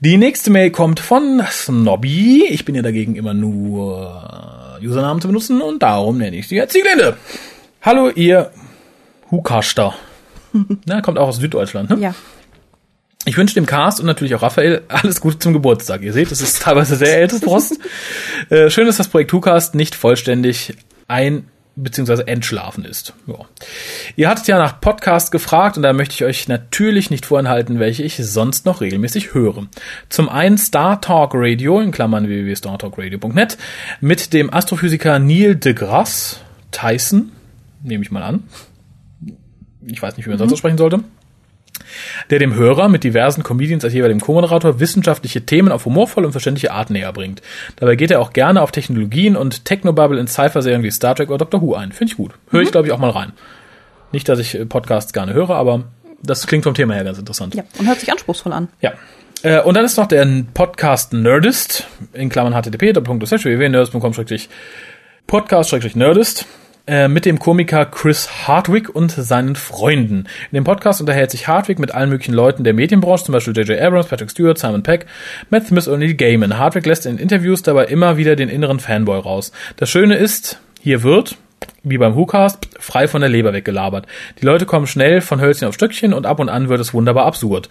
Die 0.00 0.16
nächste 0.18 0.50
Mail 0.50 0.70
kommt 0.70 1.00
von 1.00 1.42
Snobby. 1.50 2.46
Ich 2.48 2.64
bin 2.64 2.74
ja 2.74 2.82
dagegen 2.82 3.16
immer 3.16 3.32
nur 3.34 4.65
Usernamen 4.82 5.20
zu 5.20 5.28
benutzen 5.28 5.60
und 5.60 5.82
darum 5.82 6.18
nenne 6.18 6.36
ich 6.36 6.48
sie 6.48 6.56
jetzt 6.56 6.72
Sieglinde. 6.72 7.16
Hallo, 7.82 8.10
ihr 8.10 8.50
Hukaster. 9.30 9.94
Na, 10.86 11.00
kommt 11.00 11.18
auch 11.18 11.28
aus 11.28 11.36
Süddeutschland, 11.36 11.90
ne? 11.90 11.98
Ja. 12.00 12.14
Ich 13.28 13.36
wünsche 13.36 13.54
dem 13.54 13.66
Cast 13.66 13.98
und 13.98 14.06
natürlich 14.06 14.36
auch 14.36 14.42
Raphael 14.42 14.82
alles 14.88 15.20
Gute 15.20 15.40
zum 15.40 15.52
Geburtstag. 15.52 16.02
Ihr 16.02 16.12
seht, 16.12 16.30
es 16.30 16.40
ist 16.40 16.62
teilweise 16.62 16.94
sehr 16.94 17.18
ältes 17.18 17.40
Post. 17.40 17.80
äh, 18.50 18.70
schön, 18.70 18.86
dass 18.86 18.98
das 18.98 19.08
Projekt 19.08 19.32
Hucast 19.32 19.74
nicht 19.74 19.96
vollständig 19.96 20.74
ein 21.08 21.48
beziehungsweise 21.76 22.26
entschlafen 22.26 22.84
ist. 22.84 23.12
Ja. 23.26 23.34
Ihr 24.16 24.28
hattet 24.28 24.48
ja 24.48 24.58
nach 24.58 24.80
Podcast 24.80 25.30
gefragt 25.30 25.76
und 25.76 25.82
da 25.82 25.92
möchte 25.92 26.14
ich 26.14 26.24
euch 26.24 26.48
natürlich 26.48 27.10
nicht 27.10 27.26
vorenthalten, 27.26 27.78
welche 27.78 28.02
ich 28.02 28.16
sonst 28.16 28.64
noch 28.64 28.80
regelmäßig 28.80 29.34
höre. 29.34 29.66
Zum 30.08 30.28
einen 30.30 30.56
Star 30.56 31.00
Talk 31.00 31.32
Radio 31.34 31.80
in 31.80 31.92
Klammern 31.92 32.28
www.startalkradio.net 32.28 33.58
mit 34.00 34.32
dem 34.32 34.52
Astrophysiker 34.52 35.18
Neil 35.18 35.54
deGrasse 35.54 36.38
Tyson, 36.72 37.32
nehme 37.82 38.02
ich 38.02 38.10
mal 38.10 38.22
an. 38.22 38.44
Ich 39.86 40.00
weiß 40.00 40.16
nicht, 40.16 40.26
wie 40.26 40.30
man 40.30 40.38
sonst 40.38 40.50
so 40.50 40.56
sprechen 40.56 40.78
sollte. 40.78 41.04
Der 42.30 42.38
dem 42.38 42.54
Hörer 42.54 42.88
mit 42.88 43.04
diversen 43.04 43.42
Comedians 43.42 43.84
als 43.84 43.94
jeweils 43.94 44.12
dem 44.12 44.20
Co-Moderator 44.20 44.80
wissenschaftliche 44.80 45.42
Themen 45.46 45.72
auf 45.72 45.84
humorvolle 45.84 46.26
und 46.26 46.32
verständliche 46.32 46.72
Art 46.72 46.90
näher 46.90 47.12
bringt. 47.12 47.42
Dabei 47.76 47.96
geht 47.96 48.10
er 48.10 48.20
auch 48.20 48.32
gerne 48.32 48.62
auf 48.62 48.72
Technologien 48.72 49.36
und 49.36 49.64
Technobubble 49.64 50.18
in 50.18 50.26
Cypher-Serien 50.26 50.82
wie 50.82 50.90
Star 50.90 51.14
Trek 51.14 51.28
oder 51.28 51.38
Doctor 51.38 51.62
Who 51.62 51.74
ein. 51.74 51.92
Finde 51.92 52.12
ich 52.12 52.16
gut. 52.16 52.32
Höre 52.50 52.62
ich, 52.62 52.72
glaube 52.72 52.88
ich, 52.88 52.92
auch 52.92 52.98
mal 52.98 53.10
rein. 53.10 53.32
Nicht, 54.12 54.28
dass 54.28 54.38
ich 54.38 54.54
äh, 54.54 54.66
Podcasts 54.66 55.12
gerne 55.12 55.34
höre, 55.34 55.50
aber 55.50 55.84
das 56.22 56.46
klingt 56.46 56.64
vom 56.64 56.74
Thema 56.74 56.94
her 56.94 57.04
ganz 57.04 57.18
interessant. 57.18 57.54
Ja, 57.54 57.64
und 57.78 57.86
hört 57.86 58.00
sich 58.00 58.10
anspruchsvoll 58.10 58.52
an. 58.52 58.68
Ja. 58.80 58.92
Äh, 59.42 59.60
und 59.60 59.76
dann 59.76 59.84
ist 59.84 59.96
noch 59.96 60.06
der 60.06 60.26
Podcast 60.54 61.12
Nerdist, 61.12 61.86
in 62.12 62.28
Klammern 62.28 62.54
http, 62.54 62.92
äh, 66.86 67.08
mit 67.08 67.24
dem 67.24 67.38
Komiker 67.38 67.84
Chris 67.86 68.46
Hardwick 68.46 68.94
und 68.94 69.10
seinen 69.10 69.56
Freunden. 69.56 70.26
In 70.50 70.54
dem 70.54 70.64
Podcast 70.64 71.00
unterhält 71.00 71.30
sich 71.30 71.48
Hardwick 71.48 71.78
mit 71.78 71.92
allen 71.92 72.10
möglichen 72.10 72.34
Leuten 72.34 72.64
der 72.64 72.74
Medienbranche, 72.74 73.24
zum 73.24 73.32
Beispiel 73.32 73.56
J.J. 73.56 73.80
Abrams, 73.80 74.06
Patrick 74.06 74.30
Stewart, 74.30 74.58
Simon 74.58 74.82
Peck, 74.82 75.06
Matt 75.50 75.66
Smith 75.66 75.88
und 75.88 75.98
Neil 75.98 76.14
Gaiman. 76.14 76.58
Hardwick 76.58 76.86
lässt 76.86 77.06
in 77.06 77.18
Interviews 77.18 77.62
dabei 77.62 77.86
immer 77.86 78.16
wieder 78.16 78.36
den 78.36 78.48
inneren 78.48 78.80
Fanboy 78.80 79.18
raus. 79.18 79.52
Das 79.76 79.90
Schöne 79.90 80.14
ist, 80.14 80.60
hier 80.80 81.02
wird, 81.02 81.36
wie 81.82 81.98
beim 81.98 82.14
WhoCast, 82.14 82.68
frei 82.78 83.08
von 83.08 83.20
der 83.20 83.30
Leber 83.30 83.52
weggelabert. 83.52 84.06
Die 84.40 84.46
Leute 84.46 84.66
kommen 84.66 84.86
schnell 84.86 85.20
von 85.20 85.40
Hölzchen 85.40 85.68
auf 85.68 85.74
Stöckchen 85.74 86.12
und 86.12 86.26
ab 86.26 86.38
und 86.38 86.48
an 86.48 86.68
wird 86.68 86.80
es 86.80 86.94
wunderbar 86.94 87.26
absurd. 87.26 87.68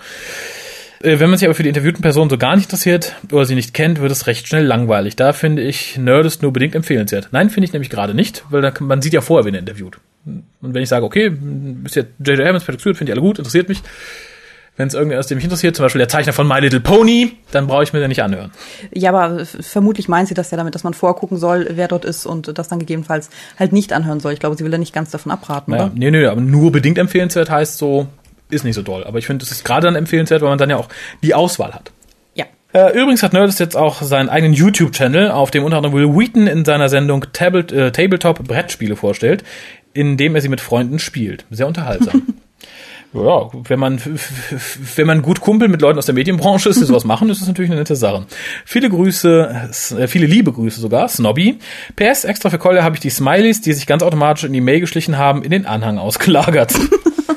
Äh, 1.01 1.19
wenn 1.19 1.29
man 1.29 1.37
sich 1.37 1.47
aber 1.47 1.55
für 1.55 1.63
die 1.63 1.69
interviewten 1.69 2.01
Personen 2.01 2.29
so 2.29 2.37
gar 2.37 2.55
nicht 2.55 2.65
interessiert 2.65 3.15
oder 3.31 3.45
sie 3.45 3.55
nicht 3.55 3.73
kennt, 3.73 3.99
wird 3.99 4.11
es 4.11 4.27
recht 4.27 4.47
schnell 4.47 4.65
langweilig. 4.65 5.15
Da 5.15 5.33
finde 5.33 5.61
ich 5.61 5.97
Nerdist 5.97 6.41
nur 6.41 6.53
bedingt 6.53 6.75
empfehlenswert. 6.75 7.29
Nein, 7.31 7.49
finde 7.49 7.65
ich 7.65 7.73
nämlich 7.73 7.89
gerade 7.89 8.13
nicht, 8.13 8.43
weil 8.49 8.61
da, 8.61 8.71
man 8.79 9.01
sieht 9.01 9.13
ja 9.13 9.21
vorher, 9.21 9.45
wen 9.45 9.53
er 9.53 9.59
interviewt. 9.59 9.97
Und 10.25 10.43
wenn 10.61 10.81
ich 10.81 10.89
sage, 10.89 11.05
okay, 11.05 11.29
bis 11.29 11.95
jetzt 11.95 12.11
J.J. 12.19 12.41
Abrams, 12.41 12.63
Patrick 12.63 12.81
Stewart, 12.81 12.97
finde 12.97 13.11
ich 13.11 13.15
alle 13.15 13.21
gut, 13.21 13.37
interessiert 13.37 13.69
mich. 13.69 13.81
Wenn 14.77 14.89
es 14.89 14.93
irgendwer 14.93 15.19
ist, 15.19 15.29
der 15.29 15.35
mich 15.35 15.45
interessiert, 15.45 15.75
zum 15.75 15.85
Beispiel 15.85 15.99
der 15.99 16.09
Zeichner 16.09 16.33
von 16.33 16.47
My 16.47 16.59
Little 16.59 16.81
Pony, 16.81 17.37
dann 17.51 17.67
brauche 17.67 17.83
ich 17.83 17.93
mir 17.93 17.99
den 17.99 18.09
nicht 18.09 18.21
anhören. 18.21 18.51
Ja, 18.93 19.13
aber 19.13 19.45
vermutlich 19.45 20.09
meint 20.09 20.27
sie 20.27 20.33
das 20.33 20.51
ja 20.51 20.57
damit, 20.57 20.75
dass 20.75 20.83
man 20.83 20.93
vorgucken 20.93 21.37
soll, 21.37 21.67
wer 21.71 21.87
dort 21.87 22.03
ist 22.03 22.25
und 22.25 22.57
das 22.57 22.67
dann 22.67 22.79
gegebenenfalls 22.79 23.29
halt 23.57 23.71
nicht 23.71 23.93
anhören 23.93 24.19
soll. 24.19 24.33
Ich 24.33 24.39
glaube, 24.39 24.57
sie 24.57 24.65
will 24.65 24.71
ja 24.71 24.77
nicht 24.77 24.93
ganz 24.93 25.11
davon 25.11 25.31
abraten, 25.31 25.71
naja, 25.71 25.85
oder? 25.85 25.93
Nee, 25.95 26.11
nee, 26.11 26.25
aber 26.25 26.41
nur 26.41 26.73
bedingt 26.73 26.97
empfehlenswert 26.97 27.49
heißt 27.49 27.77
so, 27.77 28.07
ist 28.49 28.63
nicht 28.63 28.75
so 28.75 28.83
toll. 28.83 29.03
Aber 29.03 29.17
ich 29.17 29.27
finde, 29.27 29.43
es 29.43 29.51
ist 29.51 29.63
gerade 29.63 29.87
dann 29.87 29.95
empfehlenswert, 29.95 30.41
weil 30.41 30.49
man 30.49 30.57
dann 30.57 30.69
ja 30.69 30.77
auch 30.77 30.89
die 31.23 31.33
Auswahl 31.33 31.73
hat. 31.73 31.91
Ja. 32.33 32.45
Äh, 32.73 32.91
übrigens 32.91 33.23
hat 33.23 33.33
Nerdist 33.33 33.59
jetzt 33.59 33.75
auch 33.75 34.01
seinen 34.01 34.29
eigenen 34.29 34.53
YouTube-Channel, 34.53 35.31
auf 35.31 35.51
dem 35.51 35.63
unter 35.63 35.77
anderem 35.77 35.95
Will 35.95 36.15
Wheaton 36.15 36.47
in 36.47 36.65
seiner 36.65 36.89
Sendung 36.89 37.25
Tablet, 37.33 37.71
äh, 37.71 37.91
Tabletop 37.91 38.43
Brettspiele 38.43 38.95
vorstellt, 38.95 39.43
in 39.93 40.17
dem 40.17 40.35
er 40.35 40.41
sie 40.41 40.49
mit 40.49 40.61
Freunden 40.61 40.99
spielt. 40.99 41.45
Sehr 41.49 41.67
unterhaltsam. 41.67 42.23
ja, 43.15 43.49
wenn 43.67 43.79
man, 43.79 44.01
wenn 44.95 45.07
man 45.07 45.21
gut 45.21 45.41
Kumpel 45.41 45.67
mit 45.67 45.81
Leuten 45.81 45.97
aus 45.97 46.05
der 46.05 46.15
Medienbranche 46.15 46.69
ist, 46.69 46.81
die 46.81 46.85
sowas 46.85 47.05
machen, 47.05 47.29
ist 47.29 47.41
das 47.41 47.47
natürlich 47.47 47.71
eine 47.71 47.79
nette 47.79 47.95
Sache. 47.95 48.25
Viele 48.65 48.89
Grüße, 48.89 49.69
äh, 49.97 50.07
viele 50.07 50.27
liebe 50.27 50.51
Grüße 50.51 50.81
sogar, 50.81 51.07
Snobby. 51.07 51.59
PS, 51.95 52.25
extra 52.25 52.49
für 52.49 52.57
Kolja 52.57 52.83
habe 52.83 52.95
ich 52.95 53.01
die 53.01 53.09
Smileys, 53.09 53.61
die 53.61 53.73
sich 53.73 53.87
ganz 53.87 54.03
automatisch 54.03 54.43
in 54.43 54.53
die 54.53 54.61
Mail 54.61 54.81
geschlichen 54.81 55.17
haben, 55.17 55.43
in 55.43 55.51
den 55.51 55.65
Anhang 55.65 55.97
ausgelagert. 55.97 56.73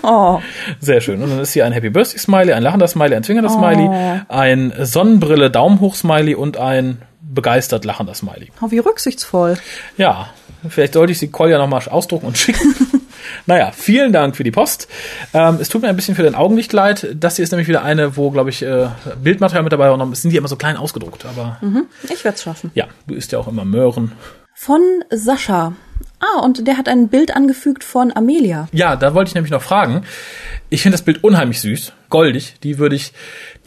Oh. 0.03 0.41
Sehr 0.81 1.03
schön. 1.03 1.21
Und 1.23 1.29
dann 1.29 1.41
ist 1.41 1.53
hier 1.53 1.67
ein 1.67 1.73
Happy 1.73 1.91
Birthday 1.91 2.19
Smiley, 2.19 2.53
ein 2.53 2.63
lachender 2.63 2.89
Smiley, 2.89 3.15
ein 3.15 3.25
zwingender 3.25 3.51
Smiley, 3.51 4.23
ein 4.29 4.73
Sonnenbrille 4.81 5.51
Daumen 5.51 5.81
hoch 5.81 5.95
Smiley 5.95 6.35
und 6.35 6.57
ein 6.57 7.03
begeistert 7.21 7.85
lachender 7.85 8.15
Smiley. 8.15 8.51
Oh, 8.63 8.71
wie 8.71 8.79
rücksichtsvoll. 8.79 9.59
Ja, 9.99 10.31
vielleicht 10.67 10.95
sollte 10.95 11.13
ich 11.13 11.19
sie 11.19 11.29
Kolja 11.29 11.59
nochmal 11.59 11.83
ausdrucken 11.91 12.27
und 12.27 12.39
schicken. 12.39 12.75
naja, 13.49 13.73
vielen 13.75 14.13
Dank 14.13 14.37
für 14.37 14.45
die 14.45 14.51
Post. 14.51 14.89
Ähm, 15.33 15.57
es 15.59 15.71
tut 15.71 15.81
mir 15.81 15.89
ein 15.89 15.97
bisschen 15.97 16.15
für 16.15 16.23
den 16.23 16.35
Augenlicht 16.35 16.73
leid. 16.75 17.09
Das 17.19 17.37
hier 17.37 17.43
ist 17.43 17.51
nämlich 17.51 17.67
wieder 17.67 17.83
eine, 17.83 18.17
wo, 18.17 18.31
glaube 18.31 18.51
ich, 18.51 18.63
äh, 18.63 18.89
Bildmaterial 19.23 19.63
mit 19.63 19.73
dabei 19.73 19.89
war. 19.89 19.97
Noch 19.97 20.15
sind 20.15 20.31
die 20.33 20.37
immer 20.37 20.49
so 20.49 20.57
klein 20.57 20.77
ausgedruckt. 20.77 21.25
Aber 21.25 21.57
Mhm. 21.63 21.87
Ich 22.05 22.25
werde 22.25 22.37
es 22.37 22.43
schaffen. 22.43 22.71
ja, 22.75 22.87
du 23.07 23.15
isst 23.15 23.33
ja 23.33 23.39
auch 23.39 23.49
immer 23.49 23.65
Möhren. 23.65 24.13
Von 24.61 25.05
Sascha. 25.11 25.75
Ah, 26.19 26.41
und 26.41 26.67
der 26.67 26.77
hat 26.77 26.89
ein 26.89 27.07
Bild 27.09 27.35
angefügt 27.35 27.85
von 27.85 28.15
Amelia. 28.15 28.67
Ja, 28.73 28.97
da 28.97 29.15
wollte 29.15 29.29
ich 29.29 29.35
nämlich 29.37 29.53
noch 29.53 29.63
fragen. 29.63 30.03
Ich 30.69 30.83
finde 30.83 30.95
das 30.95 31.05
Bild 31.05 31.23
unheimlich 31.23 31.61
süß, 31.61 31.93
goldig. 32.11 32.57
Die 32.65 32.79
würde 32.79 32.97
ich, 32.97 33.13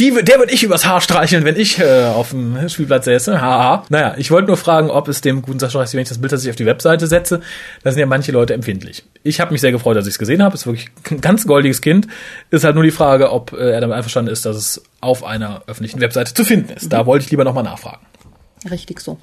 die, 0.02 0.12
der 0.12 0.38
würde 0.38 0.52
ich 0.52 0.64
übers 0.64 0.86
Haar 0.86 1.00
streicheln, 1.00 1.46
wenn 1.46 1.56
ich 1.56 1.80
äh, 1.80 2.04
auf 2.04 2.32
dem 2.32 2.68
Spielplatz 2.68 3.06
säße. 3.06 3.42
Haha. 3.42 3.86
Naja, 3.88 4.16
ich 4.18 4.32
wollte 4.32 4.48
nur 4.48 4.58
fragen, 4.58 4.90
ob 4.90 5.08
es 5.08 5.22
dem 5.22 5.42
guten 5.42 5.60
Sascha 5.60 5.80
reicht, 5.80 5.94
wenn 5.94 6.02
ich 6.02 6.10
das 6.10 6.20
Bild 6.20 6.32
tatsächlich 6.32 6.52
auf 6.52 6.58
die 6.58 6.66
Webseite 6.66 7.08
setze. 7.08 7.40
Da 7.84 7.92
sind 7.92 8.02
ja 8.02 8.06
manche 8.06 8.34
Leute 8.34 8.54
empfindlich. 8.54 9.06
Ich 9.24 9.40
habe 9.40 9.54
mich 9.54 9.62
sehr 9.62 9.72
gefreut, 9.72 9.96
als 9.96 10.08
ich 10.08 10.16
es 10.16 10.20
gesehen 10.20 10.44
habe. 10.44 10.56
Ist 10.56 10.66
wirklich 10.66 10.90
ein 11.10 11.22
ganz 11.22 11.48
goldiges 11.48 11.82
Kind. 11.82 12.08
Ist 12.50 12.66
halt 12.66 12.76
nur 12.76 12.84
die 12.84 12.92
Frage, 12.92 13.32
ob 13.32 13.54
äh, 13.54 13.72
er 13.72 13.80
damit 13.80 13.96
einverstanden 13.96 14.32
ist, 14.32 14.46
dass 14.46 14.58
es 14.58 14.84
auf 15.00 15.24
einer 15.24 15.64
öffentlichen 15.68 16.02
Webseite 16.02 16.34
zu 16.34 16.44
finden 16.44 16.74
ist. 16.74 16.92
Da 16.92 17.06
wollte 17.06 17.24
ich 17.24 17.32
lieber 17.32 17.46
nochmal 17.46 17.64
nachfragen. 17.64 18.06
Richtig 18.70 19.00
so. 19.00 19.18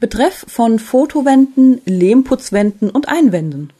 Betreff 0.00 0.46
von 0.48 0.78
Fotowänden, 0.78 1.82
Lehmputzwänden 1.84 2.88
und 2.88 3.08
Einwänden. 3.08 3.70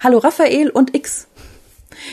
Hallo 0.00 0.18
Raphael 0.18 0.70
und 0.70 0.94
X. 0.94 1.26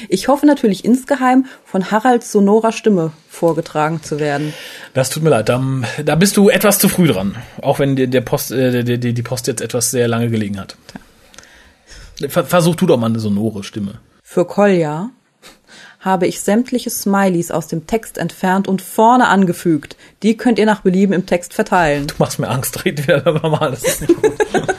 Ich 0.09 0.27
hoffe 0.27 0.47
natürlich 0.47 0.83
insgeheim, 0.83 1.45
von 1.65 1.91
Haralds 1.91 2.31
sonorer 2.31 2.71
Stimme 2.71 3.11
vorgetragen 3.29 4.01
zu 4.01 4.19
werden. 4.19 4.53
Das 4.95 5.11
tut 5.11 5.21
mir 5.21 5.29
leid, 5.29 5.49
da, 5.49 5.63
da 6.03 6.15
bist 6.15 6.35
du 6.35 6.49
etwas 6.49 6.79
zu 6.79 6.89
früh 6.89 7.07
dran. 7.07 7.35
Auch 7.61 7.77
wenn 7.77 7.95
dir 7.95 8.07
der 8.07 8.21
Post, 8.21 8.51
äh, 8.51 8.83
die, 8.83 8.99
die, 8.99 9.13
die 9.13 9.21
Post 9.21 9.45
jetzt 9.45 9.61
etwas 9.61 9.91
sehr 9.91 10.07
lange 10.07 10.31
gelegen 10.31 10.59
hat. 10.59 10.75
Ver, 12.27 12.45
versuch 12.45 12.75
du 12.75 12.87
doch 12.87 12.97
mal 12.97 13.07
eine 13.07 13.19
sonore 13.19 13.63
Stimme. 13.63 13.99
Für 14.23 14.45
Kolja 14.45 15.11
habe 16.05 16.27
ich 16.27 16.39
sämtliche 16.39 16.89
Smileys 16.89 17.51
aus 17.51 17.67
dem 17.67 17.87
Text 17.87 18.17
entfernt 18.17 18.67
und 18.67 18.81
vorne 18.81 19.27
angefügt. 19.27 19.97
Die 20.23 20.37
könnt 20.37 20.59
ihr 20.59 20.65
nach 20.67 20.81
Belieben 20.81 21.13
im 21.13 21.25
Text 21.25 21.53
verteilen. 21.53 22.07
Du 22.07 22.13
machst 22.19 22.39
mir 22.39 22.47
Angst, 22.47 22.85
red 22.85 22.99
wieder 23.05 23.21
normal, 23.41 23.71
das 23.71 23.83
ist 23.83 24.01
nicht 24.01 24.21
gut. 24.21 24.33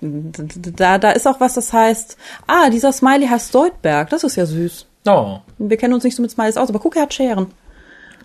Da, 0.00 0.98
da 0.98 1.10
ist 1.10 1.26
auch 1.26 1.40
was, 1.40 1.54
das 1.54 1.72
heißt, 1.72 2.16
ah, 2.46 2.70
dieser 2.70 2.92
Smiley 2.92 3.26
heißt 3.26 3.52
Soldberg. 3.52 4.10
Das 4.10 4.24
ist 4.24 4.36
ja 4.36 4.46
süß. 4.46 4.86
Oh, 5.06 5.38
Wir 5.58 5.76
kennen 5.76 5.94
uns 5.94 6.04
nicht 6.04 6.16
so 6.16 6.22
mit 6.22 6.30
Smileys 6.30 6.56
aus, 6.56 6.68
aber 6.68 6.78
guck, 6.78 6.96
er 6.96 7.02
hat 7.02 7.14
Scheren. 7.14 7.48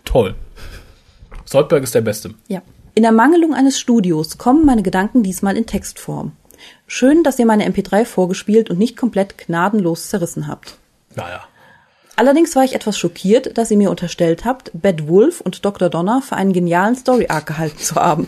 toll. 0.05 0.36
Soldberg 1.45 1.84
ist 1.84 1.93
der 1.95 2.01
Beste. 2.01 2.34
Ja. 2.47 2.61
In 2.95 3.03
der 3.03 3.11
Mangelung 3.11 3.53
eines 3.53 3.80
Studios 3.80 4.38
kommen 4.38 4.65
meine 4.65 4.84
Gedanken 4.84 5.22
diesmal 5.24 5.57
in 5.57 5.65
Textform. 5.65 6.32
Schön, 6.88 7.24
dass 7.24 7.39
ihr 7.39 7.45
meine 7.45 7.67
MP3 7.69 8.05
vorgespielt 8.05 8.69
und 8.69 8.78
nicht 8.80 8.95
komplett 8.97 9.38
gnadenlos 9.38 10.09
zerrissen 10.09 10.47
habt. 10.47 10.78
Naja. 11.15 11.41
Allerdings 12.16 12.55
war 12.55 12.64
ich 12.64 12.76
etwas 12.76 12.97
schockiert, 12.97 13.57
dass 13.57 13.72
ihr 13.72 13.78
mir 13.78 13.89
unterstellt 13.89 14.45
habt, 14.45 14.72
Bad 14.74 15.07
Wolf 15.07 15.41
und 15.41 15.66
Dr. 15.66 15.89
Donner 15.89 16.22
für 16.22 16.36
einen 16.36 16.53
genialen 16.53 16.95
Story-Arc 16.95 17.45
gehalten 17.45 17.80
zu 17.80 17.95
haben. 17.95 18.28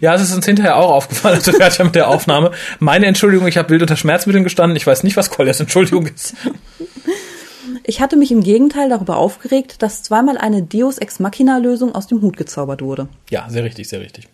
Ja, 0.00 0.14
es 0.14 0.22
ist 0.22 0.34
uns 0.34 0.46
hinterher 0.46 0.76
auch 0.76 0.90
aufgefallen, 0.90 1.36
als 1.36 1.46
wir 1.46 1.54
fertig 1.54 1.78
waren 1.78 1.86
mit 1.86 1.94
der 1.94 2.08
Aufnahme. 2.08 2.52
Meine 2.78 3.06
Entschuldigung, 3.06 3.46
ich 3.46 3.56
habe 3.58 3.68
wild 3.68 3.82
unter 3.82 3.96
Schmerzmitteln 3.96 4.44
gestanden. 4.44 4.76
Ich 4.76 4.86
weiß 4.86 5.02
nicht, 5.02 5.16
was 5.16 5.30
Koljas 5.30 5.60
Entschuldigung 5.60 6.06
ist. 6.06 6.34
Ich 7.84 8.00
hatte 8.00 8.16
mich 8.16 8.30
im 8.30 8.42
Gegenteil 8.42 8.88
darüber 8.88 9.16
aufgeregt, 9.16 9.82
dass 9.82 10.02
zweimal 10.02 10.38
eine 10.38 10.62
Deus 10.62 10.98
Ex 10.98 11.18
Machina-Lösung 11.20 11.94
aus 11.94 12.06
dem 12.06 12.22
Hut 12.22 12.36
gezaubert 12.36 12.80
wurde. 12.80 13.08
Ja, 13.30 13.46
sehr 13.48 13.64
richtig, 13.64 13.88
sehr 13.88 14.00
richtig. 14.00 14.28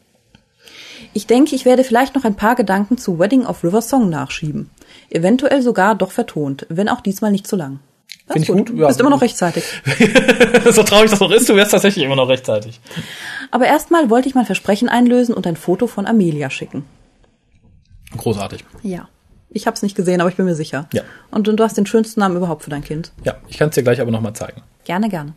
Ich 1.14 1.26
denke, 1.26 1.54
ich 1.54 1.64
werde 1.64 1.84
vielleicht 1.84 2.14
noch 2.14 2.24
ein 2.24 2.34
paar 2.34 2.54
Gedanken 2.54 2.98
zu 2.98 3.18
Wedding 3.18 3.46
of 3.46 3.64
River 3.64 3.80
Song 3.80 4.10
nachschieben. 4.10 4.70
Eventuell 5.10 5.62
sogar 5.62 5.94
doch 5.94 6.10
vertont, 6.10 6.66
wenn 6.68 6.88
auch 6.88 7.00
diesmal 7.00 7.32
nicht 7.32 7.46
zu 7.46 7.56
lang. 7.56 7.80
Das 8.28 8.34
Find 8.34 8.44
ist 8.44 8.48
ich 8.50 8.56
gut, 8.56 8.68
Du 8.70 8.76
ja. 8.82 8.86
bist 8.88 9.00
immer 9.00 9.10
noch 9.10 9.22
rechtzeitig. 9.22 9.64
so 10.70 10.82
traurig 10.82 11.10
das 11.10 11.20
noch 11.20 11.30
ist, 11.30 11.48
du 11.48 11.56
wärst 11.56 11.72
tatsächlich 11.72 12.04
immer 12.04 12.16
noch 12.16 12.28
rechtzeitig. 12.28 12.78
Aber 13.50 13.66
erstmal 13.66 14.10
wollte 14.10 14.28
ich 14.28 14.34
mein 14.34 14.44
Versprechen 14.46 14.88
einlösen 14.88 15.34
und 15.34 15.46
ein 15.46 15.56
Foto 15.56 15.86
von 15.86 16.06
Amelia 16.06 16.50
schicken. 16.50 16.84
Großartig. 18.16 18.64
Ja. 18.82 19.08
Ich 19.50 19.66
habe 19.66 19.74
es 19.74 19.82
nicht 19.82 19.96
gesehen, 19.96 20.20
aber 20.20 20.28
ich 20.28 20.36
bin 20.36 20.44
mir 20.44 20.54
sicher. 20.54 20.88
Ja. 20.92 21.02
Und 21.30 21.46
du 21.46 21.62
hast 21.64 21.76
den 21.78 21.86
schönsten 21.86 22.20
Namen 22.20 22.36
überhaupt 22.36 22.64
für 22.64 22.70
dein 22.70 22.84
Kind. 22.84 23.12
Ja, 23.24 23.36
ich 23.48 23.56
kann 23.56 23.70
es 23.70 23.74
dir 23.74 23.82
gleich 23.82 24.00
aber 24.00 24.10
nochmal 24.10 24.34
zeigen. 24.34 24.62
Gerne, 24.84 25.08
gerne. 25.08 25.32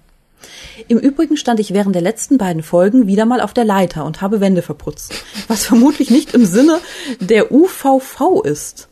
Im 0.87 0.97
Übrigen 0.97 1.37
stand 1.37 1.59
ich 1.59 1.73
während 1.73 1.95
der 1.95 2.01
letzten 2.01 2.37
beiden 2.37 2.63
Folgen 2.63 3.07
wieder 3.07 3.25
mal 3.25 3.41
auf 3.41 3.53
der 3.53 3.63
Leiter 3.63 4.05
und 4.05 4.21
habe 4.21 4.41
Wände 4.41 4.61
verputzt. 4.61 5.13
Was 5.47 5.65
vermutlich 5.65 6.09
nicht 6.09 6.33
im 6.33 6.45
Sinne 6.45 6.79
der 7.19 7.51
UVV 7.51 8.41
ist. 8.43 8.89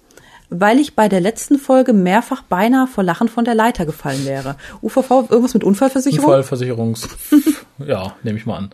Weil 0.50 0.80
ich 0.80 0.95
bei 0.95 1.08
der 1.08 1.22
letzten 1.22 1.60
Folge 1.60 1.93
mehrfach 1.93 2.41
beinahe 2.41 2.88
vor 2.88 3.04
Lachen 3.04 3.28
von 3.28 3.45
der 3.45 3.56
Leiter 3.56 3.86
gefallen 3.86 4.26
wäre. 4.26 4.56
UVV, 4.82 5.30
irgendwas 5.30 5.54
mit 5.54 5.64
Unfallversicherung? 5.64 6.26
Unfallversicherungs... 6.26 7.08
ja, 7.86 8.16
nehme 8.24 8.38
ich 8.38 8.45
mal 8.45 8.58
an. 8.58 8.72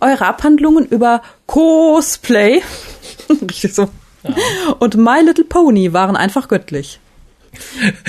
Eure 0.00 0.26
Abhandlungen 0.26 0.86
über 0.86 1.22
Cosplay 1.46 2.62
richtig 3.42 3.74
so, 3.74 3.88
und 4.78 4.96
My 4.96 5.20
Little 5.22 5.44
Pony 5.44 5.92
waren 5.92 6.16
einfach 6.16 6.48
göttlich. 6.48 7.00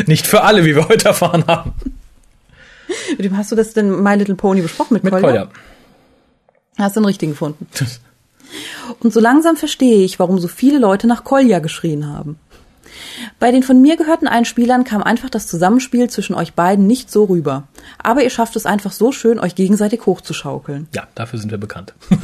Nicht 0.08 0.28
für 0.28 0.44
alle, 0.44 0.66
wie 0.66 0.76
wir 0.76 0.88
heute 0.88 1.08
erfahren 1.08 1.46
haben. 1.48 1.74
Mit 3.10 3.24
wem 3.24 3.38
hast 3.38 3.52
du 3.52 3.56
das 3.56 3.74
denn 3.74 4.02
My 4.02 4.16
Little 4.16 4.36
Pony 4.36 4.62
besprochen? 4.62 4.96
Mit, 4.96 5.04
Mit 5.04 5.14
Kolja? 5.14 5.28
Kolja. 5.28 5.50
Hast 6.78 6.96
du 6.96 7.02
den 7.02 7.06
richtigen 7.06 7.32
gefunden. 7.34 7.68
Und 9.00 9.14
so 9.14 9.20
langsam 9.20 9.58
verstehe 9.58 10.04
ich, 10.04 10.20
warum 10.20 10.40
so 10.40 10.48
viele 10.48 10.80
Leute 10.80 11.08
nach 11.08 11.24
Kolja 11.24 11.60
geschrien 11.60 12.08
haben. 12.08 12.40
Bei 13.40 13.52
den 13.52 13.64
von 13.64 13.82
mir 13.82 13.98
gehörten 13.98 14.28
Einspielern 14.28 14.84
kam 14.84 15.04
einfach 15.04 15.30
das 15.30 15.48
Zusammenspiel 15.48 16.10
zwischen 16.10 16.34
euch 16.34 16.54
beiden 16.54 16.88
nicht 16.88 17.12
so 17.12 17.26
rüber. 17.26 17.68
Aber 18.02 18.24
ihr 18.24 18.30
schafft 18.30 18.56
es 18.56 18.66
einfach 18.66 18.92
so 18.92 19.12
schön, 19.12 19.40
euch 19.40 19.56
gegenseitig 19.56 20.06
hochzuschaukeln. 20.06 20.88
Ja, 20.94 21.08
dafür 21.16 21.40
sind 21.40 21.52
wir 21.52 21.58
bekannt. 21.58 21.94
ich 22.10 22.20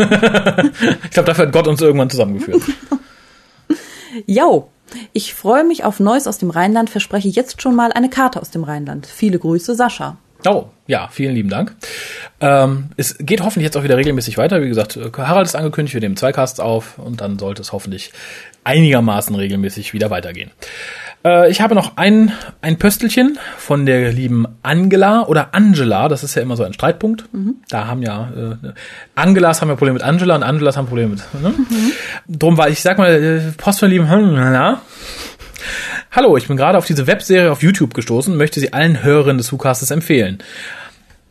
glaube, 1.12 1.28
dafür 1.28 1.46
hat 1.46 1.54
Gott 1.54 1.68
uns 1.68 1.82
irgendwann 1.82 2.10
zusammengeführt. 2.10 2.64
Yo, 4.26 4.70
ich 5.12 5.34
freue 5.34 5.64
mich 5.64 5.84
auf 5.84 6.00
Neues 6.00 6.28
aus 6.28 6.38
dem 6.38 6.50
Rheinland, 6.50 6.90
verspreche 6.90 7.28
jetzt 7.28 7.62
schon 7.62 7.76
mal 7.76 7.92
eine 7.92 8.10
Karte 8.10 8.42
aus 8.42 8.52
dem 8.52 8.64
Rheinland. 8.64 9.08
Viele 9.08 9.40
Grüße, 9.40 9.76
Sascha. 9.76 10.18
Oh, 10.46 10.70
ja, 10.88 11.08
vielen 11.10 11.36
lieben 11.36 11.50
Dank. 11.50 11.76
Ähm, 12.42 12.90
es 12.98 13.18
geht 13.20 13.42
hoffentlich 13.42 13.66
jetzt 13.66 13.78
auch 13.78 13.84
wieder 13.84 13.98
regelmäßig 13.98 14.38
weiter. 14.38 14.62
Wie 14.62 14.68
gesagt, 14.68 15.00
Harald 15.18 15.48
ist 15.48 15.56
angekündigt, 15.56 15.94
wir 15.94 16.02
nehmen 16.02 16.18
zwei 16.18 16.32
Casts 16.32 16.60
auf 16.60 16.98
und 16.98 17.22
dann 17.22 17.40
sollte 17.40 17.62
es 17.62 17.72
hoffentlich 17.72 18.12
einigermaßen 18.64 19.36
regelmäßig 19.36 19.94
wieder 19.94 20.10
weitergehen. 20.10 20.52
Äh, 21.26 21.50
ich 21.50 21.62
habe 21.62 21.76
noch 21.76 21.98
ein, 21.98 22.32
ein 22.62 22.78
Pöstelchen 22.78 23.40
von 23.58 23.86
der 23.86 24.12
lieben 24.12 24.46
Angela 24.62 25.26
oder 25.28 25.54
Angela, 25.54 26.10
das 26.10 26.24
ist 26.24 26.36
ja 26.36 26.42
immer 26.42 26.58
so 26.58 26.64
ein 26.64 26.74
Streitpunkt. 26.74 27.34
Mhm. 27.34 27.56
Da 27.70 27.88
haben 27.88 28.02
ja 28.02 28.30
äh, 28.36 28.74
Angelas 29.16 29.62
haben 29.62 29.70
ja 29.70 29.76
Probleme 29.76 29.96
mit 29.96 30.04
Angela 30.04 30.36
und 30.36 30.44
Angelas 30.44 30.78
haben 30.78 30.88
Probleme 30.88 31.12
mit. 31.12 31.42
Ne? 31.42 31.50
Mhm. 31.50 31.92
Drum 32.28 32.58
war 32.58 32.70
ich 32.70 32.82
sag 32.82 32.98
mal, 32.98 33.12
äh, 33.12 33.52
Post 33.58 33.80
von 33.80 33.90
lieben 33.90 34.08
na, 34.10 34.82
Hallo, 36.16 36.38
ich 36.38 36.48
bin 36.48 36.58
gerade 36.58 36.78
auf 36.78 36.86
diese 36.86 37.08
Webserie 37.08 37.52
auf 37.52 37.64
YouTube 37.64 37.96
gestoßen 37.96 38.34
und 38.34 38.38
möchte 38.38 38.60
sie 38.60 38.72
allen 38.72 39.02
Hörerinnen 39.02 39.40
des 39.40 39.52
WhoCastes 39.52 39.90
empfehlen. 39.90 40.44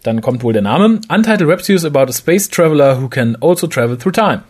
Dann 0.03 0.21
kommt 0.21 0.43
wohl 0.43 0.53
der 0.53 0.63
Name. 0.63 1.01
Untitled 1.09 1.47
Web 1.47 1.63
Series 1.63 1.85
about 1.85 2.11
a 2.11 2.13
Space 2.13 2.51
Traveler 2.51 3.01
who 3.01 3.09
can 3.09 3.37
also 3.41 3.69
travel 3.69 3.97
through 3.97 4.11
time. 4.11 4.43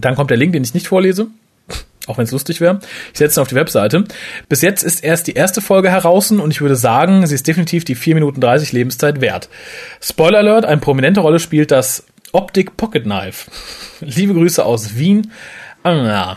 dann 0.00 0.16
kommt 0.16 0.30
der 0.30 0.38
Link, 0.38 0.54
den 0.54 0.64
ich 0.64 0.74
nicht 0.74 0.88
vorlese. 0.88 1.28
Auch 2.08 2.18
wenn 2.18 2.24
es 2.24 2.32
lustig 2.32 2.60
wäre. 2.60 2.80
Ich 3.12 3.18
setze 3.18 3.38
ihn 3.38 3.42
auf 3.42 3.48
die 3.48 3.54
Webseite. 3.54 4.02
Bis 4.48 4.60
jetzt 4.60 4.82
ist 4.82 5.04
erst 5.04 5.28
die 5.28 5.34
erste 5.34 5.60
Folge 5.60 5.88
heraus 5.88 6.32
und 6.32 6.50
ich 6.50 6.60
würde 6.60 6.74
sagen, 6.74 7.24
sie 7.24 7.36
ist 7.36 7.46
definitiv 7.46 7.84
die 7.84 7.94
4 7.94 8.16
Minuten 8.16 8.40
30 8.40 8.72
Lebenszeit 8.72 9.20
wert. 9.20 9.48
Spoiler 10.00 10.38
Alert, 10.38 10.64
eine 10.64 10.80
prominente 10.80 11.20
Rolle 11.20 11.38
spielt 11.38 11.70
das 11.70 12.04
Optic 12.32 12.76
Pocket 12.76 13.04
Knife. 13.04 13.48
Liebe 14.00 14.34
Grüße 14.34 14.64
aus 14.64 14.96
Wien. 14.96 15.30
Ah, 15.84 16.36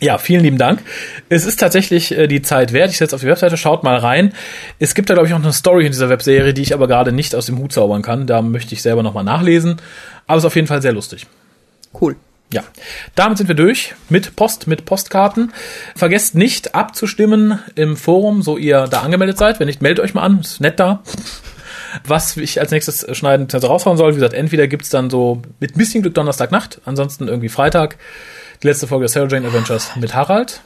ja, 0.00 0.18
vielen 0.18 0.42
lieben 0.42 0.58
Dank. 0.58 0.82
Es 1.28 1.46
ist 1.46 1.60
tatsächlich 1.60 2.16
äh, 2.16 2.26
die 2.26 2.42
Zeit 2.42 2.72
wert. 2.72 2.90
Ich 2.90 2.98
setze 2.98 3.14
auf 3.14 3.22
die 3.22 3.28
Webseite, 3.28 3.56
schaut 3.56 3.84
mal 3.84 3.96
rein. 3.96 4.32
Es 4.78 4.94
gibt 4.94 5.08
da, 5.08 5.14
glaube 5.14 5.28
ich, 5.28 5.32
noch 5.32 5.42
eine 5.42 5.52
Story 5.52 5.86
in 5.86 5.92
dieser 5.92 6.08
Webserie, 6.08 6.52
die 6.52 6.62
ich 6.62 6.74
aber 6.74 6.88
gerade 6.88 7.12
nicht 7.12 7.34
aus 7.34 7.46
dem 7.46 7.58
Hut 7.58 7.72
zaubern 7.72 8.02
kann. 8.02 8.26
Da 8.26 8.42
möchte 8.42 8.74
ich 8.74 8.82
selber 8.82 9.02
nochmal 9.02 9.24
nachlesen. 9.24 9.76
Aber 10.26 10.38
es 10.38 10.42
ist 10.42 10.46
auf 10.46 10.56
jeden 10.56 10.66
Fall 10.66 10.82
sehr 10.82 10.92
lustig. 10.92 11.26
Cool. 12.00 12.16
Ja, 12.52 12.62
damit 13.14 13.38
sind 13.38 13.48
wir 13.48 13.54
durch 13.54 13.94
mit 14.08 14.36
Post, 14.36 14.66
mit 14.66 14.84
Postkarten. 14.84 15.52
Vergesst 15.96 16.34
nicht 16.34 16.74
abzustimmen 16.74 17.58
im 17.74 17.96
Forum, 17.96 18.42
so 18.42 18.56
ihr 18.56 18.86
da 18.86 19.00
angemeldet 19.00 19.38
seid. 19.38 19.58
Wenn 19.60 19.66
nicht, 19.66 19.82
meldet 19.82 20.04
euch 20.04 20.14
mal 20.14 20.22
an, 20.22 20.40
ist 20.40 20.60
nett 20.60 20.78
da. 20.78 21.02
Was 22.06 22.36
ich 22.36 22.60
als 22.60 22.70
nächstes 22.70 23.06
schneiden 23.16 23.48
raushauen 23.48 23.96
soll, 23.96 24.12
wie 24.12 24.16
gesagt, 24.16 24.34
entweder 24.34 24.66
gibt's 24.66 24.90
dann 24.90 25.10
so 25.10 25.42
mit 25.60 25.74
ein 25.74 25.78
bisschen 25.78 26.02
Glück 26.02 26.14
Donnerstagnacht, 26.14 26.80
ansonsten 26.84 27.28
irgendwie 27.28 27.48
Freitag 27.48 27.96
die 28.62 28.68
letzte 28.68 28.86
Folge 28.86 29.08
Sarah 29.08 29.28
Jane 29.28 29.46
Adventures 29.46 29.94
mit 29.96 30.14
Harald. 30.14 30.60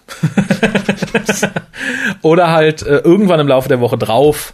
Oder 2.22 2.50
halt 2.50 2.82
äh, 2.82 2.98
irgendwann 2.98 3.40
im 3.40 3.48
Laufe 3.48 3.68
der 3.68 3.80
Woche 3.80 3.98
drauf 3.98 4.52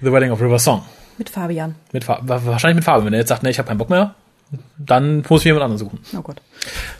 The 0.00 0.12
Wedding 0.12 0.30
of 0.30 0.40
River 0.40 0.58
Song. 0.58 0.84
Mit 1.16 1.30
Fabian. 1.30 1.74
Mit 1.92 2.04
Fa 2.04 2.20
wahrscheinlich 2.22 2.76
mit 2.76 2.84
Fabian. 2.84 3.06
Wenn 3.06 3.12
er 3.12 3.20
jetzt 3.20 3.28
sagt, 3.28 3.42
nee, 3.42 3.50
ich 3.50 3.58
habe 3.58 3.68
keinen 3.68 3.78
Bock 3.78 3.90
mehr, 3.90 4.14
dann 4.78 5.24
muss 5.28 5.40
ich 5.40 5.46
jemand 5.46 5.64
anderen 5.64 5.78
suchen. 5.78 5.98
Oh 6.16 6.22
Gott. 6.22 6.40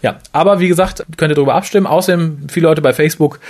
Ja, 0.02 0.18
aber 0.32 0.60
wie 0.60 0.68
gesagt, 0.68 1.04
könnt 1.16 1.32
ihr 1.32 1.36
darüber 1.36 1.54
abstimmen. 1.54 1.86
Außerdem 1.86 2.48
viele 2.48 2.68
Leute 2.68 2.82
bei 2.82 2.92
Facebook. 2.92 3.40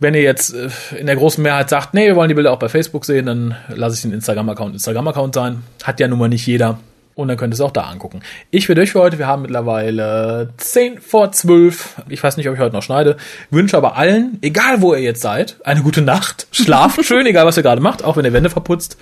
Wenn 0.00 0.14
ihr 0.14 0.22
jetzt 0.22 0.54
äh, 0.54 0.68
in 0.96 1.06
der 1.06 1.16
großen 1.16 1.42
Mehrheit 1.42 1.68
sagt, 1.70 1.94
nee, 1.94 2.06
wir 2.06 2.16
wollen 2.16 2.28
die 2.28 2.34
Bilder 2.34 2.52
auch 2.52 2.58
bei 2.58 2.68
Facebook 2.68 3.04
sehen, 3.04 3.26
dann 3.26 3.56
lasse 3.68 3.96
ich 3.96 4.02
den 4.02 4.12
Instagram-Account 4.12 4.74
Instagram-Account 4.74 5.34
sein. 5.34 5.64
Hat 5.82 5.98
ja 6.00 6.08
nun 6.08 6.18
mal 6.18 6.28
nicht 6.28 6.46
jeder. 6.46 6.78
Und 7.18 7.26
dann 7.26 7.36
könnt 7.36 7.52
ihr 7.52 7.56
es 7.56 7.60
auch 7.60 7.72
da 7.72 7.82
angucken. 7.82 8.20
Ich 8.52 8.68
bin 8.68 8.76
durch 8.76 8.92
für 8.92 9.00
heute. 9.00 9.18
Wir 9.18 9.26
haben 9.26 9.42
mittlerweile 9.42 10.50
10 10.56 11.00
vor 11.00 11.32
12. 11.32 12.02
Ich 12.08 12.22
weiß 12.22 12.36
nicht, 12.36 12.48
ob 12.48 12.54
ich 12.54 12.60
heute 12.60 12.76
noch 12.76 12.84
schneide. 12.84 13.16
Wünsche 13.50 13.76
aber 13.76 13.96
allen, 13.96 14.38
egal 14.40 14.82
wo 14.82 14.94
ihr 14.94 15.00
jetzt 15.00 15.20
seid, 15.20 15.56
eine 15.64 15.82
gute 15.82 16.00
Nacht. 16.00 16.46
Schlaft 16.52 17.04
schön, 17.04 17.26
egal 17.26 17.44
was 17.44 17.56
ihr 17.56 17.64
gerade 17.64 17.82
macht, 17.82 18.04
auch 18.04 18.16
wenn 18.16 18.24
ihr 18.24 18.32
Wände 18.32 18.50
verputzt. 18.50 18.96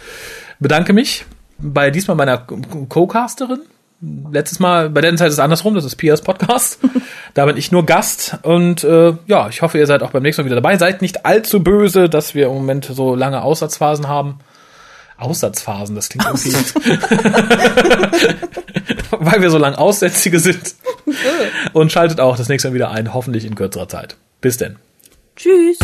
Bedanke 0.61 0.95
mich 0.95 1.27
bei 1.59 1.91
diesmal 1.91 2.17
meiner 2.17 2.39
Co-Casterin. 2.39 3.61
Letztes 4.01 4.59
Mal, 4.59 4.91
bei 4.91 5.01
der 5.01 5.17
Zeit 5.17 5.29
ist 5.29 5.35
es 5.35 5.41
andersrum, 5.41 5.75
das 5.75 5.85
ist 5.85 5.97
Pias 5.97 6.21
Podcast. 6.21 6.79
da 7.35 7.47
bin 7.47 7.57
ich 7.57 7.73
nur 7.73 7.87
Gast 7.87 8.39
und 8.43 8.85
äh, 8.85 9.15
ja, 9.27 9.49
ich 9.49 9.63
hoffe, 9.63 9.79
ihr 9.79 9.87
seid 9.87 10.03
auch 10.03 10.11
beim 10.11 10.23
nächsten 10.23 10.43
Mal 10.43 10.47
wieder 10.47 10.57
dabei. 10.57 10.77
Seid 10.77 11.01
nicht 11.01 11.25
allzu 11.25 11.63
böse, 11.63 12.11
dass 12.11 12.35
wir 12.35 12.47
im 12.47 12.55
Moment 12.55 12.85
so 12.85 13.15
lange 13.15 13.43
Aussatzphasen 13.43 14.07
haben. 14.07 14.39
Aussatzphasen, 15.19 15.97
das 15.97 16.11
klingt 16.11 16.27
irgendwie. 16.27 16.53
Weil 19.11 19.41
wir 19.41 19.51
so 19.51 19.57
lang 19.57 19.75
Aussätzige 19.75 20.41
sind. 20.41 20.75
Und 21.73 21.91
schaltet 21.91 22.21
auch 22.21 22.37
das 22.37 22.49
nächste 22.49 22.69
Mal 22.69 22.75
wieder 22.75 22.91
ein, 22.91 23.15
hoffentlich 23.15 23.47
in 23.47 23.55
kürzerer 23.55 23.89
Zeit. 23.89 24.17
Bis 24.43 24.59
denn. 24.59 24.77
Tschüss. 25.37 25.79